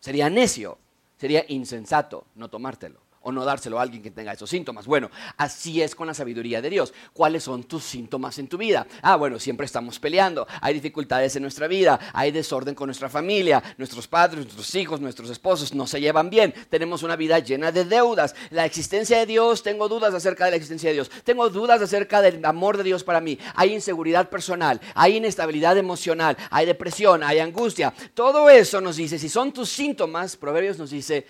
Sería 0.00 0.28
necio, 0.28 0.78
sería 1.18 1.44
insensato 1.48 2.26
no 2.34 2.48
tomártelo 2.48 3.04
o 3.24 3.32
no 3.32 3.44
dárselo 3.44 3.78
a 3.78 3.82
alguien 3.82 4.02
que 4.02 4.10
tenga 4.10 4.32
esos 4.32 4.48
síntomas. 4.48 4.86
Bueno, 4.86 5.10
así 5.36 5.82
es 5.82 5.94
con 5.94 6.06
la 6.06 6.14
sabiduría 6.14 6.62
de 6.62 6.70
Dios. 6.70 6.94
¿Cuáles 7.12 7.42
son 7.42 7.64
tus 7.64 7.82
síntomas 7.82 8.38
en 8.38 8.48
tu 8.48 8.56
vida? 8.56 8.86
Ah, 9.02 9.16
bueno, 9.16 9.38
siempre 9.38 9.66
estamos 9.66 9.98
peleando, 9.98 10.46
hay 10.60 10.74
dificultades 10.74 11.34
en 11.36 11.42
nuestra 11.42 11.66
vida, 11.66 11.98
hay 12.12 12.30
desorden 12.30 12.74
con 12.74 12.86
nuestra 12.86 13.08
familia, 13.08 13.62
nuestros 13.78 14.06
padres, 14.06 14.44
nuestros 14.44 14.74
hijos, 14.74 15.00
nuestros 15.00 15.30
esposos 15.30 15.74
no 15.74 15.86
se 15.86 16.00
llevan 16.00 16.30
bien, 16.30 16.54
tenemos 16.68 17.02
una 17.02 17.16
vida 17.16 17.38
llena 17.38 17.72
de 17.72 17.84
deudas, 17.84 18.34
la 18.50 18.64
existencia 18.64 19.18
de 19.18 19.26
Dios, 19.26 19.62
tengo 19.62 19.88
dudas 19.88 20.14
acerca 20.14 20.44
de 20.44 20.52
la 20.52 20.56
existencia 20.56 20.90
de 20.90 20.94
Dios, 20.94 21.10
tengo 21.24 21.48
dudas 21.50 21.80
acerca 21.80 22.20
del 22.20 22.44
amor 22.44 22.76
de 22.76 22.84
Dios 22.84 23.02
para 23.02 23.20
mí, 23.20 23.38
hay 23.54 23.72
inseguridad 23.72 24.28
personal, 24.28 24.80
hay 24.94 25.16
inestabilidad 25.16 25.76
emocional, 25.78 26.36
hay 26.50 26.66
depresión, 26.66 27.22
hay 27.22 27.38
angustia. 27.38 27.94
Todo 28.14 28.50
eso 28.50 28.80
nos 28.80 28.96
dice, 28.96 29.18
si 29.18 29.28
son 29.28 29.52
tus 29.52 29.70
síntomas, 29.70 30.36
Proverbios 30.36 30.78
nos 30.78 30.90
dice, 30.90 31.26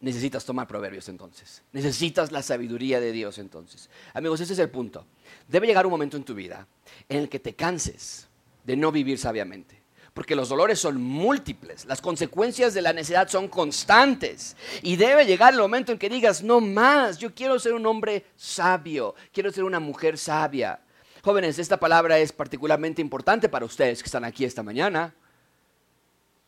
necesitas 0.00 0.44
tomar 0.44 0.66
proverbios 0.66 1.08
entonces. 1.08 1.62
Necesitas 1.72 2.32
la 2.32 2.42
sabiduría 2.42 3.00
de 3.00 3.12
Dios 3.12 3.38
entonces. 3.38 3.88
Amigos, 4.14 4.40
ese 4.40 4.52
es 4.52 4.58
el 4.58 4.70
punto. 4.70 5.06
Debe 5.48 5.66
llegar 5.66 5.86
un 5.86 5.92
momento 5.92 6.16
en 6.16 6.24
tu 6.24 6.34
vida 6.34 6.66
en 7.08 7.18
el 7.18 7.28
que 7.28 7.40
te 7.40 7.54
canses 7.54 8.28
de 8.64 8.76
no 8.76 8.92
vivir 8.92 9.18
sabiamente. 9.18 9.82
Porque 10.12 10.34
los 10.34 10.48
dolores 10.48 10.78
son 10.78 11.00
múltiples, 11.02 11.84
las 11.84 12.00
consecuencias 12.00 12.72
de 12.72 12.80
la 12.80 12.94
necedad 12.94 13.28
son 13.28 13.48
constantes. 13.48 14.56
Y 14.82 14.96
debe 14.96 15.26
llegar 15.26 15.52
el 15.52 15.60
momento 15.60 15.92
en 15.92 15.98
que 15.98 16.08
digas, 16.08 16.42
no 16.42 16.60
más, 16.60 17.18
yo 17.18 17.34
quiero 17.34 17.58
ser 17.58 17.74
un 17.74 17.84
hombre 17.84 18.24
sabio, 18.34 19.14
quiero 19.30 19.52
ser 19.52 19.64
una 19.64 19.78
mujer 19.78 20.16
sabia. 20.16 20.80
Jóvenes, 21.22 21.58
esta 21.58 21.78
palabra 21.78 22.18
es 22.18 22.32
particularmente 22.32 23.02
importante 23.02 23.48
para 23.50 23.66
ustedes 23.66 24.02
que 24.02 24.06
están 24.06 24.24
aquí 24.24 24.44
esta 24.44 24.62
mañana 24.62 25.14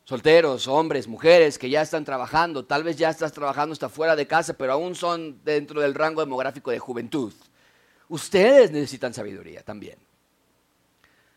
solteros, 0.09 0.67
hombres, 0.69 1.07
mujeres 1.07 1.59
que 1.59 1.69
ya 1.69 1.83
están 1.83 2.03
trabajando, 2.03 2.65
tal 2.65 2.83
vez 2.83 2.97
ya 2.97 3.11
estás 3.11 3.31
trabajando 3.31 3.75
hasta 3.75 3.91
fuera 3.91 4.17
de 4.17 4.27
casa, 4.27 4.55
pero 4.55 4.73
aún 4.73 4.95
son 4.95 5.45
dentro 5.45 5.83
del 5.83 5.95
rango 5.95 6.23
demográfico 6.23 6.71
de 6.71 6.79
juventud. 6.79 7.35
Ustedes 8.09 8.71
necesitan 8.71 9.13
sabiduría 9.13 9.63
también. 9.63 9.99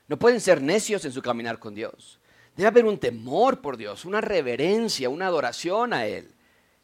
No 0.08 0.18
pueden 0.18 0.40
ser 0.40 0.62
necios 0.62 1.04
en 1.04 1.12
su 1.12 1.22
caminar 1.22 1.60
con 1.60 1.76
Dios. 1.76 2.18
Debe 2.56 2.70
haber 2.70 2.86
un 2.86 2.98
temor 2.98 3.60
por 3.60 3.76
Dios, 3.76 4.06
una 4.06 4.22
reverencia, 4.22 5.10
una 5.10 5.28
adoración 5.28 5.92
a 5.92 6.06
Él, 6.06 6.32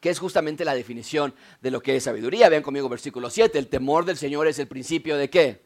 que 0.02 0.10
es 0.10 0.20
justamente 0.20 0.66
la 0.66 0.76
definición 0.76 1.34
de 1.62 1.72
lo 1.72 1.82
que 1.82 1.96
es 1.96 2.04
sabiduría. 2.04 2.50
Vean 2.50 2.64
conmigo 2.64 2.90
versículo 2.90 3.30
7, 3.30 3.58
el 3.58 3.70
temor 3.70 4.04
del 4.04 4.18
Señor 4.18 4.48
es 4.48 4.60
el 4.60 4.68
principio 4.68 5.16
de 5.16 5.30
qué? 5.30 5.62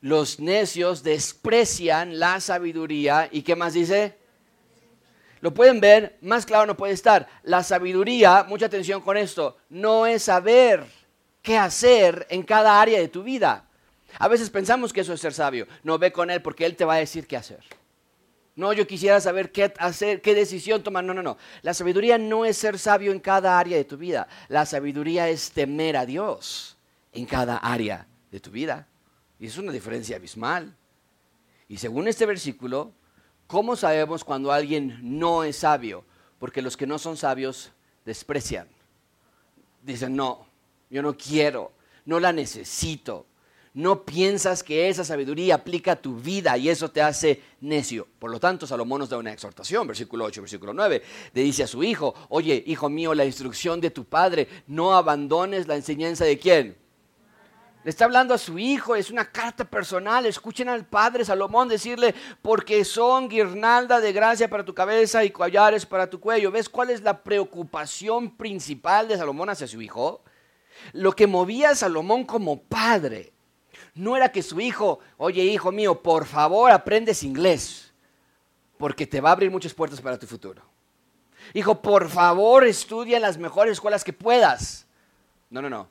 Los 0.00 0.38
necios 0.38 1.02
desprecian 1.02 2.20
la 2.20 2.38
sabiduría 2.38 3.28
y 3.32 3.42
¿qué 3.42 3.56
más 3.56 3.72
dice? 3.72 4.22
Lo 5.44 5.52
pueden 5.52 5.78
ver, 5.78 6.16
más 6.22 6.46
claro 6.46 6.64
no 6.64 6.74
puede 6.74 6.94
estar. 6.94 7.28
La 7.42 7.62
sabiduría, 7.62 8.46
mucha 8.48 8.64
atención 8.64 9.02
con 9.02 9.18
esto, 9.18 9.58
no 9.68 10.06
es 10.06 10.22
saber 10.22 10.86
qué 11.42 11.58
hacer 11.58 12.26
en 12.30 12.42
cada 12.42 12.80
área 12.80 12.98
de 12.98 13.08
tu 13.08 13.22
vida. 13.22 13.68
A 14.18 14.26
veces 14.28 14.48
pensamos 14.48 14.90
que 14.90 15.02
eso 15.02 15.12
es 15.12 15.20
ser 15.20 15.34
sabio. 15.34 15.66
No 15.82 15.98
ve 15.98 16.12
con 16.12 16.30
él 16.30 16.40
porque 16.40 16.64
él 16.64 16.76
te 16.76 16.86
va 16.86 16.94
a 16.94 16.96
decir 16.96 17.26
qué 17.26 17.36
hacer. 17.36 17.60
No, 18.56 18.72
yo 18.72 18.86
quisiera 18.86 19.20
saber 19.20 19.52
qué 19.52 19.70
hacer, 19.78 20.22
qué 20.22 20.34
decisión 20.34 20.82
tomar. 20.82 21.04
No, 21.04 21.12
no, 21.12 21.22
no. 21.22 21.36
La 21.60 21.74
sabiduría 21.74 22.16
no 22.16 22.46
es 22.46 22.56
ser 22.56 22.78
sabio 22.78 23.12
en 23.12 23.20
cada 23.20 23.58
área 23.58 23.76
de 23.76 23.84
tu 23.84 23.98
vida. 23.98 24.26
La 24.48 24.64
sabiduría 24.64 25.28
es 25.28 25.50
temer 25.50 25.98
a 25.98 26.06
Dios 26.06 26.78
en 27.12 27.26
cada 27.26 27.58
área 27.58 28.06
de 28.30 28.40
tu 28.40 28.50
vida. 28.50 28.88
Y 29.38 29.48
es 29.48 29.58
una 29.58 29.72
diferencia 29.72 30.16
abismal. 30.16 30.74
Y 31.68 31.76
según 31.76 32.08
este 32.08 32.24
versículo, 32.24 32.94
¿Cómo 33.54 33.76
sabemos 33.76 34.24
cuando 34.24 34.50
alguien 34.50 34.98
no 35.00 35.44
es 35.44 35.58
sabio? 35.58 36.04
Porque 36.40 36.60
los 36.60 36.76
que 36.76 36.88
no 36.88 36.98
son 36.98 37.16
sabios 37.16 37.70
desprecian. 38.04 38.66
Dicen, 39.80 40.16
no, 40.16 40.44
yo 40.90 41.02
no 41.02 41.16
quiero, 41.16 41.70
no 42.04 42.18
la 42.18 42.32
necesito. 42.32 43.26
No 43.72 44.04
piensas 44.04 44.64
que 44.64 44.88
esa 44.88 45.04
sabiduría 45.04 45.54
aplica 45.54 45.92
a 45.92 46.02
tu 46.02 46.16
vida 46.16 46.58
y 46.58 46.68
eso 46.68 46.90
te 46.90 47.00
hace 47.00 47.42
necio. 47.60 48.08
Por 48.18 48.32
lo 48.32 48.40
tanto, 48.40 48.66
Salomón 48.66 48.98
nos 48.98 49.10
da 49.10 49.18
una 49.18 49.32
exhortación, 49.32 49.86
versículo 49.86 50.24
8, 50.24 50.40
versículo 50.40 50.74
9. 50.74 51.02
Le 51.32 51.42
dice 51.42 51.62
a 51.62 51.68
su 51.68 51.84
hijo, 51.84 52.12
oye, 52.30 52.60
hijo 52.66 52.88
mío, 52.88 53.14
la 53.14 53.24
instrucción 53.24 53.80
de 53.80 53.92
tu 53.92 54.04
padre, 54.04 54.48
no 54.66 54.96
abandones 54.96 55.68
la 55.68 55.76
enseñanza 55.76 56.24
de 56.24 56.40
quién? 56.40 56.76
Le 57.84 57.90
está 57.90 58.06
hablando 58.06 58.32
a 58.32 58.38
su 58.38 58.58
hijo, 58.58 58.96
es 58.96 59.10
una 59.10 59.26
carta 59.30 59.64
personal. 59.64 60.24
Escuchen 60.24 60.70
al 60.70 60.86
padre 60.86 61.22
Salomón 61.22 61.68
decirle, 61.68 62.14
porque 62.40 62.82
son 62.82 63.28
guirnalda 63.28 64.00
de 64.00 64.10
gracia 64.10 64.48
para 64.48 64.64
tu 64.64 64.72
cabeza 64.72 65.22
y 65.22 65.30
collares 65.30 65.84
para 65.84 66.08
tu 66.08 66.18
cuello. 66.18 66.50
¿Ves 66.50 66.70
cuál 66.70 66.88
es 66.88 67.02
la 67.02 67.22
preocupación 67.22 68.36
principal 68.36 69.06
de 69.06 69.18
Salomón 69.18 69.50
hacia 69.50 69.66
su 69.66 69.82
hijo? 69.82 70.22
Lo 70.94 71.12
que 71.12 71.26
movía 71.26 71.70
a 71.70 71.74
Salomón 71.74 72.24
como 72.24 72.62
padre 72.62 73.34
no 73.94 74.16
era 74.16 74.32
que 74.32 74.42
su 74.42 74.62
hijo, 74.62 75.00
oye 75.18 75.44
hijo 75.44 75.70
mío, 75.70 76.02
por 76.02 76.24
favor 76.24 76.70
aprendes 76.70 77.22
inglés, 77.22 77.92
porque 78.78 79.06
te 79.06 79.20
va 79.20 79.28
a 79.28 79.32
abrir 79.32 79.50
muchas 79.50 79.74
puertas 79.74 80.00
para 80.00 80.18
tu 80.18 80.26
futuro. 80.26 80.62
Hijo, 81.52 81.82
por 81.82 82.08
favor 82.08 82.64
estudia 82.66 83.16
en 83.16 83.22
las 83.22 83.36
mejores 83.36 83.72
escuelas 83.72 84.04
que 84.04 84.14
puedas. 84.14 84.86
No, 85.50 85.60
no, 85.60 85.68
no. 85.68 85.88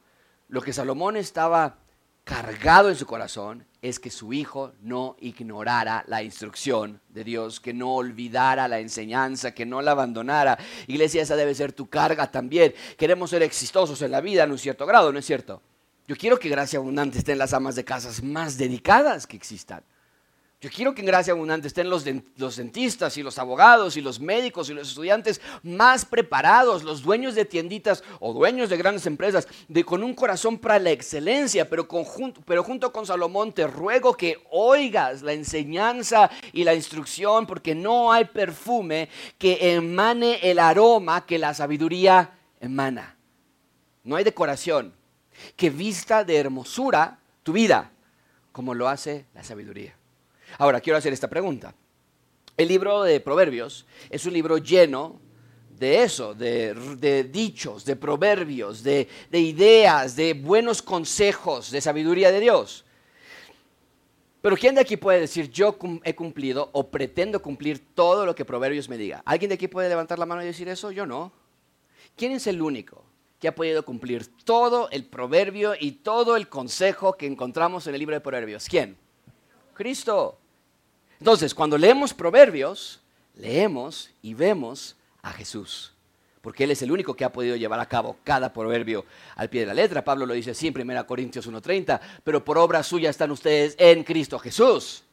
Lo 0.49 0.61
que 0.61 0.73
Salomón 0.73 1.15
estaba 1.15 1.77
cargado 2.23 2.89
en 2.89 2.95
su 2.95 3.05
corazón 3.05 3.65
es 3.81 3.99
que 3.99 4.09
su 4.09 4.31
hijo 4.31 4.71
no 4.81 5.17
ignorara 5.19 6.05
la 6.07 6.23
instrucción 6.23 7.01
de 7.09 7.23
Dios, 7.23 7.59
que 7.59 7.73
no 7.73 7.95
olvidara 7.95 8.67
la 8.67 8.79
enseñanza, 8.79 9.53
que 9.53 9.65
no 9.65 9.81
la 9.81 9.91
abandonara. 9.91 10.57
Iglesia, 10.87 11.21
esa 11.21 11.35
debe 11.35 11.53
ser 11.53 11.73
tu 11.73 11.87
carga 11.87 12.31
también. 12.31 12.73
Queremos 12.97 13.29
ser 13.29 13.43
exitosos 13.43 14.01
en 14.01 14.11
la 14.11 14.21
vida 14.21 14.43
en 14.43 14.51
un 14.51 14.57
cierto 14.57 14.85
grado, 14.85 15.11
¿no 15.11 15.19
es 15.19 15.25
cierto? 15.25 15.61
Yo 16.07 16.15
quiero 16.15 16.39
que 16.39 16.49
Gracia 16.49 16.79
Abundante 16.79 17.17
esté 17.17 17.33
en 17.33 17.37
las 17.39 17.53
amas 17.53 17.75
de 17.75 17.83
casas 17.83 18.23
más 18.23 18.57
dedicadas 18.57 19.27
que 19.27 19.35
existan. 19.35 19.83
Yo 20.63 20.69
quiero 20.69 20.95
que 20.95 21.01
en 21.01 21.07
Gracia 21.07 21.33
Abundante 21.33 21.67
estén 21.67 21.89
los, 21.89 22.05
dentistas 22.05 23.17
y 23.17 23.21
los 23.21 23.37
abogados 23.37 23.97
y 23.97 24.01
los 24.01 24.21
médicos 24.21 24.69
y 24.69 24.73
los 24.73 24.87
estudiantes 24.87 25.41
más 25.61 26.05
preparados, 26.05 26.83
los 26.83 27.01
dueños 27.01 27.35
de 27.35 27.43
tienditas 27.43 28.01
o 28.21 28.31
dueños 28.31 28.69
de 28.69 28.77
grandes 28.77 29.05
empresas, 29.05 29.45
de, 29.67 29.83
con 29.83 30.01
un 30.03 30.13
corazón 30.13 30.57
para 30.57 30.79
la 30.79 30.91
excelencia, 30.91 31.69
pero, 31.69 31.85
pero 32.45 32.63
junto 32.63 32.93
con 32.93 33.05
Salomón 33.05 33.51
te 33.51 33.67
ruego 33.67 34.15
que 34.15 34.41
oigas 34.51 35.21
la 35.21 35.33
enseñanza 35.33 36.31
y 36.53 36.63
la 36.63 36.73
instrucción, 36.73 37.45
porque 37.45 37.75
no 37.75 38.13
hay 38.13 38.23
perfume 38.23 39.09
que 39.37 39.75
emane 39.75 40.49
el 40.49 40.59
aroma 40.59 41.25
que 41.25 41.39
la 41.39 41.53
sabiduría 41.53 42.39
emana. 42.61 43.17
No 44.05 44.15
hay 44.15 44.23
decoración 44.23 44.93
que 45.57 45.69
vista 45.69 46.23
de 46.23 46.37
hermosura 46.37 47.19
tu 47.43 47.51
vida 47.51 47.91
como 48.53 48.73
lo 48.73 48.87
hace 48.87 49.25
la 49.33 49.43
sabiduría. 49.43 49.97
Ahora, 50.57 50.81
quiero 50.81 50.97
hacer 50.97 51.13
esta 51.13 51.29
pregunta. 51.29 51.73
El 52.55 52.67
libro 52.67 53.03
de 53.03 53.19
Proverbios 53.19 53.85
es 54.09 54.25
un 54.25 54.33
libro 54.33 54.57
lleno 54.57 55.19
de 55.79 56.03
eso, 56.03 56.33
de, 56.33 57.27
dichos, 57.31 57.83
de 57.83 57.95
proverbios, 57.95 58.83
de, 58.83 59.07
de 59.29 59.39
ideas, 59.39 60.15
de 60.15 60.33
buenos 60.33 60.81
consejos, 60.81 61.71
de 61.71 61.81
sabiduría 61.81 62.31
de 62.31 62.39
Dios. 62.39 62.85
Pero 64.41 64.57
¿quién 64.57 64.75
de 64.75 64.81
aquí 64.81 64.97
puede 64.97 65.21
decir, 65.21 65.49
yo 65.49 65.77
he 66.03 66.15
cumplido 66.15 66.69
o 66.73 66.89
pretendo 66.89 67.41
cumplir 67.41 67.93
todo 67.95 68.25
lo 68.25 68.35
que 68.35 68.45
Proverbios 68.45 68.89
me 68.89 68.97
diga? 68.97 69.23
¿Alguien 69.25 69.49
de 69.49 69.55
aquí 69.55 69.67
puede 69.67 69.89
levantar 69.89 70.19
la 70.19 70.25
mano 70.25 70.43
y 70.43 70.45
decir 70.45 70.67
eso? 70.67 70.91
Yo 70.91 71.05
no. 71.05 71.31
¿Quién 72.15 72.33
es 72.33 72.45
el 72.47 72.61
único 72.61 73.05
que 73.39 73.47
ha 73.47 73.55
podido 73.55 73.83
cumplir 73.83 74.27
todo 74.43 74.89
el 74.91 75.05
proverbio 75.05 75.73
y 75.79 75.93
todo 75.93 76.35
el 76.35 76.49
consejo 76.49 77.13
que 77.13 77.25
encontramos 77.25 77.87
en 77.87 77.93
el 77.93 77.99
libro 77.99 78.15
de 78.15 78.21
Proverbios? 78.21 78.67
¿Quién? 78.67 78.97
Cristo. 79.73 80.39
Entonces, 81.23 81.55
cuando 81.55 81.77
leemos 81.77 82.13
Proverbios, 82.13 82.99
leemos 83.35 84.09
y 84.21 84.33
vemos 84.33 84.97
a 85.21 85.31
Jesús 85.31 85.93
porque 86.41 86.65
Él 86.65 86.71
es 86.71 86.81
el 86.81 86.91
único 86.91 87.13
que 87.13 87.23
ha 87.23 87.31
podido 87.31 87.55
llevar 87.55 87.79
a 87.79 87.85
cabo 87.85 88.17
cada 88.25 88.51
proverbio 88.51 89.05
al 89.37 89.49
pie 89.49 89.61
de 89.61 89.67
la 89.67 89.73
letra. 89.73 90.03
Pablo 90.03 90.25
lo 90.25 90.33
dice 90.33 90.51
así 90.51 90.67
en 90.67 90.77
1 90.77 91.07
Corintios 91.07 91.49
1.30, 91.49 91.97
pero 92.25 92.43
por 92.43 92.57
obra 92.57 92.83
suya 92.83 93.09
están 93.09 93.31
ustedes 93.31 93.77
en 93.79 94.03
Cristo 94.03 94.37
Jesús. 94.37 95.05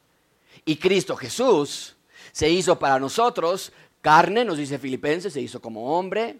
Y 0.65 0.75
Cristo 0.75 1.15
Jesús 1.15 1.95
se 2.33 2.49
hizo 2.49 2.77
para 2.77 2.99
nosotros 2.99 3.71
carne, 4.01 4.43
nos 4.43 4.57
dice 4.57 4.79
Filipenses, 4.79 5.31
se 5.31 5.39
hizo 5.39 5.61
como 5.61 5.97
hombre. 5.97 6.39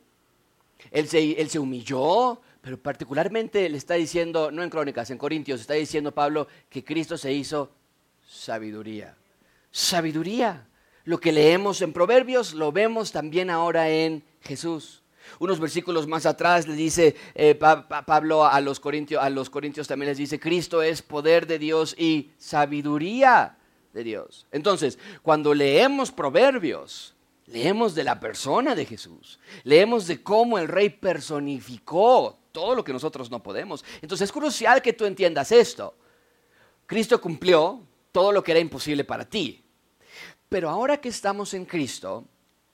Él 0.91 1.07
se, 1.07 1.39
él 1.39 1.49
se 1.49 1.59
humilló, 1.59 2.41
pero 2.59 2.77
particularmente 2.77 3.69
le 3.69 3.77
está 3.77 3.93
diciendo, 3.93 4.51
no 4.51 4.63
en 4.63 4.69
Crónicas, 4.69 5.09
en 5.11 5.17
Corintios, 5.17 5.61
está 5.61 5.75
diciendo 5.75 6.11
Pablo 6.11 6.49
que 6.69 6.83
Cristo 6.83 7.17
se 7.17 7.31
hizo 7.31 7.71
sabiduría. 8.27 9.15
Sabiduría. 9.71 10.67
Lo 11.03 11.19
que 11.19 11.31
leemos 11.31 11.81
en 11.81 11.93
Proverbios 11.93 12.53
lo 12.53 12.71
vemos 12.71 13.11
también 13.11 13.49
ahora 13.49 13.89
en 13.89 14.23
Jesús. 14.41 15.01
Unos 15.39 15.59
versículos 15.59 16.07
más 16.07 16.25
atrás 16.25 16.67
le 16.67 16.75
dice 16.75 17.15
eh, 17.35 17.55
Pablo 17.55 18.45
a 18.45 18.59
los, 18.61 18.79
corintios, 18.79 19.23
a 19.23 19.29
los 19.29 19.49
corintios 19.49 19.87
también 19.87 20.09
les 20.09 20.17
dice, 20.17 20.39
Cristo 20.39 20.81
es 20.81 21.01
poder 21.01 21.47
de 21.47 21.59
Dios 21.59 21.95
y 21.97 22.31
sabiduría 22.37 23.57
de 23.93 24.03
Dios. 24.03 24.45
Entonces, 24.51 24.99
cuando 25.21 25.53
leemos 25.53 26.11
Proverbios, 26.11 27.15
leemos 27.47 27.95
de 27.95 28.03
la 28.03 28.19
persona 28.19 28.75
de 28.75 28.85
Jesús, 28.85 29.39
leemos 29.63 30.07
de 30.07 30.21
cómo 30.21 30.57
el 30.57 30.67
rey 30.67 30.89
personificó 30.89 32.37
todo 32.51 32.75
lo 32.75 32.83
que 32.83 32.93
nosotros 32.93 33.31
no 33.31 33.41
podemos. 33.41 33.83
Entonces 34.01 34.25
es 34.25 34.31
crucial 34.31 34.81
que 34.81 34.93
tú 34.93 35.05
entiendas 35.05 35.51
esto. 35.51 35.95
Cristo 36.85 37.21
cumplió 37.21 37.81
todo 38.11 38.31
lo 38.31 38.43
que 38.43 38.51
era 38.51 38.59
imposible 38.59 39.03
para 39.03 39.25
ti. 39.25 39.60
Pero 40.51 40.69
ahora 40.69 40.97
que 40.97 41.07
estamos 41.07 41.53
en 41.53 41.63
Cristo, 41.63 42.25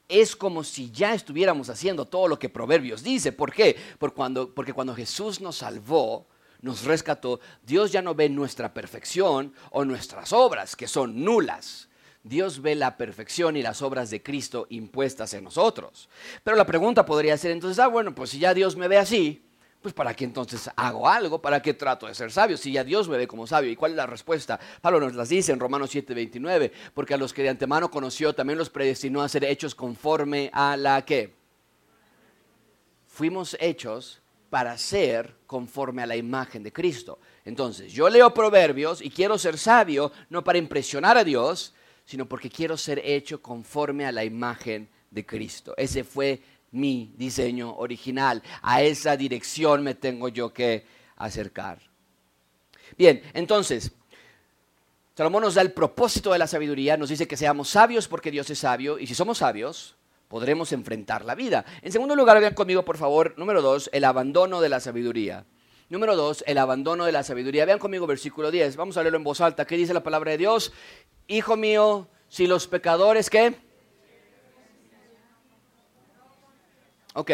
es 0.10 0.36
como 0.36 0.64
si 0.64 0.90
ya 0.90 1.14
estuviéramos 1.14 1.70
haciendo 1.70 2.06
todo 2.06 2.28
lo 2.28 2.40
que 2.40 2.50
Proverbios 2.50 3.04
dice. 3.04 3.32
¿Por 3.32 3.54
qué? 3.54 3.78
Porque 4.00 4.16
cuando, 4.16 4.52
porque 4.52 4.74
cuando 4.74 4.96
Jesús 4.96 5.42
nos 5.42 5.58
salvó, 5.58 6.26
nos 6.60 6.86
rescató, 6.86 7.40
Dios 7.62 7.92
ya 7.92 8.02
no 8.02 8.16
ve 8.16 8.30
nuestra 8.30 8.74
perfección 8.74 9.54
o 9.70 9.86
nuestras 9.86 10.34
obras, 10.34 10.76
que 10.76 10.88
son 10.88 11.24
nulas. 11.24 11.88
Dios 12.24 12.64
ve 12.64 12.74
la 12.74 12.98
perfección 12.98 13.56
y 13.56 13.62
las 13.62 13.84
obras 13.84 14.10
de 14.10 14.24
Cristo 14.24 14.66
impuestas 14.72 15.36
en 15.36 15.44
nosotros. 15.44 16.10
Pero 16.44 16.58
la 16.58 16.66
pregunta 16.66 17.06
podría 17.06 17.38
ser 17.38 17.52
entonces, 17.52 17.78
ah, 17.78 17.90
bueno, 17.90 18.16
pues 18.16 18.32
si 18.32 18.40
ya 18.40 18.56
Dios 18.56 18.76
me 18.76 18.88
ve 18.88 18.98
así, 18.98 19.47
pues 19.88 19.96
¿para 19.96 20.14
qué 20.14 20.26
entonces 20.26 20.70
hago 20.76 21.08
algo? 21.08 21.42
¿Para 21.42 21.62
qué 21.62 21.74
trato 21.74 22.08
de 22.08 22.14
ser 22.14 22.30
sabio? 22.30 22.58
Si 22.58 22.74
ya 22.74 22.84
Dios 22.84 23.08
me 23.08 23.16
ve 23.16 23.26
como 23.26 23.48
sabio. 23.48 23.72
¿Y 23.72 23.78
cuál 23.78 23.92
es 23.92 23.98
la 23.98 24.06
respuesta? 24.06 24.60
Pablo 24.82 25.00
nos 25.00 25.16
las 25.16 25.30
dice 25.30 25.54
en 25.54 25.62
Romanos 25.62 25.96
7:29, 25.96 26.74
porque 26.94 27.14
a 27.14 27.18
los 27.18 27.32
que 27.32 27.42
de 27.42 27.48
antemano 27.48 27.90
conoció 27.90 28.36
también 28.36 28.60
los 28.60 28.70
predestinó 28.70 29.22
a 29.22 29.30
ser 29.30 29.46
hechos 29.46 29.76
conforme 29.76 30.50
a 30.52 30.76
la 30.76 31.06
que 31.06 31.36
fuimos 33.08 33.56
hechos 33.62 34.22
para 34.50 34.78
ser 34.78 35.38
conforme 35.48 36.04
a 36.04 36.06
la 36.06 36.18
imagen 36.18 36.64
de 36.64 36.74
Cristo. 36.74 37.20
Entonces, 37.46 37.94
yo 37.94 38.10
leo 38.10 38.34
proverbios 38.34 39.02
y 39.02 39.10
quiero 39.10 39.38
ser 39.38 39.58
sabio, 39.58 40.12
no 40.30 40.44
para 40.44 40.58
impresionar 40.58 41.18
a 41.18 41.24
Dios, 41.24 41.74
sino 42.04 42.28
porque 42.28 42.50
quiero 42.50 42.76
ser 42.76 43.00
hecho 43.06 43.42
conforme 43.42 44.06
a 44.06 44.12
la 44.12 44.26
imagen 44.26 44.90
de 45.12 45.26
Cristo. 45.26 45.74
Ese 45.78 46.04
fue 46.04 46.42
mi 46.72 47.14
diseño 47.18 47.76
original. 47.78 48.44
A 48.62 48.82
esa 48.82 49.18
dirección 49.18 49.84
me 49.84 49.96
tengo 49.96 50.30
yo 50.30 50.54
que 50.54 50.86
acercar. 51.16 51.80
Bien, 52.98 53.22
entonces, 53.34 53.92
Salomón 55.16 55.44
nos 55.44 55.56
da 55.56 55.62
el 55.62 55.74
propósito 55.74 56.32
de 56.32 56.40
la 56.40 56.48
sabiduría, 56.48 56.98
nos 56.98 57.10
dice 57.10 57.28
que 57.28 57.38
seamos 57.38 57.70
sabios 57.70 58.08
porque 58.08 58.32
Dios 58.32 58.50
es 58.50 58.60
sabio, 58.60 59.00
y 59.00 59.08
si 59.08 59.16
somos 59.16 59.40
sabios, 59.40 59.96
podremos 60.28 60.72
enfrentar 60.72 61.26
la 61.26 61.36
vida. 61.36 61.66
En 61.82 61.92
segundo 61.92 62.16
lugar, 62.16 62.40
vean 62.40 62.54
conmigo, 62.54 62.86
por 62.86 62.98
favor, 62.98 63.34
número 63.38 63.62
dos, 63.62 63.90
el 63.94 64.04
abandono 64.04 64.62
de 64.62 64.70
la 64.70 64.80
sabiduría. 64.80 65.46
Número 65.90 66.18
dos, 66.18 66.44
el 66.48 66.58
abandono 66.58 67.06
de 67.06 67.14
la 67.14 67.24
sabiduría. 67.24 67.66
Vean 67.66 67.80
conmigo 67.80 68.06
versículo 68.06 68.52
10. 68.52 68.76
Vamos 68.76 68.98
a 68.98 69.02
leerlo 69.02 69.18
en 69.18 69.24
voz 69.24 69.40
alta. 69.40 69.66
¿Qué 69.66 69.78
dice 69.78 69.94
la 69.94 70.04
palabra 70.04 70.32
de 70.32 70.38
Dios? 70.38 70.74
Hijo 71.28 71.56
mío, 71.56 72.10
si 72.28 72.46
los 72.46 72.68
pecadores, 72.68 73.30
¿qué? 73.30 73.56
Ok. 77.18 77.32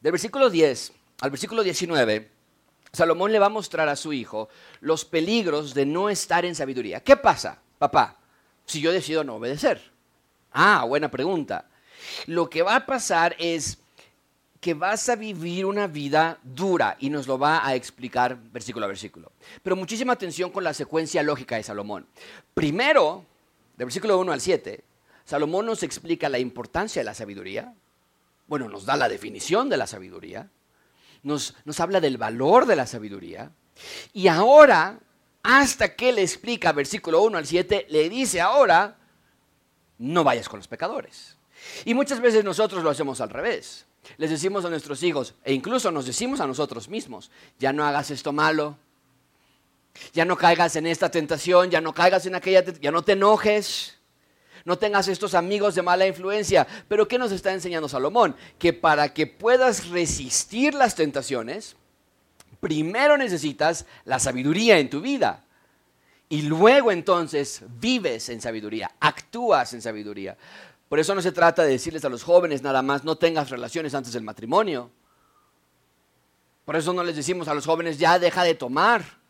Del 0.00 0.12
versículo 0.12 0.50
10 0.50 0.92
al 1.22 1.30
versículo 1.30 1.62
19, 1.62 2.28
Salomón 2.92 3.32
le 3.32 3.38
va 3.38 3.46
a 3.46 3.48
mostrar 3.48 3.88
a 3.88 3.96
su 3.96 4.12
hijo 4.12 4.50
los 4.80 5.06
peligros 5.06 5.72
de 5.72 5.86
no 5.86 6.10
estar 6.10 6.44
en 6.44 6.54
sabiduría. 6.54 7.00
¿Qué 7.00 7.16
pasa, 7.16 7.62
papá, 7.78 8.18
si 8.66 8.82
yo 8.82 8.92
decido 8.92 9.24
no 9.24 9.36
obedecer? 9.36 9.90
Ah, 10.52 10.84
buena 10.84 11.10
pregunta. 11.10 11.64
Lo 12.26 12.50
que 12.50 12.60
va 12.60 12.76
a 12.76 12.84
pasar 12.84 13.34
es 13.38 13.78
que 14.60 14.74
vas 14.74 15.08
a 15.08 15.16
vivir 15.16 15.64
una 15.64 15.86
vida 15.86 16.38
dura 16.42 16.98
y 17.00 17.08
nos 17.08 17.26
lo 17.26 17.38
va 17.38 17.66
a 17.66 17.74
explicar 17.74 18.36
versículo 18.52 18.84
a 18.84 18.88
versículo. 18.88 19.32
Pero 19.62 19.76
muchísima 19.76 20.12
atención 20.12 20.50
con 20.50 20.62
la 20.62 20.74
secuencia 20.74 21.22
lógica 21.22 21.56
de 21.56 21.62
Salomón. 21.62 22.06
Primero, 22.52 23.24
del 23.78 23.86
versículo 23.86 24.18
1 24.18 24.30
al 24.30 24.42
7, 24.42 24.84
Salomón 25.24 25.66
nos 25.66 25.82
explica 25.82 26.28
la 26.28 26.38
importancia 26.38 27.00
de 27.00 27.04
la 27.04 27.14
sabiduría. 27.14 27.74
Bueno, 28.46 28.68
nos 28.68 28.84
da 28.84 28.96
la 28.96 29.08
definición 29.08 29.68
de 29.68 29.76
la 29.76 29.86
sabiduría. 29.86 30.50
Nos, 31.22 31.54
nos 31.64 31.80
habla 31.80 32.00
del 32.00 32.18
valor 32.18 32.66
de 32.66 32.76
la 32.76 32.86
sabiduría. 32.86 33.52
Y 34.12 34.28
ahora, 34.28 34.98
hasta 35.42 35.94
que 35.94 36.12
le 36.12 36.22
explica, 36.22 36.72
versículo 36.72 37.22
1 37.22 37.38
al 37.38 37.46
7, 37.46 37.86
le 37.88 38.08
dice 38.08 38.40
ahora, 38.40 38.98
no 39.98 40.24
vayas 40.24 40.48
con 40.48 40.58
los 40.58 40.68
pecadores. 40.68 41.36
Y 41.84 41.94
muchas 41.94 42.20
veces 42.20 42.44
nosotros 42.44 42.82
lo 42.82 42.90
hacemos 42.90 43.20
al 43.20 43.30
revés. 43.30 43.86
Les 44.16 44.30
decimos 44.30 44.64
a 44.64 44.70
nuestros 44.70 45.02
hijos, 45.02 45.34
e 45.44 45.52
incluso 45.52 45.90
nos 45.92 46.06
decimos 46.06 46.40
a 46.40 46.46
nosotros 46.46 46.88
mismos, 46.88 47.30
ya 47.58 47.72
no 47.72 47.84
hagas 47.84 48.10
esto 48.10 48.32
malo, 48.32 48.76
ya 50.12 50.24
no 50.24 50.36
caigas 50.36 50.74
en 50.74 50.86
esta 50.86 51.10
tentación, 51.10 51.70
ya 51.70 51.80
no 51.80 51.94
caigas 51.94 52.26
en 52.26 52.34
aquella, 52.34 52.64
ya 52.64 52.90
no 52.90 53.02
te 53.02 53.12
enojes, 53.12 53.98
no 54.64 54.78
tengas 54.78 55.08
estos 55.08 55.34
amigos 55.34 55.74
de 55.74 55.82
mala 55.82 56.06
influencia. 56.06 56.66
Pero 56.88 57.08
¿qué 57.08 57.18
nos 57.18 57.32
está 57.32 57.52
enseñando 57.52 57.88
Salomón? 57.88 58.36
Que 58.58 58.72
para 58.72 59.12
que 59.12 59.26
puedas 59.26 59.88
resistir 59.88 60.74
las 60.74 60.94
tentaciones, 60.94 61.76
primero 62.60 63.16
necesitas 63.16 63.86
la 64.04 64.18
sabiduría 64.18 64.78
en 64.78 64.90
tu 64.90 65.00
vida. 65.00 65.44
Y 66.28 66.42
luego 66.42 66.90
entonces 66.90 67.62
vives 67.78 68.28
en 68.28 68.40
sabiduría, 68.40 68.90
actúas 69.00 69.74
en 69.74 69.82
sabiduría. 69.82 70.36
Por 70.88 70.98
eso 70.98 71.14
no 71.14 71.22
se 71.22 71.32
trata 71.32 71.62
de 71.62 71.70
decirles 71.70 72.04
a 72.04 72.08
los 72.08 72.22
jóvenes 72.22 72.62
nada 72.62 72.82
más, 72.82 73.04
no 73.04 73.16
tengas 73.16 73.50
relaciones 73.50 73.94
antes 73.94 74.12
del 74.12 74.22
matrimonio. 74.22 74.90
Por 76.64 76.76
eso 76.76 76.92
no 76.92 77.02
les 77.02 77.16
decimos 77.16 77.48
a 77.48 77.54
los 77.54 77.66
jóvenes, 77.66 77.98
ya 77.98 78.18
deja 78.18 78.44
de 78.44 78.54
tomar. 78.54 79.21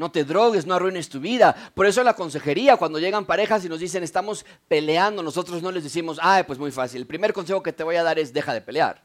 No 0.00 0.10
te 0.10 0.24
drogues, 0.24 0.64
no 0.64 0.72
arruines 0.72 1.10
tu 1.10 1.20
vida. 1.20 1.54
Por 1.74 1.84
eso 1.84 2.02
la 2.02 2.14
consejería, 2.14 2.78
cuando 2.78 2.98
llegan 2.98 3.26
parejas 3.26 3.66
y 3.66 3.68
nos 3.68 3.80
dicen 3.80 4.02
estamos 4.02 4.46
peleando, 4.66 5.22
nosotros 5.22 5.60
no 5.60 5.70
les 5.70 5.84
decimos, 5.84 6.18
ah, 6.22 6.42
pues 6.46 6.58
muy 6.58 6.70
fácil. 6.70 7.02
El 7.02 7.06
primer 7.06 7.34
consejo 7.34 7.62
que 7.62 7.74
te 7.74 7.84
voy 7.84 7.96
a 7.96 8.02
dar 8.02 8.18
es 8.18 8.32
deja 8.32 8.54
de 8.54 8.62
pelear. 8.62 9.04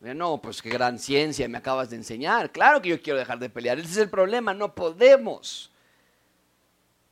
No, 0.00 0.40
pues 0.40 0.62
qué 0.62 0.70
gran 0.70 0.98
ciencia 0.98 1.46
me 1.48 1.58
acabas 1.58 1.90
de 1.90 1.96
enseñar. 1.96 2.50
Claro 2.50 2.80
que 2.80 2.88
yo 2.88 3.02
quiero 3.02 3.18
dejar 3.18 3.40
de 3.40 3.50
pelear. 3.50 3.78
Ese 3.78 3.90
es 3.90 3.96
el 3.98 4.08
problema, 4.08 4.54
no 4.54 4.74
podemos. 4.74 5.70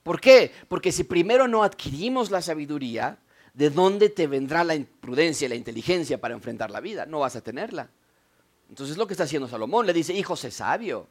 ¿Por 0.02 0.18
qué? 0.18 0.50
Porque 0.66 0.90
si 0.90 1.04
primero 1.04 1.46
no 1.46 1.62
adquirimos 1.62 2.30
la 2.30 2.40
sabiduría, 2.40 3.18
¿de 3.52 3.68
dónde 3.68 4.08
te 4.08 4.28
vendrá 4.28 4.64
la 4.64 4.82
prudencia 5.02 5.44
y 5.44 5.50
la 5.50 5.56
inteligencia 5.56 6.18
para 6.18 6.32
enfrentar 6.32 6.70
la 6.70 6.80
vida? 6.80 7.04
No 7.04 7.18
vas 7.18 7.36
a 7.36 7.42
tenerla. 7.42 7.90
Entonces 8.70 8.96
lo 8.96 9.06
que 9.06 9.12
está 9.12 9.24
haciendo 9.24 9.46
Salomón 9.46 9.86
le 9.86 9.92
dice, 9.92 10.14
hijo, 10.14 10.36
sé 10.36 10.50
sabio. 10.50 11.06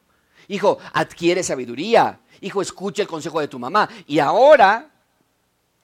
Hijo, 0.50 0.78
adquiere 0.92 1.44
sabiduría. 1.44 2.20
Hijo, 2.40 2.60
escucha 2.60 3.02
el 3.02 3.08
consejo 3.08 3.38
de 3.38 3.46
tu 3.46 3.60
mamá. 3.60 3.88
Y 4.08 4.18
ahora, 4.18 4.90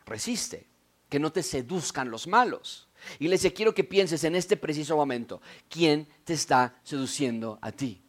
resiste, 0.05 0.67
que 1.09 1.21
no 1.21 1.31
te 1.31 1.45
seduzcan 1.45 2.11
los 2.11 2.27
malos. 2.27 2.89
Iglesia, 3.21 3.55
quiero 3.55 3.73
que 3.73 3.85
pienses 3.85 4.25
en 4.25 4.35
este 4.35 4.57
preciso 4.57 4.97
momento, 4.97 5.41
¿quién 5.69 6.09
te 6.25 6.33
está 6.33 6.75
seduciendo 6.83 7.61
a 7.63 7.71
ti? 7.71 8.03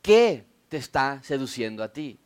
¿Qué 0.00 0.46
te 0.70 0.78
está 0.78 1.20
seduciendo 1.22 1.82
a 1.82 1.92
ti? 1.92 2.18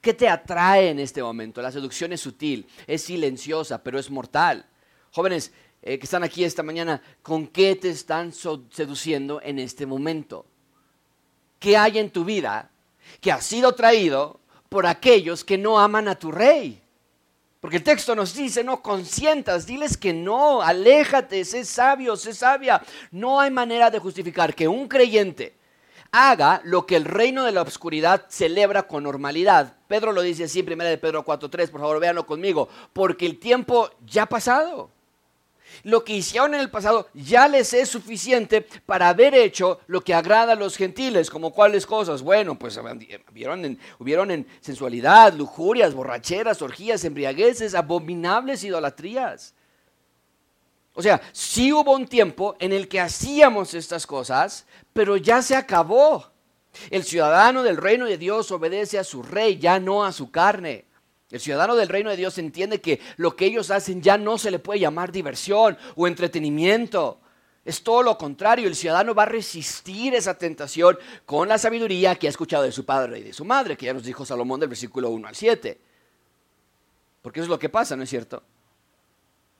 ¿Qué 0.00 0.12
te 0.12 0.28
atrae 0.28 0.90
en 0.90 0.98
este 0.98 1.22
momento? 1.22 1.62
La 1.62 1.70
seducción 1.70 2.12
es 2.12 2.22
sutil, 2.22 2.66
es 2.88 3.02
silenciosa, 3.02 3.84
pero 3.84 4.00
es 4.00 4.10
mortal. 4.10 4.66
Jóvenes, 5.12 5.52
eh, 5.80 5.96
que 5.96 6.06
están 6.06 6.24
aquí 6.24 6.42
esta 6.42 6.64
mañana, 6.64 7.00
¿con 7.22 7.46
qué 7.46 7.76
te 7.76 7.90
están 7.90 8.32
seduciendo 8.32 9.40
en 9.42 9.60
este 9.60 9.86
momento? 9.86 10.46
¿Qué 11.62 11.76
hay 11.76 12.00
en 12.00 12.10
tu 12.10 12.24
vida 12.24 12.68
que 13.20 13.30
ha 13.30 13.40
sido 13.40 13.72
traído 13.72 14.40
por 14.68 14.84
aquellos 14.84 15.44
que 15.44 15.56
no 15.56 15.78
aman 15.78 16.08
a 16.08 16.16
tu 16.16 16.32
rey? 16.32 16.82
Porque 17.60 17.76
el 17.76 17.84
texto 17.84 18.16
nos 18.16 18.34
dice, 18.34 18.64
no 18.64 18.82
consientas, 18.82 19.64
diles 19.64 19.96
que 19.96 20.12
no, 20.12 20.60
aléjate, 20.60 21.44
sé 21.44 21.64
sabio, 21.64 22.16
sé 22.16 22.34
sabia. 22.34 22.82
No 23.12 23.38
hay 23.38 23.52
manera 23.52 23.92
de 23.92 24.00
justificar 24.00 24.56
que 24.56 24.66
un 24.66 24.88
creyente 24.88 25.54
haga 26.10 26.60
lo 26.64 26.84
que 26.84 26.96
el 26.96 27.04
reino 27.04 27.44
de 27.44 27.52
la 27.52 27.62
oscuridad 27.62 28.26
celebra 28.28 28.88
con 28.88 29.04
normalidad. 29.04 29.76
Pedro 29.86 30.10
lo 30.10 30.22
dice 30.22 30.42
así 30.42 30.62
1 30.62 30.82
de 30.82 30.98
Pedro 30.98 31.24
4.3, 31.24 31.70
por 31.70 31.80
favor 31.80 32.00
véanlo 32.00 32.26
conmigo, 32.26 32.68
porque 32.92 33.24
el 33.24 33.38
tiempo 33.38 33.88
ya 34.04 34.24
ha 34.24 34.28
pasado. 34.28 34.90
Lo 35.84 36.04
que 36.04 36.14
hicieron 36.14 36.54
en 36.54 36.60
el 36.60 36.70
pasado 36.70 37.08
ya 37.12 37.48
les 37.48 37.72
es 37.74 37.88
suficiente 37.88 38.62
para 38.62 39.08
haber 39.08 39.34
hecho 39.34 39.80
lo 39.86 40.00
que 40.00 40.14
agrada 40.14 40.52
a 40.52 40.56
los 40.56 40.76
gentiles, 40.76 41.28
como 41.28 41.52
cuáles 41.52 41.86
cosas. 41.86 42.22
Bueno, 42.22 42.58
pues 42.58 42.78
hubieron 43.30 43.64
en, 43.64 43.78
hubieron 43.98 44.30
en 44.30 44.46
sensualidad, 44.60 45.32
lujurias, 45.34 45.94
borracheras, 45.94 46.62
orgías, 46.62 47.04
embriagueces, 47.04 47.74
abominables 47.74 48.62
idolatrías. 48.62 49.54
O 50.94 51.02
sea, 51.02 51.20
sí 51.32 51.72
hubo 51.72 51.92
un 51.92 52.06
tiempo 52.06 52.54
en 52.60 52.72
el 52.72 52.86
que 52.86 53.00
hacíamos 53.00 53.74
estas 53.74 54.06
cosas, 54.06 54.66
pero 54.92 55.16
ya 55.16 55.42
se 55.42 55.56
acabó. 55.56 56.30
El 56.90 57.02
ciudadano 57.02 57.62
del 57.62 57.76
reino 57.76 58.06
de 58.06 58.18
Dios 58.18 58.50
obedece 58.50 58.98
a 58.98 59.04
su 59.04 59.22
rey, 59.22 59.58
ya 59.58 59.80
no 59.80 60.04
a 60.04 60.12
su 60.12 60.30
carne. 60.30 60.86
El 61.32 61.40
ciudadano 61.40 61.74
del 61.74 61.88
reino 61.88 62.10
de 62.10 62.16
Dios 62.16 62.36
entiende 62.36 62.82
que 62.82 63.00
lo 63.16 63.34
que 63.34 63.46
ellos 63.46 63.70
hacen 63.70 64.02
ya 64.02 64.18
no 64.18 64.36
se 64.36 64.50
le 64.50 64.58
puede 64.58 64.80
llamar 64.80 65.10
diversión 65.10 65.78
o 65.96 66.06
entretenimiento. 66.06 67.20
Es 67.64 67.82
todo 67.82 68.02
lo 68.02 68.18
contrario, 68.18 68.68
el 68.68 68.76
ciudadano 68.76 69.14
va 69.14 69.22
a 69.22 69.26
resistir 69.26 70.14
esa 70.14 70.36
tentación 70.36 70.98
con 71.24 71.48
la 71.48 71.56
sabiduría 71.56 72.16
que 72.16 72.26
ha 72.26 72.30
escuchado 72.30 72.64
de 72.64 72.70
su 72.70 72.84
padre 72.84 73.20
y 73.20 73.22
de 73.22 73.32
su 73.32 73.46
madre, 73.46 73.78
que 73.78 73.86
ya 73.86 73.94
nos 73.94 74.04
dijo 74.04 74.26
Salomón 74.26 74.60
del 74.60 74.68
versículo 74.68 75.08
1 75.08 75.26
al 75.26 75.34
7. 75.34 75.80
Porque 77.22 77.40
eso 77.40 77.44
es 77.44 77.50
lo 77.50 77.58
que 77.58 77.70
pasa, 77.70 77.96
¿no 77.96 78.02
es 78.02 78.10
cierto? 78.10 78.42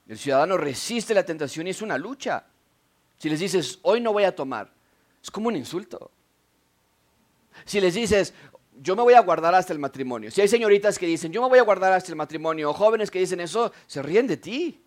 El 0.07 0.19
ciudadano 0.19 0.59
resiste 0.59 1.15
la 1.15 1.25
tentación 1.25 1.67
y 1.69 1.71
es 1.71 1.81
una 1.81 1.97
lucha. 1.97 2.45
Si 3.17 3.31
les 3.31 3.41
dices, 3.41 3.79
hoy 3.81 4.03
no 4.03 4.13
voy 4.13 4.25
a 4.25 4.37
tomar, 4.37 4.71
es 5.23 5.31
como 5.31 5.49
un 5.49 5.57
insulto. 5.57 6.11
Si 7.65 7.81
les 7.81 7.95
dices, 7.95 8.35
yo 8.83 8.97
me 8.97 9.03
voy 9.03 9.15
a 9.15 9.21
guardar 9.21 9.55
hasta 9.55 9.73
el 9.73 9.79
matrimonio. 9.79 10.31
Si 10.31 10.41
hay 10.41 10.49
señoritas 10.49 10.99
que 10.99 11.07
dicen, 11.07 11.33
yo 11.33 11.41
me 11.43 11.49
voy 11.49 11.59
a 11.61 11.63
guardar 11.63 11.93
hasta 11.93 12.11
el 12.11 12.17
matrimonio, 12.17 12.71
o 12.71 12.73
jóvenes 12.73 13.11
que 13.11 13.21
dicen 13.21 13.41
eso, 13.41 13.73
se 13.87 14.03
ríen 14.03 14.27
de 14.27 14.37
ti. 14.37 14.83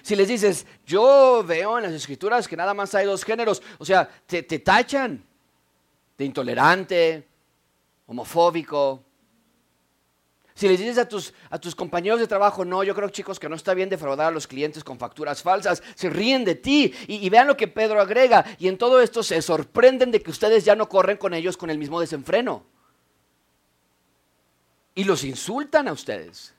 Si 0.00 0.16
les 0.16 0.26
dices, 0.26 0.66
yo 0.86 1.44
veo 1.46 1.76
en 1.76 1.84
las 1.84 1.92
escrituras 1.92 2.48
que 2.48 2.56
nada 2.56 2.72
más 2.72 2.94
hay 2.94 3.04
dos 3.04 3.22
géneros, 3.24 3.62
o 3.78 3.84
sea, 3.84 4.08
te, 4.26 4.42
te 4.42 4.58
tachan 4.60 5.22
de 6.16 6.24
intolerante, 6.24 7.28
homofóbico, 8.06 9.04
si 10.54 10.68
les 10.68 10.78
dices 10.78 10.98
a 10.98 11.08
tus, 11.08 11.32
a 11.50 11.58
tus 11.58 11.74
compañeros 11.74 12.20
de 12.20 12.26
trabajo, 12.26 12.64
no, 12.64 12.84
yo 12.84 12.94
creo 12.94 13.08
chicos 13.08 13.40
que 13.40 13.48
no 13.48 13.56
está 13.56 13.74
bien 13.74 13.88
defraudar 13.88 14.28
a 14.28 14.30
los 14.30 14.46
clientes 14.46 14.84
con 14.84 14.98
facturas 14.98 15.42
falsas, 15.42 15.82
se 15.94 16.10
ríen 16.10 16.44
de 16.44 16.54
ti 16.54 16.92
y, 17.06 17.26
y, 17.26 17.30
vean 17.30 17.46
lo 17.46 17.56
que 17.56 17.68
Pedro 17.68 18.00
agrega 18.00 18.44
y 18.58 18.68
en 18.68 18.78
todo 18.78 19.00
esto 19.00 19.22
se 19.22 19.40
sorprenden 19.40 20.10
de 20.10 20.22
que 20.22 20.30
ustedes 20.30 20.64
ya 20.64 20.76
no 20.76 20.88
corren 20.88 21.16
con 21.16 21.34
ellos 21.34 21.56
con 21.56 21.70
el 21.70 21.78
mismo 21.78 22.00
desenfreno. 22.00 22.64
Y 24.94 25.04
los 25.04 25.24
insultan 25.24 25.88
a 25.88 25.92
ustedes. 25.92 26.54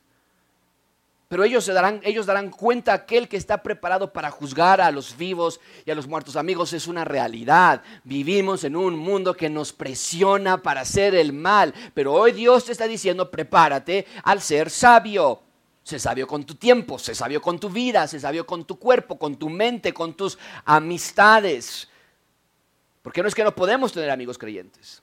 Pero 1.33 1.45
ellos, 1.45 1.63
se 1.65 1.73
darán, 1.73 1.99
ellos 2.03 2.27
darán 2.27 2.51
cuenta 2.51 2.93
aquel 2.93 3.27
que 3.27 3.37
está 3.37 3.63
preparado 3.63 4.13
para 4.13 4.29
juzgar 4.29 4.79
a 4.79 4.91
los 4.91 5.17
vivos 5.17 5.59
y 5.83 5.89
a 5.89 5.95
los 5.95 6.05
muertos. 6.05 6.35
Amigos, 6.35 6.73
es 6.73 6.85
una 6.85 7.05
realidad. 7.05 7.81
Vivimos 8.03 8.63
en 8.65 8.75
un 8.75 8.95
mundo 8.95 9.33
que 9.33 9.49
nos 9.49 9.73
presiona 9.73 10.61
para 10.61 10.81
hacer 10.81 11.15
el 11.15 11.33
mal. 11.33 11.73
Pero 11.95 12.13
hoy 12.13 12.33
Dios 12.33 12.65
te 12.65 12.71
está 12.71 12.85
diciendo, 12.85 13.31
prepárate 13.31 14.05
al 14.25 14.41
ser 14.41 14.69
sabio. 14.69 15.41
Sé 15.81 15.97
sabio 15.97 16.27
con 16.27 16.43
tu 16.43 16.53
tiempo, 16.53 16.99
sé 16.99 17.15
sabio 17.15 17.41
con 17.41 17.59
tu 17.59 17.71
vida, 17.71 18.07
sé 18.07 18.19
sabio 18.19 18.45
con 18.45 18.65
tu 18.65 18.77
cuerpo, 18.77 19.17
con 19.17 19.35
tu 19.35 19.49
mente, 19.49 19.91
con 19.91 20.13
tus 20.13 20.37
amistades. 20.65 21.89
Porque 23.01 23.23
no 23.23 23.27
es 23.27 23.33
que 23.33 23.43
no 23.43 23.55
podemos 23.55 23.91
tener 23.91 24.11
amigos 24.11 24.37
creyentes. 24.37 25.01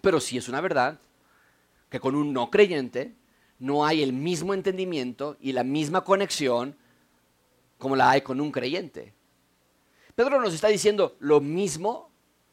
Pero 0.00 0.18
sí 0.18 0.38
es 0.38 0.48
una 0.48 0.62
verdad 0.62 0.98
que 1.90 2.00
con 2.00 2.14
un 2.14 2.32
no 2.32 2.50
creyente 2.50 3.17
no 3.58 3.84
hay 3.84 4.02
el 4.02 4.12
mismo 4.12 4.54
entendimiento 4.54 5.36
y 5.40 5.52
la 5.52 5.64
misma 5.64 6.04
conexión 6.04 6.76
como 7.78 7.96
la 7.96 8.10
hay 8.10 8.20
con 8.22 8.40
un 8.40 8.50
creyente. 8.50 9.14
Pedro 10.14 10.40
nos 10.40 10.52
está 10.52 10.68
diciendo 10.68 11.16
lo 11.20 11.40
mismo 11.40 12.10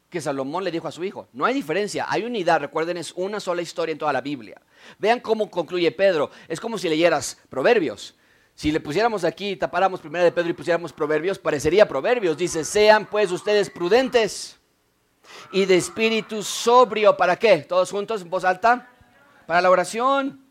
que 0.09 0.21
Salomón 0.21 0.63
le 0.63 0.71
dijo 0.71 0.87
a 0.87 0.91
su 0.91 1.03
hijo. 1.03 1.27
No 1.33 1.45
hay 1.45 1.53
diferencia, 1.53 2.05
hay 2.07 2.23
unidad. 2.23 2.61
Recuerden, 2.61 2.97
es 2.97 3.11
una 3.15 3.39
sola 3.39 3.61
historia 3.61 3.91
en 3.91 3.97
toda 3.97 4.13
la 4.13 4.21
Biblia. 4.21 4.61
Vean 4.99 5.19
cómo 5.19 5.49
concluye 5.49 5.91
Pedro. 5.91 6.29
Es 6.47 6.59
como 6.59 6.77
si 6.77 6.87
leyeras 6.87 7.39
Proverbios. 7.49 8.15
Si 8.53 8.71
le 8.71 8.79
pusiéramos 8.79 9.23
aquí, 9.23 9.55
tapáramos 9.55 9.99
primero 9.99 10.23
de 10.23 10.31
Pedro 10.31 10.51
y 10.51 10.53
pusiéramos 10.53 10.93
Proverbios, 10.93 11.37
parecería 11.37 11.87
Proverbios. 11.87 12.37
Dice, 12.37 12.63
sean 12.63 13.05
pues 13.07 13.31
ustedes 13.31 13.69
prudentes 13.69 14.57
y 15.51 15.65
de 15.65 15.75
espíritu 15.75 16.43
sobrio. 16.43 17.17
¿Para 17.17 17.35
qué? 17.35 17.57
Todos 17.57 17.91
juntos 17.91 18.21
en 18.21 18.29
voz 18.29 18.45
alta. 18.45 18.89
Para 19.47 19.61
la 19.61 19.69
oración. 19.69 20.44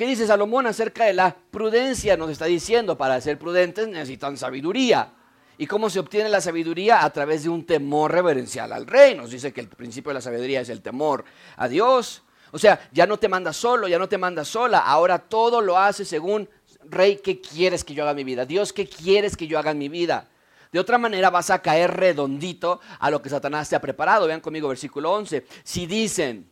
¿Qué 0.00 0.06
dice 0.06 0.26
Salomón 0.26 0.66
acerca 0.66 1.04
de 1.04 1.12
la 1.12 1.36
prudencia? 1.50 2.16
Nos 2.16 2.30
está 2.30 2.46
diciendo, 2.46 2.96
para 2.96 3.20
ser 3.20 3.38
prudentes 3.38 3.86
necesitan 3.86 4.38
sabiduría. 4.38 5.12
¿Y 5.58 5.66
cómo 5.66 5.90
se 5.90 5.98
obtiene 5.98 6.30
la 6.30 6.40
sabiduría? 6.40 7.04
A 7.04 7.10
través 7.10 7.42
de 7.42 7.50
un 7.50 7.66
temor 7.66 8.10
reverencial 8.10 8.72
al 8.72 8.86
rey. 8.86 9.14
Nos 9.14 9.30
dice 9.30 9.52
que 9.52 9.60
el 9.60 9.68
principio 9.68 10.08
de 10.08 10.14
la 10.14 10.20
sabiduría 10.22 10.62
es 10.62 10.70
el 10.70 10.80
temor 10.80 11.26
a 11.58 11.68
Dios. 11.68 12.22
O 12.50 12.58
sea, 12.58 12.88
ya 12.92 13.06
no 13.06 13.18
te 13.18 13.28
manda 13.28 13.52
solo, 13.52 13.88
ya 13.88 13.98
no 13.98 14.08
te 14.08 14.16
manda 14.16 14.42
sola. 14.42 14.78
Ahora 14.78 15.18
todo 15.18 15.60
lo 15.60 15.76
hace 15.76 16.06
según, 16.06 16.48
rey, 16.88 17.20
¿qué 17.22 17.38
quieres 17.42 17.84
que 17.84 17.92
yo 17.92 18.02
haga 18.04 18.12
en 18.12 18.16
mi 18.16 18.24
vida? 18.24 18.46
Dios, 18.46 18.72
¿qué 18.72 18.88
quieres 18.88 19.36
que 19.36 19.48
yo 19.48 19.58
haga 19.58 19.72
en 19.72 19.78
mi 19.78 19.90
vida? 19.90 20.30
De 20.72 20.80
otra 20.80 20.96
manera 20.96 21.28
vas 21.28 21.50
a 21.50 21.60
caer 21.60 21.94
redondito 21.94 22.80
a 23.00 23.10
lo 23.10 23.20
que 23.20 23.28
Satanás 23.28 23.68
te 23.68 23.76
ha 23.76 23.82
preparado. 23.82 24.26
Vean 24.26 24.40
conmigo 24.40 24.66
versículo 24.66 25.12
11. 25.12 25.44
Si 25.62 25.84
dicen, 25.84 26.48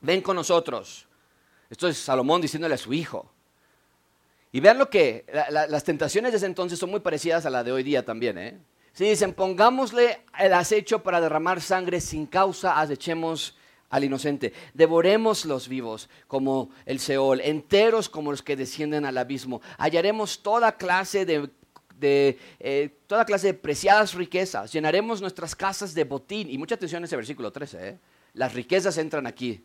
ven 0.00 0.20
con 0.20 0.34
nosotros 0.34 1.06
esto 1.70 1.88
es 1.88 1.98
Salomón 1.98 2.40
diciéndole 2.40 2.74
a 2.74 2.78
su 2.78 2.92
hijo. 2.92 3.30
Y 4.52 4.60
vean 4.60 4.78
lo 4.78 4.88
que 4.88 5.26
las 5.50 5.84
tentaciones 5.84 6.32
de 6.32 6.38
ese 6.38 6.46
entonces 6.46 6.78
son 6.78 6.90
muy 6.90 7.00
parecidas 7.00 7.44
a 7.44 7.50
la 7.50 7.62
de 7.62 7.72
hoy 7.72 7.82
día 7.82 8.04
también. 8.04 8.38
¿eh? 8.38 8.58
Si 8.92 9.04
dicen, 9.04 9.34
pongámosle 9.34 10.20
el 10.38 10.54
acecho 10.54 11.02
para 11.02 11.20
derramar 11.20 11.60
sangre 11.60 12.00
sin 12.00 12.24
causa, 12.26 12.80
acechemos 12.80 13.56
al 13.90 14.04
inocente. 14.04 14.54
Devoremos 14.72 15.44
los 15.44 15.68
vivos 15.68 16.08
como 16.26 16.70
el 16.86 17.00
Seol, 17.00 17.40
enteros 17.40 18.08
como 18.08 18.30
los 18.30 18.42
que 18.42 18.56
descienden 18.56 19.04
al 19.04 19.18
abismo. 19.18 19.60
Hallaremos 19.78 20.42
toda 20.42 20.72
clase 20.72 21.26
de, 21.26 21.50
eh, 22.00 22.90
toda 23.06 23.26
clase 23.26 23.48
de 23.48 23.54
preciadas 23.54 24.14
riquezas. 24.14 24.72
Llenaremos 24.72 25.20
nuestras 25.20 25.54
casas 25.54 25.92
de 25.92 26.04
botín. 26.04 26.48
Y 26.48 26.56
mucha 26.56 26.76
atención 26.76 27.02
a 27.02 27.06
ese 27.06 27.16
versículo 27.16 27.52
13. 27.52 27.88
¿eh? 27.88 27.98
Las 28.32 28.54
riquezas 28.54 28.96
entran 28.96 29.26
aquí. 29.26 29.62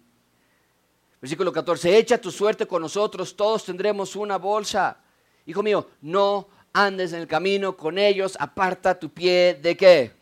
Versículo 1.21 1.53
14, 1.53 1.97
echa 1.97 2.19
tu 2.19 2.31
suerte 2.31 2.65
con 2.65 2.81
nosotros, 2.81 3.35
todos 3.35 3.63
tendremos 3.63 4.15
una 4.15 4.37
bolsa. 4.37 4.97
Hijo 5.45 5.61
mío, 5.61 5.87
no 6.01 6.47
andes 6.73 7.13
en 7.13 7.19
el 7.19 7.27
camino 7.27 7.77
con 7.77 7.99
ellos, 7.99 8.35
aparta 8.39 8.99
tu 8.99 9.09
pie 9.09 9.59
de 9.61 9.77
qué. 9.77 10.13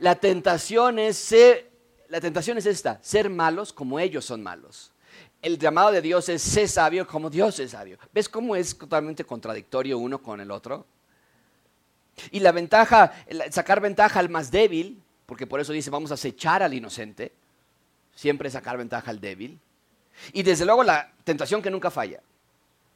La 0.00 0.16
tentación 0.16 0.98
es 0.98 1.16
ser, 1.16 1.70
la 2.08 2.20
tentación 2.20 2.58
es 2.58 2.66
esta, 2.66 2.98
ser 3.02 3.30
malos 3.30 3.72
como 3.72 3.98
ellos 3.98 4.26
son 4.26 4.42
malos. 4.42 4.92
El 5.40 5.58
llamado 5.58 5.92
de 5.92 6.02
Dios 6.02 6.28
es 6.28 6.42
ser 6.42 6.68
sabio 6.68 7.06
como 7.06 7.30
Dios 7.30 7.58
es 7.58 7.70
sabio. 7.70 7.98
¿Ves 8.12 8.28
cómo 8.28 8.54
es 8.54 8.76
totalmente 8.76 9.24
contradictorio 9.24 9.96
uno 9.96 10.22
con 10.22 10.40
el 10.40 10.50
otro? 10.50 10.84
Y 12.30 12.40
la 12.40 12.52
ventaja, 12.52 13.12
sacar 13.50 13.80
ventaja 13.80 14.20
al 14.20 14.28
más 14.28 14.50
débil, 14.50 15.02
porque 15.24 15.46
por 15.46 15.58
eso 15.58 15.72
dice 15.72 15.88
vamos 15.88 16.10
a 16.10 16.14
acechar 16.14 16.62
al 16.62 16.74
inocente, 16.74 17.32
siempre 18.14 18.50
sacar 18.50 18.76
ventaja 18.76 19.10
al 19.10 19.20
débil. 19.20 19.58
Y 20.32 20.42
desde 20.42 20.64
luego 20.64 20.84
la 20.84 21.12
tentación 21.24 21.62
que 21.62 21.70
nunca 21.70 21.90
falla. 21.90 22.20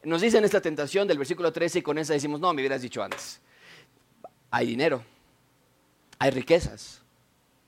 Nos 0.02 0.20
dicen 0.20 0.44
esta 0.44 0.60
tentación 0.60 1.08
del 1.08 1.18
versículo 1.18 1.52
13 1.52 1.80
y 1.80 1.82
con 1.82 1.98
esa 1.98 2.12
decimos, 2.12 2.40
no, 2.40 2.52
me 2.52 2.62
hubieras 2.62 2.82
dicho 2.82 3.02
antes. 3.02 3.40
Hay 4.50 4.66
dinero, 4.66 5.02
hay 6.18 6.30
riquezas, 6.30 7.02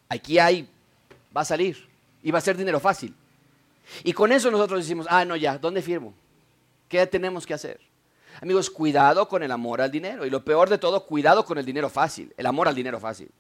aquí 0.09 0.39
hay, 0.39 0.69
va 1.37 1.41
a 1.41 1.45
salir 1.45 1.89
y 2.23 2.31
va 2.31 2.39
a 2.39 2.43
ser 2.43 2.57
dinero 2.57 2.79
fácil. 2.79 3.15
Y 4.05 4.13
con 4.13 4.31
eso 4.33 4.51
nosotros 4.51 4.81
decimos, 4.81 5.07
ah, 5.11 5.25
no, 5.25 5.35
ya, 5.35 5.59
¿dónde 5.59 5.83
firmo? 5.83 6.15
¿Qué 6.89 7.07
tenemos 7.07 7.47
que 7.47 7.55
hacer? 7.55 7.81
Amigos, 8.41 8.71
cuidado 8.71 9.29
con 9.29 9.43
el 9.43 9.51
amor 9.51 9.81
al 9.81 9.91
dinero. 9.91 10.25
Y 10.25 10.31
lo 10.31 10.45
peor 10.45 10.69
de 10.69 10.79
todo, 10.79 11.05
cuidado 11.07 11.45
con 11.45 11.59
el 11.59 11.65
dinero 11.65 11.89
fácil, 11.89 12.33
el 12.37 12.47
amor 12.47 12.69
al 12.69 12.75
dinero 12.75 13.01
fácil. 13.01 13.31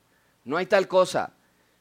No 0.44 0.56
hay 0.56 0.66
tal 0.66 0.88
cosa 0.88 1.32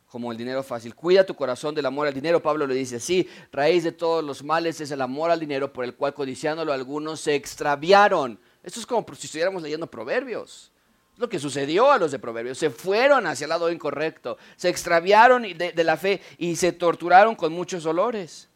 como 0.08 0.32
el 0.32 0.38
dinero 0.38 0.63
fácil. 0.63 0.96
Cuida 0.96 1.26
tu 1.26 1.36
corazón 1.36 1.76
del 1.76 1.86
amor 1.86 2.08
al 2.08 2.13
dinero. 2.13 2.41
Pablo 2.41 2.65
le 2.65 2.74
dice 2.76 2.98
así, 2.98 3.30
raíz 3.52 3.84
de 3.84 3.91
todos 3.91 4.24
los 4.24 4.43
males 4.43 4.80
es 4.82 4.91
el 4.91 5.02
amor 5.02 5.32
al 5.32 5.39
dinero 5.39 5.72
por 5.72 5.84
el 5.84 5.96
cual 5.96 6.13
codiciándolo 6.13 6.72
algunos 6.74 7.20
se 7.20 7.36
extraviaron. 7.36 8.39
Esto 8.63 8.80
es 8.80 8.86
como 8.86 9.06
si 9.15 9.28
estuviéramos 9.28 9.62
leyendo 9.62 9.88
proverbios. 9.88 10.72
Es 11.13 11.20
lo 11.20 11.30
que 11.30 11.39
sucedió 11.39 11.91
a 11.91 11.98
los 11.98 12.12
de 12.12 12.20
proverbios. 12.20 12.58
Se 12.58 12.70
fueron 12.70 13.28
hacia 13.28 13.46
el 13.46 13.50
lado 13.50 13.72
incorrecto, 13.72 14.38
se 14.56 14.70
extraviaron 14.70 15.43
de, 15.43 15.72
de 15.72 15.84
la 15.84 15.98
fe 15.98 16.22
y 16.38 16.56
se 16.56 16.72
torturaron 16.72 17.36
con 17.36 17.52
muchos 17.52 17.84
dolores. 17.84 18.50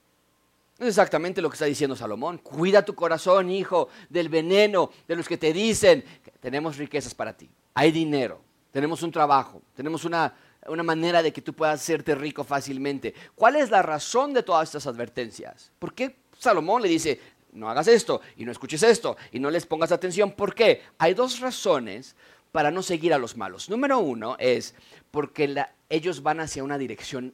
Es 0.81 0.87
exactamente 0.87 1.43
lo 1.43 1.49
que 1.49 1.55
está 1.55 1.65
diciendo 1.65 1.95
Salomón. 1.95 2.39
Cuida 2.39 2.83
tu 2.83 2.95
corazón, 2.95 3.51
hijo, 3.51 3.89
del 4.09 4.29
veneno, 4.29 4.89
de 5.07 5.15
los 5.15 5.27
que 5.27 5.37
te 5.37 5.53
dicen, 5.53 6.03
tenemos 6.39 6.77
riquezas 6.77 7.13
para 7.13 7.37
ti, 7.37 7.47
hay 7.75 7.91
dinero, 7.91 8.41
tenemos 8.71 9.03
un 9.03 9.11
trabajo, 9.11 9.61
tenemos 9.75 10.05
una, 10.05 10.33
una 10.67 10.84
manera 10.84 11.24
de 11.24 11.34
que 11.34 11.41
tú 11.41 11.54
puedas 11.54 11.82
hacerte 11.82 12.15
rico 12.15 12.43
fácilmente. 12.43 13.13
¿Cuál 13.36 13.56
es 13.56 13.69
la 13.69 13.82
razón 13.82 14.34
de 14.34 14.43
todas 14.43 14.69
estas 14.69 14.88
advertencias? 14.88 15.71
¿Por 15.80 15.93
qué 15.93 16.17
Salomón 16.38 16.82
le 16.82 16.88
dice, 16.89 17.19
no 17.54 17.69
hagas 17.69 17.88
esto 17.88 18.21
y 18.38 18.45
no 18.45 18.52
escuches 18.52 18.84
esto 18.84 19.17
y 19.32 19.39
no 19.39 19.50
les 19.50 19.65
pongas 19.65 19.91
atención? 19.91 20.32
¿Por 20.32 20.54
qué? 20.54 20.84
Hay 20.97 21.13
dos 21.13 21.39
razones 21.39 22.15
para 22.52 22.71
no 22.71 22.84
seguir 22.84 23.13
a 23.13 23.17
los 23.17 23.38
malos. 23.38 23.69
Número 23.69 24.00
uno 24.00 24.36
es 24.39 24.76
porque 25.10 25.65
ellos 25.89 26.21
van 26.21 26.39
hacia 26.39 26.63
una 26.63 26.78
dirección 26.78 27.34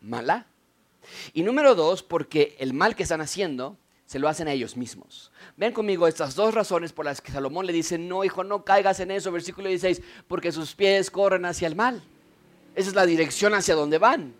mala. 0.00 0.46
Y 1.32 1.42
número 1.42 1.74
dos, 1.74 2.02
porque 2.02 2.56
el 2.58 2.72
mal 2.72 2.96
que 2.96 3.02
están 3.02 3.20
haciendo 3.20 3.76
se 4.06 4.18
lo 4.18 4.28
hacen 4.28 4.48
a 4.48 4.52
ellos 4.52 4.76
mismos. 4.76 5.32
Ven 5.56 5.72
conmigo 5.72 6.06
estas 6.06 6.34
dos 6.34 6.54
razones 6.54 6.92
por 6.92 7.04
las 7.04 7.20
que 7.20 7.32
Salomón 7.32 7.66
le 7.66 7.72
dice, 7.72 7.98
no, 7.98 8.24
hijo, 8.24 8.44
no 8.44 8.64
caigas 8.64 9.00
en 9.00 9.10
eso, 9.10 9.32
versículo 9.32 9.68
16, 9.68 10.02
porque 10.28 10.52
sus 10.52 10.74
pies 10.74 11.10
corren 11.10 11.44
hacia 11.44 11.66
el 11.68 11.76
mal. 11.76 12.02
Esa 12.74 12.88
es 12.88 12.94
la 12.94 13.06
dirección 13.06 13.54
hacia 13.54 13.74
donde 13.74 13.98
van. 13.98 14.34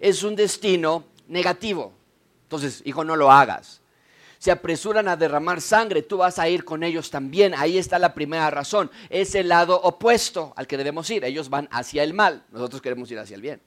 Es 0.00 0.22
un 0.22 0.36
destino 0.36 1.04
negativo. 1.28 1.92
Entonces, 2.44 2.82
hijo, 2.84 3.04
no 3.04 3.16
lo 3.16 3.30
hagas. 3.30 3.80
Se 4.38 4.50
apresuran 4.50 5.06
a 5.06 5.16
derramar 5.16 5.60
sangre, 5.60 6.02
tú 6.02 6.16
vas 6.16 6.38
a 6.38 6.48
ir 6.48 6.64
con 6.64 6.82
ellos 6.82 7.10
también. 7.10 7.52
Ahí 7.54 7.76
está 7.76 7.98
la 7.98 8.14
primera 8.14 8.48
razón. 8.50 8.90
Es 9.10 9.34
el 9.34 9.48
lado 9.48 9.80
opuesto 9.80 10.54
al 10.56 10.66
que 10.66 10.78
debemos 10.78 11.10
ir. 11.10 11.24
Ellos 11.24 11.50
van 11.50 11.68
hacia 11.70 12.02
el 12.02 12.14
mal, 12.14 12.44
nosotros 12.50 12.80
queremos 12.80 13.10
ir 13.10 13.18
hacia 13.18 13.34
el 13.34 13.42
bien. 13.42 13.60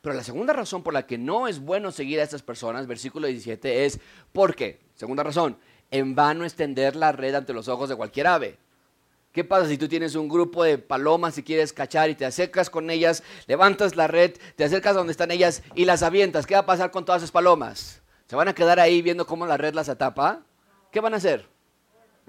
Pero 0.00 0.14
la 0.14 0.24
segunda 0.24 0.52
razón 0.52 0.82
por 0.82 0.94
la 0.94 1.06
que 1.06 1.18
no 1.18 1.46
es 1.46 1.60
bueno 1.60 1.92
seguir 1.92 2.20
a 2.20 2.22
estas 2.22 2.42
personas, 2.42 2.86
versículo 2.86 3.26
17, 3.26 3.84
es 3.84 4.00
porque, 4.32 4.80
segunda 4.94 5.22
razón, 5.22 5.58
en 5.90 6.14
vano 6.14 6.44
extender 6.44 6.96
la 6.96 7.12
red 7.12 7.34
ante 7.34 7.52
los 7.52 7.68
ojos 7.68 7.88
de 7.88 7.96
cualquier 7.96 8.26
ave. 8.26 8.58
¿Qué 9.34 9.42
pasa 9.42 9.68
si 9.68 9.76
tú 9.76 9.88
tienes 9.88 10.14
un 10.14 10.28
grupo 10.28 10.62
de 10.62 10.78
palomas 10.78 11.36
y 11.36 11.42
quieres 11.42 11.72
cachar 11.72 12.08
y 12.08 12.14
te 12.14 12.24
acercas 12.24 12.70
con 12.70 12.88
ellas, 12.88 13.24
levantas 13.48 13.96
la 13.96 14.06
red, 14.06 14.36
te 14.54 14.62
acercas 14.62 14.92
a 14.92 14.98
donde 14.98 15.10
están 15.10 15.32
ellas 15.32 15.64
y 15.74 15.86
las 15.86 16.04
avientas? 16.04 16.46
¿Qué 16.46 16.54
va 16.54 16.60
a 16.60 16.66
pasar 16.66 16.92
con 16.92 17.04
todas 17.04 17.20
esas 17.20 17.32
palomas? 17.32 18.00
¿Se 18.28 18.36
van 18.36 18.46
a 18.46 18.54
quedar 18.54 18.78
ahí 18.78 19.02
viendo 19.02 19.26
cómo 19.26 19.44
la 19.44 19.56
red 19.56 19.74
las 19.74 19.88
atapa? 19.88 20.42
¿Qué 20.92 21.00
van 21.00 21.14
a 21.14 21.16
hacer? 21.16 21.48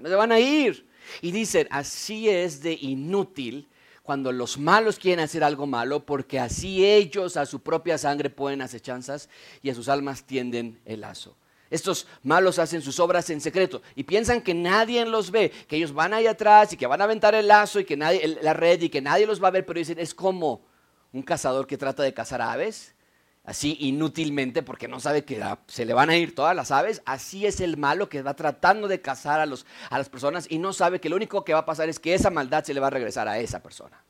No 0.00 0.08
se 0.08 0.16
van 0.16 0.32
a 0.32 0.40
ir. 0.40 0.84
Y 1.22 1.30
dicen, 1.30 1.68
así 1.70 2.28
es 2.28 2.60
de 2.60 2.72
inútil 2.72 3.68
cuando 4.02 4.32
los 4.32 4.58
malos 4.58 4.98
quieren 4.98 5.24
hacer 5.24 5.44
algo 5.44 5.68
malo, 5.68 6.04
porque 6.04 6.40
así 6.40 6.84
ellos 6.84 7.36
a 7.36 7.46
su 7.46 7.60
propia 7.60 7.98
sangre 7.98 8.30
pueden 8.30 8.62
acechanzas 8.62 9.28
y 9.62 9.70
a 9.70 9.76
sus 9.76 9.88
almas 9.88 10.24
tienden 10.24 10.80
el 10.84 11.02
lazo. 11.02 11.36
Estos 11.70 12.06
malos 12.22 12.58
hacen 12.58 12.80
sus 12.80 13.00
obras 13.00 13.28
en 13.30 13.40
secreto 13.40 13.82
y 13.94 14.04
piensan 14.04 14.40
que 14.40 14.54
nadie 14.54 15.04
los 15.04 15.30
ve, 15.30 15.50
que 15.66 15.76
ellos 15.76 15.92
van 15.92 16.14
ahí 16.14 16.26
atrás 16.26 16.72
y 16.72 16.76
que 16.76 16.86
van 16.86 17.00
a 17.00 17.04
aventar 17.04 17.34
el 17.34 17.48
lazo 17.48 17.80
y 17.80 17.84
que 17.84 17.96
nadie, 17.96 18.38
la 18.40 18.52
red 18.52 18.80
y 18.82 18.88
que 18.88 19.00
nadie 19.00 19.26
los 19.26 19.42
va 19.42 19.48
a 19.48 19.52
ver, 19.52 19.66
pero 19.66 19.78
dicen, 19.78 19.98
es 19.98 20.14
como 20.14 20.64
un 21.12 21.22
cazador 21.22 21.66
que 21.66 21.76
trata 21.76 22.04
de 22.04 22.14
cazar 22.14 22.40
aves, 22.40 22.94
así 23.42 23.76
inútilmente 23.80 24.62
porque 24.62 24.86
no 24.86 25.00
sabe 25.00 25.24
que 25.24 25.42
se 25.66 25.84
le 25.84 25.92
van 25.92 26.10
a 26.10 26.16
ir 26.16 26.34
todas 26.36 26.54
las 26.54 26.70
aves, 26.70 27.02
así 27.04 27.46
es 27.46 27.60
el 27.60 27.76
malo 27.76 28.08
que 28.08 28.22
va 28.22 28.34
tratando 28.34 28.86
de 28.86 29.00
cazar 29.00 29.40
a, 29.40 29.46
los, 29.46 29.66
a 29.90 29.98
las 29.98 30.08
personas 30.08 30.46
y 30.48 30.58
no 30.58 30.72
sabe 30.72 31.00
que 31.00 31.08
lo 31.08 31.16
único 31.16 31.44
que 31.44 31.52
va 31.52 31.60
a 31.60 31.66
pasar 31.66 31.88
es 31.88 31.98
que 31.98 32.14
esa 32.14 32.30
maldad 32.30 32.62
se 32.62 32.74
le 32.74 32.80
va 32.80 32.88
a 32.88 32.90
regresar 32.90 33.26
a 33.26 33.38
esa 33.38 33.60
persona. 33.60 34.04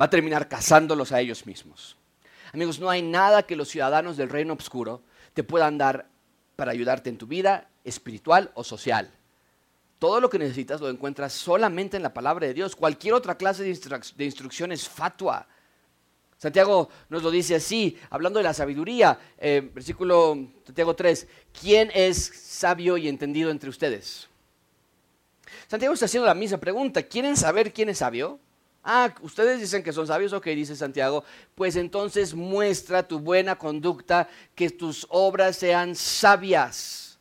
Va 0.00 0.06
a 0.06 0.10
terminar 0.10 0.48
cazándolos 0.48 1.12
a 1.12 1.20
ellos 1.20 1.46
mismos. 1.46 1.96
Amigos, 2.52 2.78
no 2.78 2.88
hay 2.88 3.02
nada 3.02 3.44
que 3.44 3.56
los 3.56 3.68
ciudadanos 3.68 4.16
del 4.16 4.28
reino 4.28 4.54
oscuro 4.54 5.02
te 5.34 5.44
puedan 5.44 5.76
dar 5.76 6.08
para 6.56 6.72
ayudarte 6.72 7.10
en 7.10 7.18
tu 7.18 7.26
vida 7.26 7.68
espiritual 7.84 8.50
o 8.54 8.64
social. 8.64 9.10
Todo 9.98 10.20
lo 10.20 10.30
que 10.30 10.38
necesitas 10.38 10.80
lo 10.80 10.88
encuentras 10.88 11.32
solamente 11.32 11.96
en 11.96 12.02
la 12.02 12.14
palabra 12.14 12.46
de 12.46 12.54
Dios. 12.54 12.76
Cualquier 12.76 13.14
otra 13.14 13.36
clase 13.36 13.62
de, 13.62 14.24
instrucción 14.24 14.72
es 14.72 14.88
fatua. 14.88 15.46
Santiago 16.36 16.88
nos 17.08 17.22
lo 17.22 17.30
dice 17.30 17.54
así, 17.54 17.96
hablando 18.10 18.38
de 18.38 18.44
la 18.44 18.54
sabiduría, 18.54 19.18
eh, 19.38 19.70
versículo 19.72 20.36
Santiago 20.64 20.94
3, 20.94 21.26
¿quién 21.58 21.90
es 21.94 22.18
sabio 22.18 22.96
y 22.96 23.08
entendido 23.08 23.50
entre 23.50 23.70
ustedes? 23.70 24.28
Santiago 25.68 25.94
está 25.94 26.06
haciendo 26.06 26.26
la 26.26 26.34
misma 26.34 26.58
pregunta, 26.58 27.02
¿quieren 27.02 27.36
saber 27.36 27.72
quién 27.72 27.88
es 27.88 27.98
sabio? 27.98 28.38
Ah, 28.86 29.14
ustedes 29.22 29.60
dicen 29.60 29.82
que 29.82 29.94
son 29.94 30.06
sabios, 30.06 30.34
ok, 30.34 30.44
dice 30.48 30.76
Santiago, 30.76 31.24
pues 31.54 31.74
entonces 31.74 32.34
muestra 32.34 33.02
tu 33.02 33.18
buena 33.18 33.56
conducta, 33.56 34.28
que 34.54 34.68
tus 34.68 35.06
obras 35.08 35.56
sean 35.56 35.94
sabias. 35.94 37.18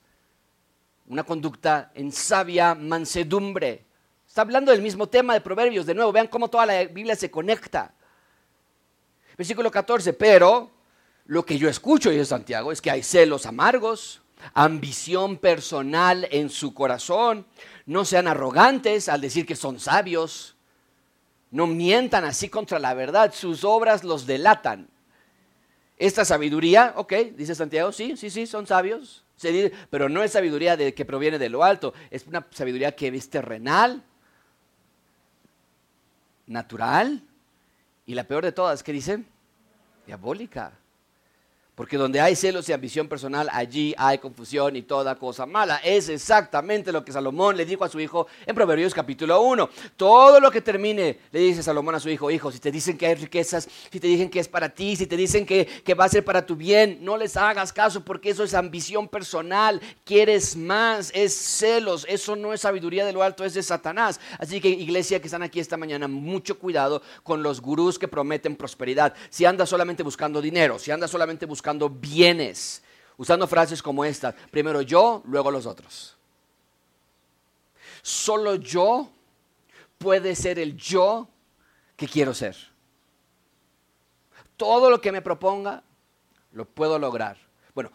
Una 1.07 1.23
conducta 1.23 1.89
en 1.95 2.11
sabia 2.11 2.75
mansedumbre. 2.75 3.85
Está 4.27 4.41
hablando 4.41 4.73
del 4.73 4.81
mismo 4.81 5.07
tema 5.07 5.33
de 5.33 5.39
Proverbios, 5.39 5.85
de 5.85 5.93
nuevo, 5.93 6.11
vean 6.11 6.27
cómo 6.27 6.49
toda 6.49 6.65
la 6.65 6.83
Biblia 6.83 7.15
se 7.15 7.31
conecta. 7.31 7.93
Versículo 9.37 9.71
14, 9.71 10.11
pero 10.11 10.69
lo 11.27 11.45
que 11.45 11.57
yo 11.57 11.69
escucho, 11.69 12.09
dice 12.09 12.25
Santiago, 12.25 12.73
es 12.73 12.81
que 12.81 12.91
hay 12.91 13.03
celos 13.03 13.45
amargos, 13.45 14.21
ambición 14.53 15.37
personal 15.37 16.27
en 16.29 16.49
su 16.49 16.73
corazón, 16.73 17.45
no 17.85 18.03
sean 18.03 18.27
arrogantes 18.27 19.07
al 19.07 19.21
decir 19.21 19.45
que 19.45 19.55
son 19.55 19.79
sabios 19.79 20.52
no 21.53 21.67
mientan 21.67 22.25
así 22.25 22.49
contra 22.49 22.79
la 22.79 22.95
verdad, 22.95 23.31
sus 23.31 23.63
obras 23.63 24.03
los 24.03 24.25
delatan. 24.25 24.89
Esta 25.97 26.25
sabiduría, 26.25 26.93
ok, 26.97 27.13
dice 27.35 27.53
Santiago, 27.53 27.91
sí, 27.91 28.17
sí, 28.17 28.31
sí, 28.31 28.47
son 28.47 28.65
sabios, 28.65 29.23
pero 29.91 30.09
no 30.09 30.23
es 30.23 30.31
sabiduría 30.31 30.75
de, 30.75 30.95
que 30.95 31.05
proviene 31.05 31.37
de 31.37 31.49
lo 31.49 31.63
alto, 31.63 31.93
es 32.09 32.25
una 32.25 32.43
sabiduría 32.49 32.95
que 32.95 33.09
es 33.09 33.29
terrenal, 33.29 34.03
natural, 36.47 37.21
y 38.07 38.15
la 38.15 38.23
peor 38.23 38.43
de 38.43 38.51
todas, 38.51 38.81
¿qué 38.81 38.91
dicen? 38.91 39.27
Diabólica. 40.07 40.73
Porque 41.75 41.97
donde 41.97 42.21
hay 42.21 42.35
celos 42.35 42.69
y 42.69 42.73
ambición 42.73 43.07
personal, 43.07 43.49
allí 43.51 43.95
hay 43.97 44.19
confusión 44.19 44.75
y 44.75 44.83
toda 44.83 45.15
cosa 45.15 45.47
mala. 45.47 45.77
Es 45.77 46.07
exactamente 46.07 46.91
lo 46.91 47.03
que 47.03 47.11
Salomón 47.11 47.57
le 47.57 47.65
dijo 47.65 47.83
a 47.83 47.89
su 47.89 47.99
hijo 47.99 48.27
en 48.45 48.53
Proverbios 48.53 48.93
capítulo 48.93 49.41
1. 49.41 49.67
Todo 49.97 50.39
lo 50.39 50.51
que 50.51 50.61
termine, 50.61 51.17
le 51.31 51.39
dice 51.39 51.63
Salomón 51.63 51.95
a 51.95 51.99
su 51.99 52.09
hijo, 52.09 52.29
hijo, 52.29 52.51
si 52.51 52.59
te 52.59 52.71
dicen 52.71 52.95
que 52.95 53.07
hay 53.07 53.15
riquezas, 53.15 53.67
si 53.91 53.99
te 53.99 54.05
dicen 54.05 54.29
que 54.29 54.39
es 54.39 54.47
para 54.47 54.69
ti, 54.69 54.95
si 54.95 55.07
te 55.07 55.17
dicen 55.17 55.47
que, 55.47 55.65
que 55.65 55.95
va 55.95 56.05
a 56.05 56.09
ser 56.09 56.23
para 56.23 56.45
tu 56.45 56.55
bien, 56.55 56.99
no 57.01 57.17
les 57.17 57.35
hagas 57.37 57.73
caso 57.73 58.05
porque 58.05 58.29
eso 58.29 58.43
es 58.43 58.53
ambición 58.53 59.07
personal. 59.07 59.81
Quieres 60.03 60.55
más, 60.55 61.11
es 61.15 61.33
celos. 61.33 62.05
Eso 62.07 62.35
no 62.35 62.53
es 62.53 62.61
sabiduría 62.61 63.03
de 63.03 63.13
lo 63.13 63.23
alto, 63.23 63.43
es 63.43 63.55
de 63.55 63.63
Satanás. 63.63 64.19
Así 64.37 64.61
que 64.61 64.69
iglesia 64.69 65.19
que 65.19 65.25
están 65.25 65.41
aquí 65.41 65.59
esta 65.59 65.77
mañana, 65.77 66.07
mucho 66.07 66.59
cuidado 66.59 67.01
con 67.23 67.41
los 67.41 67.61
gurús 67.61 67.97
que 67.97 68.07
prometen 68.07 68.55
prosperidad. 68.55 69.15
Si 69.31 69.43
andas 69.43 69.69
solamente 69.69 70.03
buscando 70.03 70.39
dinero, 70.39 70.77
si 70.77 70.91
andas 70.91 71.09
solamente 71.09 71.47
buscando 71.47 71.63
buscando 71.73 71.89
bienes, 71.89 72.83
usando 73.17 73.47
frases 73.47 73.81
como 73.81 74.05
esta, 74.05 74.33
primero 74.51 74.81
yo, 74.81 75.23
luego 75.25 75.49
los 75.49 75.65
otros. 75.65 76.15
Solo 78.01 78.55
yo 78.55 79.09
puede 79.97 80.35
ser 80.35 80.59
el 80.59 80.75
yo 80.77 81.27
que 81.95 82.07
quiero 82.07 82.33
ser. 82.33 82.55
Todo 84.55 84.89
lo 84.89 85.01
que 85.01 85.11
me 85.11 85.21
proponga, 85.21 85.83
lo 86.51 86.65
puedo 86.65 86.99
lograr. 86.99 87.37
Bueno, 87.73 87.91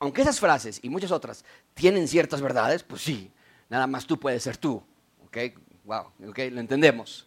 aunque 0.00 0.22
esas 0.22 0.40
frases 0.40 0.80
y 0.82 0.88
muchas 0.88 1.10
otras 1.10 1.44
tienen 1.74 2.08
ciertas 2.08 2.40
verdades, 2.40 2.82
pues 2.82 3.02
sí, 3.02 3.30
nada 3.68 3.86
más 3.86 4.06
tú 4.06 4.18
puedes 4.18 4.42
ser 4.42 4.56
tú. 4.56 4.82
¿Ok? 5.26 5.36
Wow, 5.84 6.06
¿ok? 6.28 6.38
Lo 6.52 6.60
entendemos. 6.60 7.26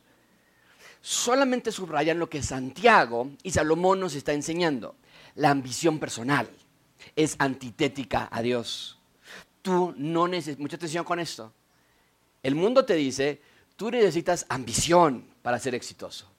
Solamente 1.02 1.72
subrayan 1.72 2.18
lo 2.18 2.30
que 2.30 2.42
Santiago 2.42 3.30
y 3.44 3.52
Salomón 3.52 4.00
nos 4.00 4.16
está 4.16 4.34
enseñando 4.34 4.96
la 5.38 5.52
ambición 5.52 6.00
personal. 6.00 6.50
Es 7.15 7.36
antitética 7.39 8.27
a 8.31 8.42
Dios. 8.42 9.00
Tú 9.62 9.94
no 9.98 10.27
necesitas, 10.27 10.60
mucha 10.60 10.75
atención 10.75 11.06
con 11.06 11.19
esto. 11.19 11.54
El 12.44 12.56
mundo 12.56 12.85
te 12.85 12.96
dice, 12.96 13.42
tú 13.75 13.90
necesitas 13.90 14.46
ambición 14.50 15.25
para 15.42 15.60
ser 15.60 15.73
exitoso. 15.75 16.29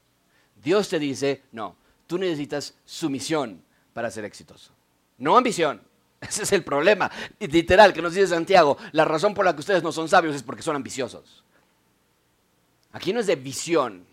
Dios 0.62 0.88
te 0.88 0.98
dice, 0.98 1.42
no, 1.52 1.76
tú 2.06 2.18
necesitas 2.18 2.74
sumisión 2.84 3.62
para 3.92 4.10
ser 4.10 4.24
exitoso. 4.24 4.72
No 5.16 5.36
ambición. 5.36 5.80
Ese 6.20 6.42
es 6.42 6.52
el 6.52 6.64
problema. 6.64 7.10
Literal, 7.38 7.92
que 7.92 8.02
nos 8.02 8.14
dice 8.14 8.28
Santiago, 8.28 8.76
la 8.92 9.04
razón 9.04 9.34
por 9.34 9.44
la 9.44 9.54
que 9.54 9.60
ustedes 9.60 9.82
no 9.82 9.92
son 9.92 10.08
sabios 10.08 10.34
es 10.34 10.42
porque 10.42 10.62
son 10.62 10.76
ambiciosos. 10.76 11.44
Aquí 12.92 13.12
no 13.12 13.20
es 13.20 13.26
de 13.26 13.36
visión, 13.36 14.04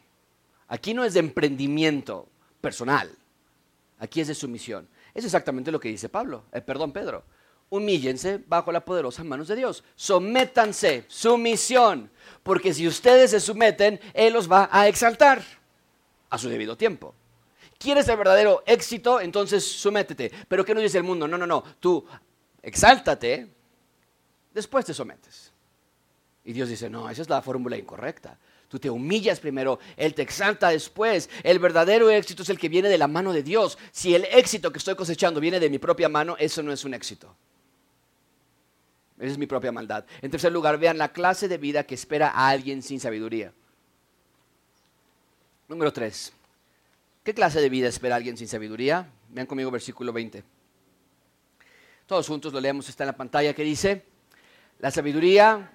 aquí 0.67 0.93
no 0.93 1.05
es 1.05 1.13
de 1.13 1.21
emprendimiento 1.21 2.27
personal. 2.61 3.09
Aquí 4.05 4.21
es 4.21 4.27
de 4.27 4.35
sumisión. 4.35 4.87
Es 5.15 5.25
exactamente 5.25 5.71
lo 5.71 5.79
que 5.79 5.89
dice 5.89 6.09
Pablo, 6.09 6.43
eh, 6.51 6.61
perdón, 6.61 6.91
Pedro. 6.91 7.23
humíllense 7.69 8.37
bajo 8.47 8.71
la 8.71 8.85
poderosa 8.85 9.23
manos 9.23 9.47
de 9.47 9.55
Dios. 9.55 9.83
Sométanse, 9.95 11.05
sumisión, 11.07 12.11
porque 12.43 12.73
si 12.73 12.87
ustedes 12.87 13.31
se 13.31 13.39
someten, 13.39 13.99
Él 14.13 14.33
los 14.33 14.49
va 14.49 14.69
a 14.71 14.87
exaltar 14.87 15.43
a 16.29 16.37
su 16.37 16.47
debido 16.47 16.77
tiempo. 16.77 17.15
¿Quieres 17.79 18.07
el 18.07 18.17
verdadero 18.17 18.63
éxito? 18.67 19.19
Entonces 19.19 19.65
sométete. 19.65 20.31
Pero 20.47 20.63
¿qué 20.63 20.75
nos 20.75 20.83
dice 20.83 20.99
el 20.99 21.03
mundo? 21.03 21.27
No, 21.27 21.37
no, 21.37 21.47
no. 21.47 21.63
Tú 21.79 22.05
exáltate, 22.61 23.49
después 24.53 24.85
te 24.85 24.93
sometes. 24.93 25.51
Y 26.43 26.53
Dios 26.53 26.69
dice, 26.69 26.89
no, 26.89 27.09
esa 27.09 27.23
es 27.23 27.29
la 27.29 27.41
fórmula 27.41 27.75
incorrecta. 27.75 28.37
Tú 28.75 28.79
te 28.79 28.89
humillas 28.89 29.39
primero, 29.39 29.79
Él 29.95 30.13
te 30.13 30.21
exalta 30.21 30.67
después. 30.67 31.29
El 31.43 31.59
verdadero 31.59 32.09
éxito 32.09 32.43
es 32.43 32.49
el 32.49 32.59
que 32.59 32.67
viene 32.67 32.89
de 32.89 32.97
la 32.97 33.07
mano 33.07 33.31
de 33.31 33.41
Dios. 33.41 33.77
Si 33.93 34.13
el 34.13 34.25
éxito 34.25 34.69
que 34.69 34.79
estoy 34.79 34.95
cosechando 34.95 35.39
viene 35.39 35.61
de 35.61 35.69
mi 35.69 35.79
propia 35.79 36.09
mano, 36.09 36.35
eso 36.37 36.61
no 36.61 36.73
es 36.73 36.83
un 36.83 36.93
éxito. 36.93 37.33
Esa 39.17 39.31
es 39.31 39.37
mi 39.37 39.47
propia 39.47 39.71
maldad. 39.71 40.03
En 40.21 40.29
tercer 40.29 40.51
lugar, 40.51 40.77
vean 40.77 40.97
la 40.97 41.13
clase 41.13 41.47
de 41.47 41.57
vida 41.57 41.85
que 41.85 41.95
espera 41.95 42.31
a 42.31 42.49
alguien 42.49 42.83
sin 42.83 42.99
sabiduría. 42.99 43.53
Número 45.69 45.93
tres. 45.93 46.33
¿Qué 47.23 47.33
clase 47.33 47.61
de 47.61 47.69
vida 47.69 47.87
espera 47.87 48.17
alguien 48.17 48.35
sin 48.35 48.49
sabiduría? 48.49 49.09
Vean 49.29 49.47
conmigo 49.47 49.71
versículo 49.71 50.11
20. 50.11 50.43
Todos 52.07 52.27
juntos 52.27 52.51
lo 52.51 52.59
leemos, 52.59 52.89
está 52.89 53.05
en 53.05 53.07
la 53.07 53.15
pantalla 53.15 53.53
que 53.53 53.63
dice, 53.63 54.03
la 54.79 54.91
sabiduría... 54.91 55.71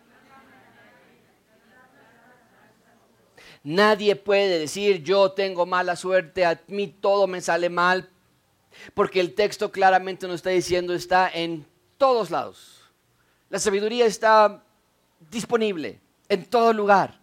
Nadie 3.63 4.17
puede 4.17 4.59
decir 4.59 5.03
yo 5.03 5.33
tengo 5.33 5.67
mala 5.67 5.97
suerte, 5.97 6.45
a 6.45 6.61
mí 6.69 6.89
todo 6.89 7.27
me 7.27 7.41
sale 7.41 7.69
mal, 7.69 8.09
porque 8.95 9.21
el 9.21 9.35
texto 9.35 9.71
claramente 9.71 10.27
nos 10.27 10.37
está 10.37 10.51
diciendo 10.51 10.95
está 10.95 11.31
en 11.33 11.67
todos 11.99 12.31
lados. 12.31 12.81
La 13.51 13.59
sabiduría 13.59 14.07
está 14.07 14.63
disponible 15.31 16.01
en 16.29 16.47
todo 16.47 16.73
lugar. 16.73 17.21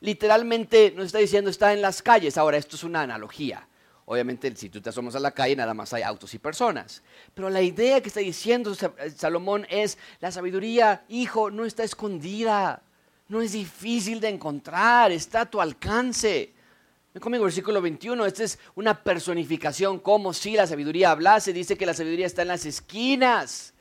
Literalmente 0.00 0.92
nos 0.94 1.06
está 1.06 1.18
diciendo 1.18 1.50
está 1.50 1.72
en 1.72 1.82
las 1.82 2.02
calles. 2.02 2.36
Ahora, 2.36 2.56
esto 2.56 2.76
es 2.76 2.84
una 2.84 3.02
analogía. 3.02 3.66
Obviamente, 4.04 4.54
si 4.56 4.70
tú 4.70 4.80
te 4.80 4.88
asomas 4.88 5.16
a 5.16 5.20
la 5.20 5.32
calle, 5.32 5.56
nada 5.56 5.74
más 5.74 5.92
hay 5.92 6.02
autos 6.02 6.32
y 6.34 6.38
personas. 6.38 7.02
Pero 7.34 7.50
la 7.50 7.60
idea 7.60 8.00
que 8.00 8.08
está 8.08 8.20
diciendo 8.20 8.74
Salomón 9.16 9.66
es, 9.68 9.98
la 10.20 10.30
sabiduría, 10.30 11.04
hijo, 11.08 11.50
no 11.50 11.64
está 11.64 11.84
escondida. 11.84 12.82
No 13.28 13.42
es 13.42 13.52
difícil 13.52 14.20
de 14.20 14.28
encontrar, 14.28 15.12
está 15.12 15.42
a 15.42 15.46
tu 15.50 15.60
alcance. 15.60 16.50
Ven 17.12 17.20
conmigo, 17.20 17.44
versículo 17.44 17.82
21, 17.82 18.24
esta 18.24 18.44
es 18.44 18.58
una 18.74 19.02
personificación, 19.02 19.98
como 19.98 20.32
si 20.32 20.54
la 20.54 20.66
sabiduría 20.66 21.10
hablase. 21.10 21.52
Dice 21.52 21.76
que 21.76 21.84
la 21.84 21.92
sabiduría 21.92 22.26
está 22.26 22.42
en 22.42 22.48
las 22.48 22.64
esquinas 22.64 23.74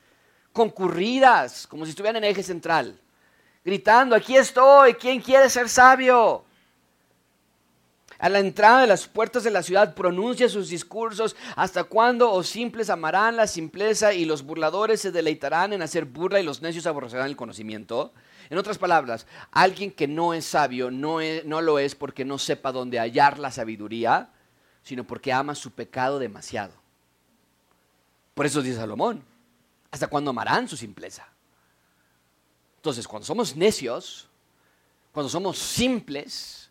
concurridas, 0.52 1.66
como 1.68 1.86
si 1.86 1.92
estuvieran 1.92 2.24
en 2.24 2.32
eje 2.32 2.44
central, 2.44 3.00
gritando, 3.64 4.16
aquí 4.16 4.36
estoy, 4.36 4.96
¿quién 4.96 5.22
quiere 5.22 5.50
ser 5.50 5.70
sabio? 5.70 6.44
A 8.20 8.28
la 8.28 8.40
entrada 8.40 8.82
de 8.82 8.88
las 8.88 9.08
puertas 9.08 9.44
de 9.44 9.52
la 9.52 9.62
ciudad 9.62 9.94
pronuncia 9.94 10.50
sus 10.50 10.70
discursos. 10.70 11.36
¿Hasta 11.56 11.84
cuándo, 11.84 12.32
os 12.32 12.48
simples, 12.50 12.90
amarán 12.90 13.36
la 13.36 13.46
simpleza 13.46 14.14
y 14.14 14.26
los 14.26 14.42
burladores 14.42 15.00
se 15.00 15.12
deleitarán 15.12 15.72
en 15.72 15.84
hacer 15.84 16.06
burla 16.06 16.40
y 16.40 16.44
los 16.44 16.64
necios 16.64 16.88
aborrecerán 16.88 17.28
el 17.28 17.36
conocimiento? 17.36 18.12
En 18.50 18.58
otras 18.58 18.78
palabras, 18.78 19.28
alguien 19.52 19.92
que 19.92 20.08
no 20.08 20.34
es 20.34 20.46
sabio 20.46 20.90
no, 20.92 21.20
lo 21.62 21.80
es 21.80 21.96
porque 21.96 22.26
no 22.26 22.38
sepa 22.38 22.72
dónde 22.72 23.00
hallar 23.00 23.40
la 23.40 23.52
sabiduría, 23.52 24.30
sino 24.84 25.04
porque 25.04 25.34
ama 25.34 25.56
su 25.56 25.72
pecado 25.72 26.20
demasiado. 26.20 26.74
Por 28.34 28.46
eso 28.46 28.62
dice 28.62 28.78
Salomón, 28.78 29.24
¿Hasta 29.92 30.08
cuándo 30.08 30.32
amarán 30.32 30.68
su 30.68 30.78
simpleza? 30.78 31.28
Entonces, 32.76 33.08
cuando 33.08 33.26
somos 33.26 33.56
necios, 33.56 34.30
cuando 35.12 35.30
somos 35.30 35.58
simples, 35.58 36.70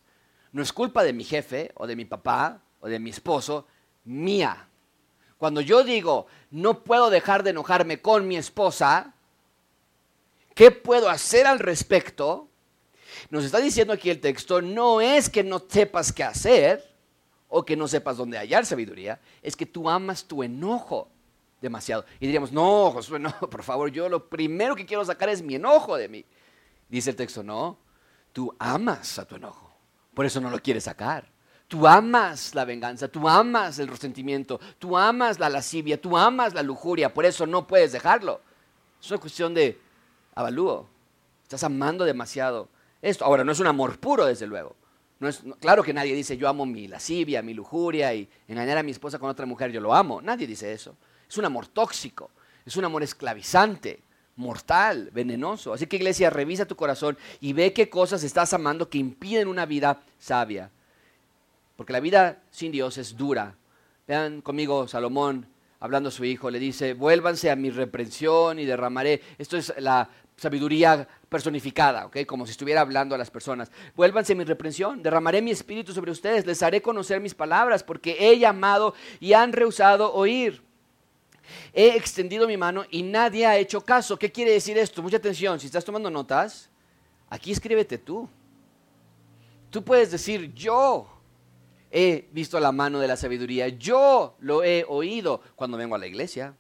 no 0.53 0.63
es 0.63 0.73
culpa 0.73 1.03
de 1.03 1.13
mi 1.13 1.25
jefe 1.25 1.73
o 1.75 1.87
de 1.87 1.97
mi 1.97 2.05
papá 2.05 2.61
o 2.81 2.89
de 2.89 2.99
mi 2.99 3.11
esposo, 3.11 3.67
mía. 4.05 4.69
Cuando 5.39 5.61
yo 5.61 5.83
digo, 5.83 6.27
no 6.51 6.85
puedo 6.85 7.11
dejar 7.11 7.43
de 7.43 7.51
enojarme 7.51 8.01
con 8.01 8.29
mi 8.29 8.37
esposa, 8.37 9.15
¿qué 10.57 10.71
puedo 10.73 11.09
hacer 11.09 11.47
al 11.47 11.61
respecto? 11.61 12.49
Nos 13.31 13.45
está 13.45 13.59
diciendo 13.59 13.93
aquí 13.93 14.11
el 14.11 14.21
texto, 14.21 14.61
no 14.61 15.01
es 15.01 15.29
que 15.29 15.45
no 15.45 15.63
sepas 15.69 16.13
qué 16.13 16.25
hacer 16.25 16.83
o 17.49 17.65
que 17.65 17.77
no 17.77 17.87
sepas 17.87 18.17
dónde 18.17 18.39
hallar 18.39 18.67
sabiduría, 18.67 19.21
es 19.43 19.55
que 19.55 19.67
tú 19.67 19.89
amas 19.89 20.25
tu 20.25 20.43
enojo 20.43 21.09
demasiado. 21.61 22.07
Y 22.19 22.27
diríamos, 22.27 22.53
no, 22.53 22.91
Josué, 22.91 23.19
no, 23.19 23.39
por 23.39 23.63
favor, 23.63 23.91
yo 23.91 24.09
lo 24.09 24.29
primero 24.29 24.75
que 24.75 24.87
quiero 24.87 25.05
sacar 25.05 25.29
es 25.29 25.43
mi 25.43 25.55
enojo 25.55 25.97
de 25.97 26.09
mí. 26.09 26.25
Dice 26.89 27.11
el 27.11 27.17
texto, 27.17 27.43
no, 27.43 27.79
tú 28.33 28.55
amas 28.59 29.19
a 29.19 29.27
tu 29.27 29.37
enojo, 29.37 29.71
por 30.15 30.25
eso 30.25 30.41
no 30.41 30.51
lo 30.51 30.59
quieres 30.59 30.85
sacar. 30.85 31.31
Tú 31.69 31.87
amas 31.87 32.55
la 32.55 32.65
venganza, 32.65 33.09
tú 33.09 33.29
amas 33.29 33.79
el 33.79 33.89
resentimiento, 33.89 34.59
tú 34.79 34.97
amas 34.97 35.39
la 35.39 35.51
lascivia, 35.51 36.01
tú 36.01 36.17
amas 36.17 36.55
la 36.55 36.63
lujuria, 36.63 37.13
por 37.13 37.27
eso 37.27 37.45
no 37.45 37.67
puedes 37.67 37.93
dejarlo. 37.93 38.41
Es 39.03 39.11
una 39.11 39.21
cuestión 39.21 39.53
de 39.53 39.86
avalúo. 40.37 40.87
Estás 41.43 41.65
amando 41.65 42.05
demasiado 42.05 42.69
esto. 43.03 43.25
Ahora, 43.25 43.43
no 43.43 43.51
es 43.51 43.59
un 43.59 43.67
amor 43.67 43.99
puro, 43.99 44.27
desde 44.27 44.47
luego. 44.47 44.77
No 45.19 45.29
es, 45.29 45.43
claro 45.61 45.83
que 45.83 45.95
nadie 45.95 46.15
dice 46.15 46.37
yo 46.37 46.47
amo 46.47 46.67
mi 46.67 46.89
lascivia, 46.89 47.41
mi 47.41 47.55
lujuria 47.55 48.13
y 48.15 48.29
engañar 48.47 48.77
a 48.79 48.83
mi 48.83 48.91
esposa 48.91 49.19
con 49.19 49.31
otra 49.31 49.47
mujer, 49.47 49.73
yo 49.73 49.81
lo 49.81 49.95
amo. 49.95 50.21
Nadie 50.21 50.47
dice 50.47 50.73
eso. 50.73 50.95
Es 51.29 51.37
un 51.39 51.45
amor 51.45 51.67
tóxico, 51.67 52.31
es 52.65 52.77
un 52.77 52.85
amor 52.85 53.03
esclavizante, 53.03 54.01
mortal, 54.37 55.11
venenoso. 55.13 55.73
Así 55.73 55.87
que 55.87 55.97
iglesia, 55.97 56.31
revisa 56.31 56.67
tu 56.67 56.77
corazón 56.77 57.17
y 57.41 57.55
ve 57.55 57.73
qué 57.73 57.89
cosas 57.89 58.23
estás 58.23 58.53
amando 58.53 58.91
que 58.91 58.99
impiden 58.99 59.49
una 59.49 59.65
vida 59.65 60.03
sabia. 60.19 60.71
Porque 61.77 61.93
la 61.93 62.01
vida 62.01 62.43
sin 62.51 62.71
Dios 62.71 62.99
es 62.99 63.17
dura. 63.17 63.55
Vean 64.07 64.43
conmigo 64.43 64.87
Salomón 64.87 65.47
hablando 65.81 66.09
a 66.09 66.13
su 66.13 66.25
hijo, 66.25 66.51
le 66.51 66.59
dice, 66.59 66.95
vuélvanse 66.95 67.51
a 67.51 67.57
mi 67.57 67.71
reprensión 67.71 68.59
y 68.59 68.65
derramaré. 68.65 69.21
Esto 69.39 69.57
es 69.57 69.73
la 69.79 70.09
sabiduría 70.37 71.09
personificada, 71.29 72.07
¿ok? 72.07 72.19
Como 72.27 72.47
si 72.47 72.53
estuviera 72.53 72.83
hablando 72.83 73.15
a 73.15 73.19
las 73.19 73.31
personas. 73.31 73.71
Vuélvanse 73.95 74.35
a 74.35 74.37
mi 74.37 74.45
reprensión, 74.45 75.03
derramaré 75.03 75.43
mi 75.43 75.51
espíritu 75.51 75.93
sobre 75.93 76.11
ustedes, 76.11 76.47
les 76.47 76.63
haré 76.63 76.83
conocer 76.83 77.21
mis 77.21 77.35
palabras, 77.35 77.83
porque 77.83 78.17
he 78.19 78.39
llamado 78.39 78.95
y 79.21 79.33
han 79.33 79.53
rehusado 79.53 80.13
oír. 80.13 80.63
He 81.73 81.97
extendido 81.97 82.47
mi 82.47 82.57
mano 82.57 82.85
y 82.91 83.03
nadie 83.03 83.47
ha 83.47 83.57
hecho 83.57 83.81
caso. 83.81 84.19
¿Qué 84.19 84.33
quiere 84.33 84.53
decir 84.53 84.77
esto? 84.79 85.03
Mucha 85.03 85.19
atención, 85.19 85.61
si 85.61 85.67
estás 85.67 85.85
tomando 85.85 86.11
notas, 86.11 86.69
aquí 87.29 87.53
escríbete 87.53 87.99
tú. 87.99 88.29
Tú 89.71 89.83
puedes 89.83 90.11
decir, 90.11 90.53
yo 90.55 91.16
he 91.99 92.29
visto 92.31 92.61
la 92.61 92.73
mano 92.73 93.01
de 93.01 93.09
la 93.09 93.17
sabiduría, 93.17 93.69
yo 93.69 94.37
lo 94.41 94.63
he 94.63 94.85
oído 94.87 95.41
cuando 95.55 95.79
vengo 95.79 95.95
a 95.95 95.99
la 95.99 96.07
iglesia, 96.07 96.55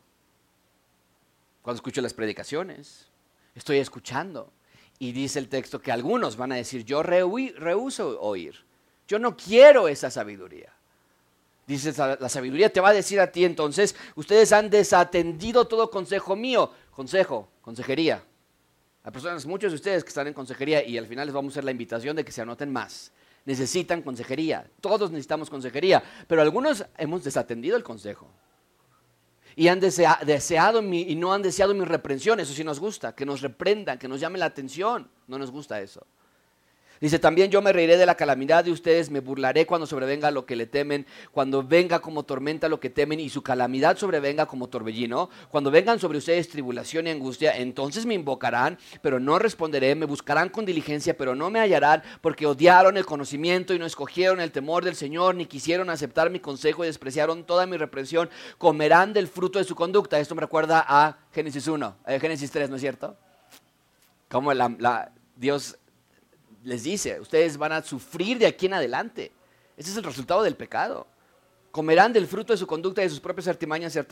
cuando 1.60 1.76
escucho 1.76 2.00
las 2.00 2.14
predicaciones, 2.14 3.08
estoy 3.54 3.76
escuchando. 3.76 4.50
Y 4.98 5.12
dice 5.12 5.38
el 5.38 5.50
texto 5.50 5.82
que 5.82 5.92
algunos 5.92 6.38
van 6.38 6.52
a 6.52 6.54
decir, 6.54 6.86
yo 6.86 7.02
rehuso 7.02 8.18
oír, 8.18 8.64
yo 9.06 9.18
no 9.18 9.36
quiero 9.36 9.88
esa 9.88 10.10
sabiduría. 10.10 10.72
Dice 11.66 11.92
la 12.18 12.28
sabiduría, 12.30 12.72
te 12.72 12.80
va 12.80 12.88
a 12.88 12.94
decir 12.94 13.20
a 13.20 13.30
ti 13.30 13.44
entonces, 13.44 13.94
ustedes 14.14 14.54
han 14.54 14.70
desatendido 14.70 15.66
todo 15.66 15.90
consejo 15.90 16.34
mío. 16.34 16.72
Consejo, 16.92 17.48
consejería. 17.60 18.24
Hay 19.04 19.12
personas, 19.12 19.44
muchos 19.44 19.72
de 19.72 19.76
ustedes 19.76 20.02
que 20.02 20.08
están 20.08 20.28
en 20.28 20.32
consejería 20.32 20.82
y 20.82 20.96
al 20.96 21.06
final 21.06 21.26
les 21.26 21.34
vamos 21.34 21.52
a 21.52 21.54
hacer 21.54 21.64
la 21.64 21.72
invitación 21.72 22.16
de 22.16 22.24
que 22.24 22.32
se 22.32 22.40
anoten 22.40 22.72
más. 22.72 23.12
Necesitan 23.46 24.02
consejería, 24.02 24.68
todos 24.80 25.10
necesitamos 25.10 25.48
consejería, 25.48 26.02
pero 26.26 26.42
algunos 26.42 26.84
hemos 26.98 27.24
desatendido 27.24 27.76
el 27.76 27.84
consejo. 27.84 28.28
Y 29.54 29.68
han 29.68 29.80
deseado 29.80 30.82
mi, 30.82 31.02
y 31.02 31.14
no 31.14 31.32
han 31.32 31.40
deseado 31.40 31.72
mi 31.72 31.84
reprensión, 31.84 32.40
eso 32.40 32.52
sí 32.52 32.62
nos 32.62 32.78
gusta, 32.78 33.14
que 33.14 33.24
nos 33.24 33.40
reprendan, 33.40 33.98
que 33.98 34.08
nos 34.08 34.20
llamen 34.20 34.40
la 34.40 34.46
atención, 34.46 35.08
no 35.28 35.38
nos 35.38 35.50
gusta 35.50 35.80
eso. 35.80 36.06
Dice, 37.00 37.18
también 37.18 37.50
yo 37.50 37.60
me 37.60 37.72
reiré 37.72 37.96
de 37.96 38.06
la 38.06 38.14
calamidad 38.14 38.64
de 38.64 38.72
ustedes, 38.72 39.10
me 39.10 39.20
burlaré 39.20 39.66
cuando 39.66 39.86
sobrevenga 39.86 40.30
lo 40.30 40.46
que 40.46 40.56
le 40.56 40.66
temen, 40.66 41.06
cuando 41.30 41.62
venga 41.62 42.00
como 42.00 42.22
tormenta 42.22 42.68
lo 42.68 42.80
que 42.80 42.90
temen 42.90 43.20
y 43.20 43.28
su 43.28 43.42
calamidad 43.42 43.98
sobrevenga 43.98 44.46
como 44.46 44.68
torbellino, 44.68 45.28
cuando 45.50 45.70
vengan 45.70 46.00
sobre 46.00 46.18
ustedes 46.18 46.48
tribulación 46.48 47.06
y 47.06 47.10
angustia, 47.10 47.56
entonces 47.56 48.06
me 48.06 48.14
invocarán, 48.14 48.78
pero 49.02 49.20
no 49.20 49.38
responderé, 49.38 49.94
me 49.94 50.06
buscarán 50.06 50.48
con 50.48 50.64
diligencia, 50.64 51.16
pero 51.16 51.34
no 51.34 51.50
me 51.50 51.60
hallarán, 51.60 52.02
porque 52.20 52.46
odiaron 52.46 52.96
el 52.96 53.04
conocimiento 53.04 53.74
y 53.74 53.78
no 53.78 53.86
escogieron 53.86 54.40
el 54.40 54.52
temor 54.52 54.84
del 54.84 54.96
Señor, 54.96 55.34
ni 55.34 55.46
quisieron 55.46 55.90
aceptar 55.90 56.30
mi 56.30 56.40
consejo 56.40 56.84
y 56.84 56.86
despreciaron 56.86 57.44
toda 57.44 57.66
mi 57.66 57.76
reprensión, 57.76 58.30
comerán 58.58 59.12
del 59.12 59.28
fruto 59.28 59.58
de 59.58 59.64
su 59.64 59.74
conducta. 59.74 60.18
Esto 60.18 60.34
me 60.34 60.40
recuerda 60.40 60.84
a 60.86 61.18
Génesis 61.32 61.66
1, 61.66 61.96
eh, 62.06 62.20
Génesis 62.20 62.50
3, 62.50 62.70
¿no 62.70 62.76
es 62.76 62.82
cierto? 62.82 63.16
Como 64.28 64.52
la, 64.52 65.12
Dios 65.36 65.76
les 66.66 66.82
dice, 66.82 67.20
ustedes 67.20 67.56
van 67.56 67.70
a 67.70 67.82
sufrir 67.82 68.38
de 68.38 68.46
aquí 68.46 68.66
en 68.66 68.74
adelante. 68.74 69.30
Ese 69.76 69.90
es 69.92 69.96
el 69.96 70.02
resultado 70.02 70.42
del 70.42 70.56
pecado. 70.56 71.06
Comerán 71.70 72.12
del 72.12 72.26
fruto 72.26 72.52
de 72.52 72.56
su 72.56 72.66
conducta 72.66 73.02
y 73.02 73.04
de 73.04 73.10
sus 73.10 73.20
propias 73.20 73.46
artimañas 73.46 73.92
se 73.92 74.04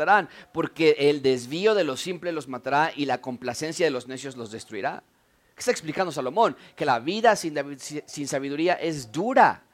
porque 0.53 0.95
el 0.97 1.21
desvío 1.21 1.75
de 1.75 1.83
los 1.83 2.01
simples 2.01 2.33
los 2.33 2.47
matará 2.47 2.93
y 2.95 3.07
la 3.07 3.21
complacencia 3.21 3.85
de 3.85 3.91
los 3.91 4.07
necios 4.07 4.37
los 4.37 4.53
destruirá. 4.53 5.03
¿Qué 5.55 5.61
está 5.61 5.73
explicando 5.73 6.13
Salomón? 6.13 6.57
Que 6.77 6.85
la 6.85 7.01
vida 7.01 7.35
sin, 7.35 7.59
sin 8.07 8.29
sabiduría 8.29 8.75
es 8.75 9.11
dura 9.11 9.65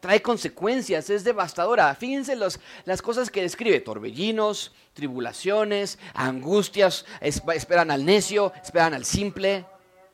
trae 0.00 0.20
consecuencias, 0.20 1.10
es 1.10 1.22
devastadora. 1.22 1.94
Fíjense 1.94 2.34
las 2.34 3.02
cosas 3.02 3.30
que 3.30 3.42
describe, 3.42 3.78
torbellinos, 3.78 4.72
tribulaciones, 4.94 5.96
angustias, 6.12 7.06
esperan 7.20 7.92
al 7.92 8.04
necio, 8.04 8.52
esperan 8.60 8.94
al 8.94 9.04
simple, 9.04 9.64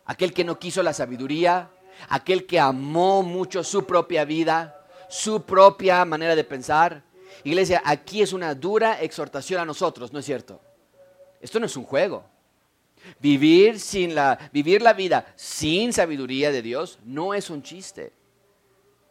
aquel 0.04 0.34
que 0.34 0.44
no 0.44 0.58
quiso 0.58 0.82
la 0.82 0.92
sabiduría, 0.92 1.70
aquel 2.08 2.46
que 2.46 2.58
amó 2.58 3.22
mucho 3.22 3.62
su 3.64 3.84
propia 3.86 4.24
vida, 4.24 4.86
su 5.08 5.42
propia 5.42 6.04
manera 6.04 6.36
de 6.36 6.44
pensar. 6.44 7.02
Iglesia, 7.44 7.82
aquí 7.84 8.22
es 8.22 8.32
una 8.32 8.54
dura 8.54 9.00
exhortación 9.00 9.60
a 9.60 9.64
nosotros, 9.64 10.12
¿no 10.12 10.18
es 10.18 10.24
cierto? 10.24 10.60
Esto 11.40 11.60
no 11.60 11.66
es 11.66 11.76
un 11.76 11.84
juego. 11.84 12.24
Vivir, 13.20 13.78
sin 13.78 14.14
la, 14.14 14.38
vivir 14.52 14.82
la 14.82 14.92
vida 14.92 15.32
sin 15.36 15.92
sabiduría 15.92 16.50
de 16.50 16.62
Dios 16.62 16.98
no 17.04 17.34
es 17.34 17.48
un 17.48 17.62
chiste. 17.62 18.12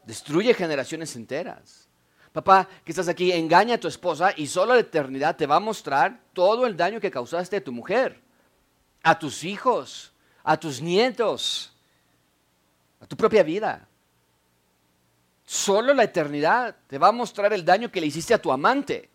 Destruye 0.05 0.53
generaciones 0.53 1.15
enteras. 1.15 1.87
Papá, 2.31 2.67
que 2.85 2.91
estás 2.91 3.07
aquí, 3.07 3.31
engaña 3.31 3.75
a 3.75 3.79
tu 3.79 3.87
esposa 3.87 4.31
y 4.35 4.45
solo 4.47 4.75
la 4.75 4.81
eternidad 4.81 5.35
te 5.35 5.47
va 5.47 5.55
a 5.55 5.59
mostrar 5.59 6.19
todo 6.33 6.67
el 6.67 6.77
daño 6.77 6.99
que 6.99 7.09
causaste 7.09 7.57
a 7.57 7.63
tu 7.63 7.71
mujer, 7.71 8.21
a 9.01 9.17
tus 9.17 9.43
hijos, 9.43 10.13
a 10.43 10.57
tus 10.57 10.81
nietos, 10.81 11.73
a 12.99 13.05
tu 13.05 13.15
propia 13.15 13.43
vida. 13.43 13.87
Solo 15.45 15.93
la 15.93 16.03
eternidad 16.03 16.75
te 16.87 16.97
va 16.97 17.09
a 17.09 17.11
mostrar 17.13 17.53
el 17.53 17.63
daño 17.63 17.91
que 17.91 18.01
le 18.01 18.07
hiciste 18.07 18.33
a 18.33 18.41
tu 18.41 18.51
amante, 18.51 19.09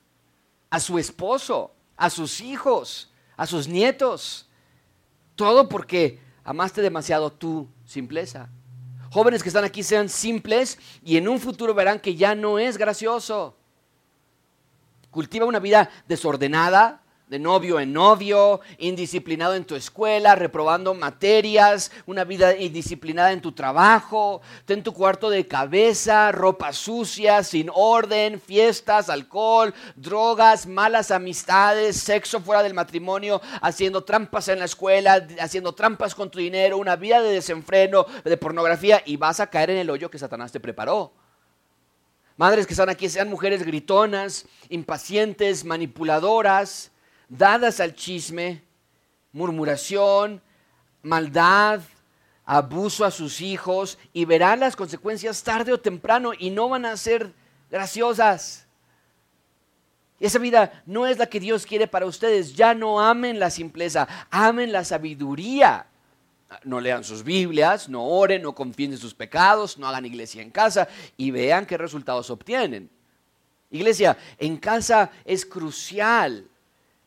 a 0.70 0.80
su 0.80 0.98
esposo, 0.98 1.72
a 1.96 2.08
sus 2.08 2.40
hijos, 2.40 3.10
a 3.36 3.46
sus 3.46 3.68
nietos. 3.68 4.48
Todo 5.36 5.68
porque 5.68 6.20
amaste 6.44 6.80
demasiado 6.80 7.30
tu 7.30 7.68
simpleza 7.84 8.48
jóvenes 9.12 9.42
que 9.42 9.50
están 9.50 9.64
aquí 9.64 9.82
sean 9.82 10.08
simples 10.08 10.78
y 11.04 11.18
en 11.18 11.28
un 11.28 11.38
futuro 11.38 11.74
verán 11.74 12.00
que 12.00 12.16
ya 12.16 12.34
no 12.34 12.58
es 12.58 12.78
gracioso. 12.78 13.54
Cultiva 15.10 15.44
una 15.44 15.58
vida 15.58 15.90
desordenada, 16.08 17.01
de 17.32 17.38
novio 17.38 17.80
en 17.80 17.94
novio, 17.94 18.60
indisciplinado 18.76 19.54
en 19.54 19.64
tu 19.64 19.74
escuela, 19.74 20.34
reprobando 20.34 20.92
materias, 20.92 21.90
una 22.04 22.24
vida 22.24 22.54
indisciplinada 22.54 23.32
en 23.32 23.40
tu 23.40 23.52
trabajo, 23.52 24.42
ten 24.66 24.82
tu 24.82 24.92
cuarto 24.92 25.30
de 25.30 25.46
cabeza, 25.48 26.30
ropa 26.30 26.74
sucia, 26.74 27.42
sin 27.42 27.70
orden, 27.72 28.38
fiestas, 28.38 29.08
alcohol, 29.08 29.72
drogas, 29.96 30.66
malas 30.66 31.10
amistades, 31.10 31.96
sexo 31.96 32.38
fuera 32.40 32.62
del 32.62 32.74
matrimonio, 32.74 33.40
haciendo 33.62 34.04
trampas 34.04 34.48
en 34.48 34.58
la 34.58 34.66
escuela, 34.66 35.26
haciendo 35.40 35.74
trampas 35.74 36.14
con 36.14 36.30
tu 36.30 36.38
dinero, 36.38 36.76
una 36.76 36.96
vida 36.96 37.22
de 37.22 37.32
desenfreno, 37.32 38.04
de 38.22 38.36
pornografía 38.36 39.02
y 39.06 39.16
vas 39.16 39.40
a 39.40 39.46
caer 39.48 39.70
en 39.70 39.78
el 39.78 39.88
hoyo 39.88 40.10
que 40.10 40.18
Satanás 40.18 40.52
te 40.52 40.60
preparó. 40.60 41.14
Madres 42.36 42.66
que 42.66 42.74
están 42.74 42.90
aquí 42.90 43.08
sean 43.08 43.30
mujeres 43.30 43.62
gritonas, 43.62 44.44
impacientes, 44.68 45.64
manipuladoras, 45.64 46.91
dadas 47.32 47.80
al 47.80 47.94
chisme, 47.94 48.62
murmuración, 49.32 50.42
maldad, 51.02 51.80
abuso 52.44 53.04
a 53.04 53.10
sus 53.10 53.40
hijos 53.40 53.98
y 54.12 54.26
verán 54.26 54.60
las 54.60 54.76
consecuencias 54.76 55.42
tarde 55.42 55.72
o 55.72 55.80
temprano 55.80 56.32
y 56.38 56.50
no 56.50 56.68
van 56.68 56.84
a 56.84 56.96
ser 56.96 57.32
graciosas. 57.70 58.66
Esa 60.20 60.38
vida 60.38 60.82
no 60.86 61.06
es 61.06 61.18
la 61.18 61.26
que 61.26 61.40
Dios 61.40 61.64
quiere 61.64 61.88
para 61.88 62.06
ustedes. 62.06 62.54
Ya 62.54 62.74
no 62.74 63.00
amen 63.00 63.40
la 63.40 63.50
simpleza, 63.50 64.06
amen 64.30 64.70
la 64.70 64.84
sabiduría. 64.84 65.86
No 66.64 66.80
lean 66.80 67.02
sus 67.02 67.24
Biblias, 67.24 67.88
no 67.88 68.04
oren, 68.04 68.42
no 68.42 68.54
confíen 68.54 68.92
en 68.92 68.98
sus 68.98 69.14
pecados, 69.14 69.78
no 69.78 69.88
hagan 69.88 70.04
iglesia 70.04 70.42
en 70.42 70.50
casa 70.50 70.86
y 71.16 71.30
vean 71.30 71.64
qué 71.64 71.78
resultados 71.78 72.28
obtienen. 72.28 72.90
Iglesia, 73.70 74.18
en 74.38 74.58
casa 74.58 75.10
es 75.24 75.46
crucial 75.46 76.46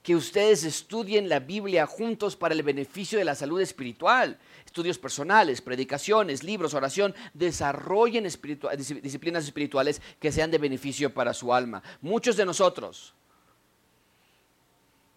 que 0.05 0.15
ustedes 0.15 0.63
estudien 0.63 1.27
la 1.27 1.39
Biblia 1.39 1.87
juntos 1.87 2.35
para 2.35 2.53
el 2.53 2.61
beneficio 2.61 3.17
de 3.17 3.25
la 3.25 3.33
salud 3.33 3.59
espiritual. 3.59 4.37
Estudios 4.63 4.99
personales, 4.99 5.61
predicaciones, 5.61 6.43
libros, 6.43 6.75
oración, 6.75 7.15
desarrollen 7.33 8.23
disciplinas 8.23 9.45
espirituales 9.45 10.03
que 10.19 10.31
sean 10.31 10.51
de 10.51 10.59
beneficio 10.59 11.11
para 11.11 11.33
su 11.33 11.51
alma. 11.51 11.81
Muchos 12.01 12.37
de 12.37 12.45
nosotros, 12.45 13.15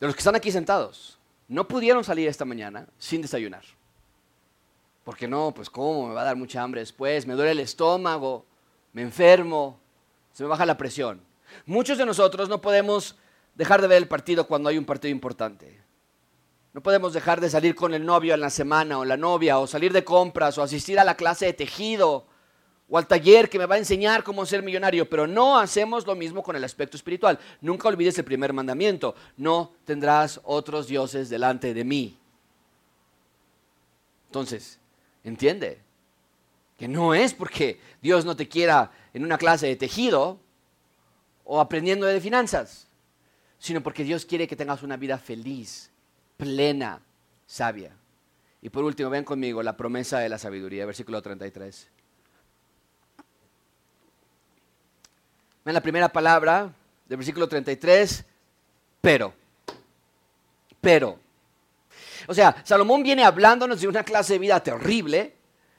de 0.01 0.07
los 0.07 0.17
que 0.17 0.21
están 0.21 0.37
aquí 0.37 0.51
sentados, 0.51 1.19
no 1.49 1.69
pudieron 1.69 2.03
salir 2.03 2.27
esta 2.27 2.47
mañana 2.47 2.89
sin 2.97 3.21
desayunar. 3.21 3.65
Porque 5.05 5.29
no, 5.29 5.53
pues 5.55 5.69
cómo, 5.69 6.09
me 6.09 6.15
va 6.15 6.23
a 6.23 6.25
dar 6.25 6.37
mucha 6.37 6.63
hambre 6.63 6.81
después, 6.81 7.27
me 7.27 7.35
duele 7.35 7.51
el 7.51 7.61
estómago, 7.61 8.47
me 8.95 9.03
enfermo, 9.03 9.79
se 10.33 10.45
me 10.45 10.49
baja 10.49 10.65
la 10.65 10.79
presión. 10.79 11.21
Muchos 11.67 11.99
de 11.99 12.07
nosotros 12.07 12.49
no 12.49 12.63
podemos 12.63 13.17
dejar 13.59 13.83
de 13.83 13.89
ver 13.89 13.99
el 13.99 14.09
partido 14.09 14.47
cuando 14.47 14.69
hay 14.69 14.79
un 14.79 14.85
partido 14.85 15.11
importante. 15.11 15.83
No 16.73 16.81
podemos 16.81 17.13
dejar 17.13 17.41
de 17.41 17.51
salir 17.51 17.75
con 17.75 17.93
el 17.93 18.07
novio 18.07 18.33
en 18.33 18.41
la 18.41 18.51
semana 18.51 19.01
o 19.01 19.05
la 19.05 19.17
novia 19.17 19.59
o 19.59 19.67
salir 19.67 19.93
de 19.93 20.05
compras 20.05 20.57
o 20.57 20.63
asistir 20.63 20.99
a 20.99 21.05
la 21.05 21.17
clase 21.17 21.47
de 21.47 21.53
tejido 21.53 22.25
o 22.89 22.97
al 22.97 23.09
taller 23.09 23.51
que 23.51 23.59
me 23.59 23.67
va 23.67 23.75
a 23.75 23.79
enseñar 23.79 24.23
cómo 24.23 24.47
ser 24.47 24.63
millonario, 24.63 25.11
pero 25.11 25.27
no 25.27 25.59
hacemos 25.59 26.07
lo 26.07 26.15
mismo 26.15 26.43
con 26.43 26.55
el 26.55 26.63
aspecto 26.63 26.97
espiritual. 26.97 27.39
Nunca 27.61 27.89
olvides 27.89 28.17
el 28.19 28.25
primer 28.25 28.53
mandamiento, 28.53 29.17
no 29.37 29.73
tendrás 29.85 30.41
otros 30.45 30.87
dioses 30.87 31.29
delante 31.29 31.75
de 31.75 31.85
mí. 31.85 32.17
Entonces, 34.29 34.79
entiende 35.25 35.81
que 36.79 36.87
no 36.87 37.13
es 37.13 37.35
porque 37.35 37.81
Dios 38.01 38.25
no 38.25 38.37
te 38.37 38.49
quiera 38.49 38.93
en 39.13 39.25
una 39.25 39.37
clase 39.37 39.67
de 39.67 39.75
tejido 39.75 40.39
o 41.45 41.61
aprendiendo 41.61 42.07
de 42.07 42.21
finanzas 42.21 42.88
sino 43.59 43.83
porque 43.83 44.05
Dios 44.05 44.25
quiere 44.25 44.47
que 44.47 44.57
tengas 44.57 44.83
una 44.83 44.97
vida 44.97 45.19
feliz, 45.19 45.91
plena, 46.37 47.01
sabia. 47.47 47.93
Y 48.63 48.71
por 48.71 48.85
último, 48.85 49.11
ven 49.11 49.25
conmigo 49.25 49.63
la 49.63 49.77
promesa 49.77 50.19
de 50.19 50.29
la 50.29 50.39
sabiduría, 50.39 50.87
versículo 50.87 51.23
33. 51.23 51.89
Ven 55.65 55.75
la 55.75 55.81
primera 55.81 56.09
palabra 56.09 56.73
del 57.07 57.17
versículo 57.19 57.49
33, 57.49 58.25
pero. 59.01 59.35
Pero. 60.81 61.19
O 62.27 62.35
sea, 62.35 62.63
Salomón 62.65 63.03
viene 63.03 63.25
hablándonos 63.25 63.81
de 63.81 63.89
una 63.89 64.05
clase 64.05 64.35
de 64.35 64.39
vida 64.39 64.63
terrible, 64.63 65.35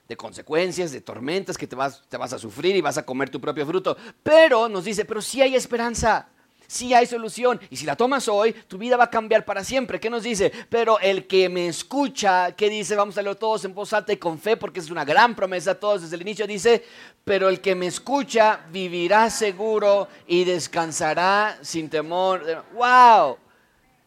de 0.07 0.17
consecuencias, 0.17 0.91
de 0.91 1.01
tormentas 1.01 1.57
que 1.57 1.67
te 1.67 1.75
vas, 1.75 2.03
te 2.09 2.17
vas 2.17 2.34
a 2.34 2.39
sufrir 2.39 2.75
y 2.75 2.82
vas 2.82 2.97
a 2.97 3.05
comer 3.05 3.30
tu 3.30 3.39
propio 3.39 3.65
fruto. 3.65 3.95
Pero 4.23 4.67
nos 4.67 4.86
dice, 4.86 5.05
pero 5.05 5.21
sí 5.21 5.41
hay 5.41 5.55
esperanza 5.55 6.30
sí 6.70 6.93
hay 6.93 7.07
solución. 7.07 7.59
Y 7.72 7.76
si 7.76 7.86
la 7.86 7.95
tomas 7.95 8.28
hoy, 8.28 8.53
tu 8.53 8.78
vida 8.78 8.95
va 8.95 9.05
a 9.05 9.09
cambiar 9.09 9.43
para 9.43 9.63
siempre. 9.63 9.99
¿Qué 9.99 10.09
nos 10.09 10.24
dice? 10.24 10.51
Pero 10.70 10.99
el 10.99 11.26
que 11.26 11.49
me 11.49 11.67
escucha, 11.67 12.51
¿qué 12.55 12.70
dice? 12.70 12.95
Vamos 12.95 13.17
a 13.17 13.22
leerlo 13.22 13.38
todos 13.38 13.65
en 13.65 13.74
voz 13.74 13.91
alta 13.91 14.13
y 14.13 14.17
con 14.17 14.39
fe, 14.39 14.55
porque 14.55 14.80
es 14.80 14.91
una 14.91 15.03
gran 15.03 15.36
promesa. 15.36 15.74
Todos 15.74 16.03
desde 16.03 16.15
el 16.15 16.22
inicio 16.22 16.45
dice, 16.45 16.86
pero 17.26 17.49
el 17.49 17.59
que 17.59 17.74
me 17.74 17.88
escucha 17.88 18.61
vivirá 18.72 19.32
seguro 19.32 20.07
y 20.28 20.43
descansará 20.43 21.57
sin 21.61 21.89
temor. 21.89 22.63
¡Wow! 22.74 23.38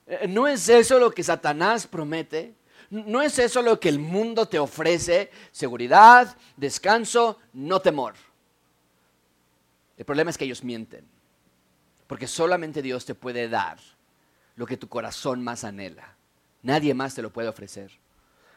Eh, 0.07 0.29
¿No 0.29 0.47
es 0.47 0.69
eso 0.69 1.01
lo 1.01 1.11
que 1.11 1.25
Satanás 1.25 1.87
promete? 1.89 2.55
¿No 2.91 3.23
es 3.23 3.39
eso 3.41 3.61
lo 3.61 3.81
que 3.81 3.89
el 3.89 3.99
mundo 3.99 4.47
te 4.47 4.59
ofrece? 4.59 5.31
Seguridad, 5.51 6.37
descanso, 6.57 7.39
no 7.55 7.81
temor. 7.81 8.15
El 9.97 10.05
problema 10.05 10.31
es 10.31 10.39
que 10.39 10.45
ellos 10.45 10.63
mienten. 10.63 11.12
Porque 12.13 12.29
solamente 12.29 12.83
Dios 12.83 13.07
te 13.07 13.15
puede 13.15 13.49
dar 13.49 13.79
lo 14.57 14.67
que 14.67 14.77
tu 14.77 14.87
corazón 14.87 15.43
más 15.43 15.65
anhela. 15.65 16.15
Nadie 16.61 16.93
más 16.93 17.15
te 17.15 17.23
lo 17.23 17.33
puede 17.33 17.49
ofrecer. 17.49 17.91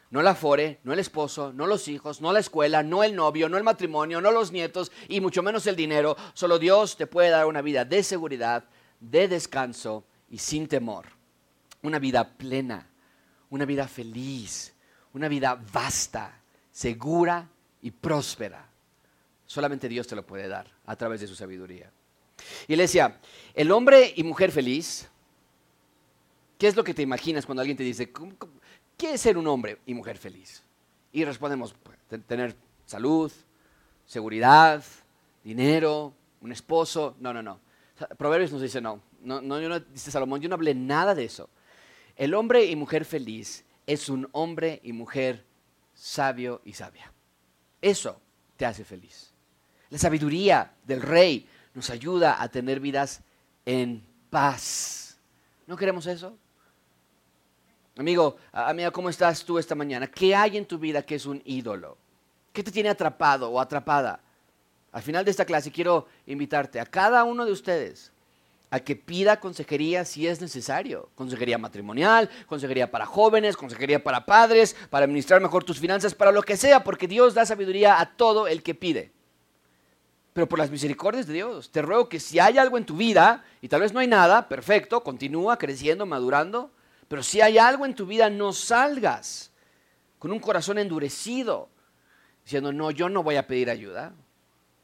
No 0.09 0.21
la 0.21 0.35
fore, 0.35 0.81
no 0.83 0.91
el 0.91 0.99
esposo, 0.99 1.53
no 1.53 1.65
los 1.65 1.87
hijos, 1.87 2.19
no 2.19 2.33
la 2.33 2.41
escuela, 2.41 2.83
no 2.83 3.01
el 3.01 3.15
novio, 3.15 3.47
no 3.47 3.55
el 3.55 3.63
matrimonio, 3.63 4.19
no 4.19 4.31
los 4.31 4.51
nietos 4.51 4.91
y 5.07 5.21
mucho 5.21 5.41
menos 5.41 5.67
el 5.67 5.77
dinero. 5.77 6.17
Solo 6.33 6.59
Dios 6.59 6.97
te 6.97 7.07
puede 7.07 7.29
dar 7.29 7.45
una 7.45 7.61
vida 7.61 7.85
de 7.85 8.03
seguridad, 8.03 8.65
de 8.99 9.29
descanso 9.29 10.03
y 10.29 10.37
sin 10.37 10.67
temor. 10.67 11.05
Una 11.81 11.97
vida 11.97 12.27
plena, 12.27 12.89
una 13.51 13.63
vida 13.63 13.87
feliz, 13.87 14.73
una 15.13 15.29
vida 15.29 15.57
vasta, 15.71 16.41
segura 16.73 17.47
y 17.81 17.91
próspera. 17.91 18.67
Solamente 19.45 19.87
Dios 19.87 20.07
te 20.07 20.17
lo 20.17 20.25
puede 20.25 20.49
dar 20.49 20.69
a 20.85 20.97
través 20.97 21.21
de 21.21 21.27
su 21.27 21.35
sabiduría. 21.35 21.89
Iglesia, 22.67 23.19
el 23.53 23.71
hombre 23.71 24.13
y 24.15 24.23
mujer 24.23 24.51
feliz, 24.51 25.09
¿qué 26.57 26.67
es 26.67 26.75
lo 26.75 26.83
que 26.83 26.93
te 26.93 27.01
imaginas 27.01 27.45
cuando 27.45 27.61
alguien 27.61 27.77
te 27.77 27.83
dice, 27.83 28.11
¿qué 28.97 29.13
es 29.13 29.21
ser 29.21 29.37
un 29.37 29.47
hombre 29.47 29.79
y 29.85 29.93
mujer 29.93 30.17
feliz? 30.17 30.63
Y 31.11 31.23
respondemos, 31.23 31.75
pues, 31.81 31.97
tener 32.25 32.55
salud, 32.85 33.31
seguridad, 34.05 34.83
dinero, 35.43 36.13
un 36.41 36.51
esposo. 36.51 37.15
No, 37.19 37.33
no, 37.33 37.41
no. 37.41 37.59
Proverbios 38.17 38.51
nos 38.51 38.61
dice, 38.61 38.81
no, 38.81 39.01
no, 39.21 39.41
no, 39.41 39.79
dice 39.79 40.11
Salomón, 40.11 40.41
yo 40.41 40.49
no 40.49 40.55
hablé 40.55 40.75
nada 40.75 41.15
de 41.15 41.25
eso. 41.25 41.49
El 42.15 42.33
hombre 42.33 42.65
y 42.65 42.75
mujer 42.75 43.05
feliz 43.05 43.65
es 43.87 44.09
un 44.09 44.27
hombre 44.31 44.79
y 44.83 44.93
mujer 44.93 45.45
sabio 45.93 46.61
y 46.65 46.73
sabia. 46.73 47.11
Eso 47.81 48.19
te 48.57 48.65
hace 48.65 48.83
feliz. 48.83 49.33
La 49.89 49.97
sabiduría 49.97 50.73
del 50.85 51.01
rey 51.01 51.47
nos 51.75 51.89
ayuda 51.89 52.41
a 52.41 52.47
tener 52.47 52.79
vidas 52.79 53.21
en 53.65 54.03
paz. 54.29 55.19
¿No 55.67 55.77
queremos 55.77 56.07
eso? 56.07 56.35
Amigo, 57.97 58.37
amiga, 58.51 58.91
¿cómo 58.91 59.09
estás 59.09 59.45
tú 59.45 59.59
esta 59.59 59.75
mañana? 59.75 60.07
¿Qué 60.07 60.35
hay 60.35 60.57
en 60.57 60.65
tu 60.65 60.79
vida 60.79 61.03
que 61.03 61.15
es 61.15 61.25
un 61.25 61.41
ídolo? 61.45 61.97
¿Qué 62.51 62.63
te 62.63 62.71
tiene 62.71 62.89
atrapado 62.89 63.49
o 63.51 63.59
atrapada? 63.59 64.19
Al 64.91 65.01
final 65.01 65.25
de 65.25 65.31
esta 65.31 65.45
clase 65.45 65.71
quiero 65.71 66.07
invitarte 66.25 66.79
a 66.79 66.85
cada 66.85 67.23
uno 67.23 67.45
de 67.45 67.51
ustedes 67.51 68.11
a 68.69 68.79
que 68.79 68.95
pida 68.95 69.39
consejería 69.39 70.03
si 70.03 70.27
es 70.27 70.41
necesario. 70.41 71.09
Consejería 71.15 71.57
matrimonial, 71.57 72.29
consejería 72.47 72.91
para 72.91 73.05
jóvenes, 73.05 73.55
consejería 73.55 74.03
para 74.03 74.25
padres, 74.25 74.75
para 74.89 75.05
administrar 75.05 75.41
mejor 75.41 75.63
tus 75.63 75.79
finanzas, 75.79 76.13
para 76.13 76.31
lo 76.31 76.41
que 76.41 76.57
sea, 76.57 76.83
porque 76.83 77.07
Dios 77.07 77.33
da 77.33 77.45
sabiduría 77.45 77.99
a 77.99 78.15
todo 78.17 78.47
el 78.47 78.63
que 78.63 78.75
pide. 78.75 79.14
Pero 80.35 80.49
por 80.49 80.59
las 80.59 80.69
misericordias 80.69 81.27
de 81.27 81.33
Dios, 81.33 81.71
te 81.71 81.81
ruego 81.81 82.09
que 82.09 82.19
si 82.19 82.39
hay 82.39 82.57
algo 82.57 82.77
en 82.77 82.85
tu 82.85 82.97
vida, 82.97 83.45
y 83.61 83.69
tal 83.69 83.79
vez 83.79 83.93
no 83.93 84.01
hay 84.01 84.07
nada, 84.07 84.49
perfecto, 84.49 85.01
continúa 85.01 85.57
creciendo, 85.57 86.05
madurando, 86.05 86.71
pero 87.07 87.23
si 87.23 87.39
hay 87.39 87.57
algo 87.57 87.85
en 87.85 87.95
tu 87.95 88.05
vida, 88.05 88.29
no 88.29 88.51
salgas 88.51 89.53
con 90.19 90.33
un 90.33 90.39
corazón 90.39 90.77
endurecido, 90.77 91.69
diciendo, 92.43 92.73
no, 92.73 92.91
yo 92.91 93.07
no 93.07 93.23
voy 93.23 93.37
a 93.37 93.47
pedir 93.47 93.69
ayuda. 93.69 94.11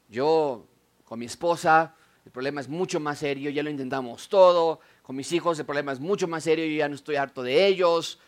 Yo, 0.08 0.64
con 1.04 1.18
mi 1.18 1.26
esposa, 1.26 1.96
el 2.24 2.32
problema 2.32 2.62
es 2.62 2.70
mucho 2.70 2.98
más 2.98 3.18
serio, 3.18 3.50
ya 3.50 3.62
lo 3.62 3.68
intentamos 3.68 4.30
todo. 4.30 4.80
Con 5.02 5.16
mis 5.16 5.30
hijos 5.32 5.58
el 5.58 5.66
problema 5.66 5.92
es 5.92 6.00
mucho 6.00 6.26
más 6.28 6.44
serio, 6.44 6.64
yo 6.64 6.78
ya 6.78 6.88
no 6.88 6.94
estoy 6.94 7.16
harto 7.16 7.42
de 7.42 7.66
ellos. 7.66 8.18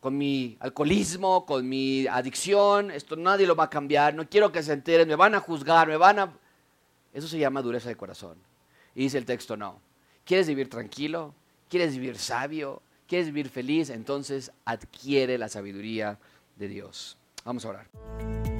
Con 0.00 0.16
mi 0.16 0.56
alcoholismo, 0.60 1.44
con 1.44 1.68
mi 1.68 2.06
adicción, 2.06 2.90
esto 2.90 3.14
nadie 3.14 3.46
lo 3.46 3.54
va 3.54 3.64
a 3.64 3.70
cambiar, 3.70 4.14
no 4.14 4.26
quiero 4.26 4.50
que 4.50 4.62
se 4.62 4.72
enteren, 4.72 5.06
me 5.06 5.16
van 5.16 5.34
a 5.34 5.40
juzgar, 5.40 5.86
me 5.86 5.98
van 5.98 6.18
a... 6.18 6.32
Eso 7.16 7.28
se 7.28 7.38
llama 7.38 7.62
dureza 7.62 7.88
de 7.88 7.96
corazón. 7.96 8.36
Y 8.94 9.04
dice 9.04 9.16
el 9.16 9.24
texto, 9.24 9.56
no. 9.56 9.80
¿Quieres 10.26 10.46
vivir 10.48 10.68
tranquilo? 10.68 11.34
¿Quieres 11.70 11.94
vivir 11.94 12.18
sabio? 12.18 12.82
¿Quieres 13.08 13.28
vivir 13.28 13.48
feliz? 13.48 13.88
Entonces 13.88 14.52
adquiere 14.66 15.38
la 15.38 15.48
sabiduría 15.48 16.18
de 16.56 16.68
Dios. 16.68 17.16
Vamos 17.42 17.64
a 17.64 17.70
orar. 17.70 18.55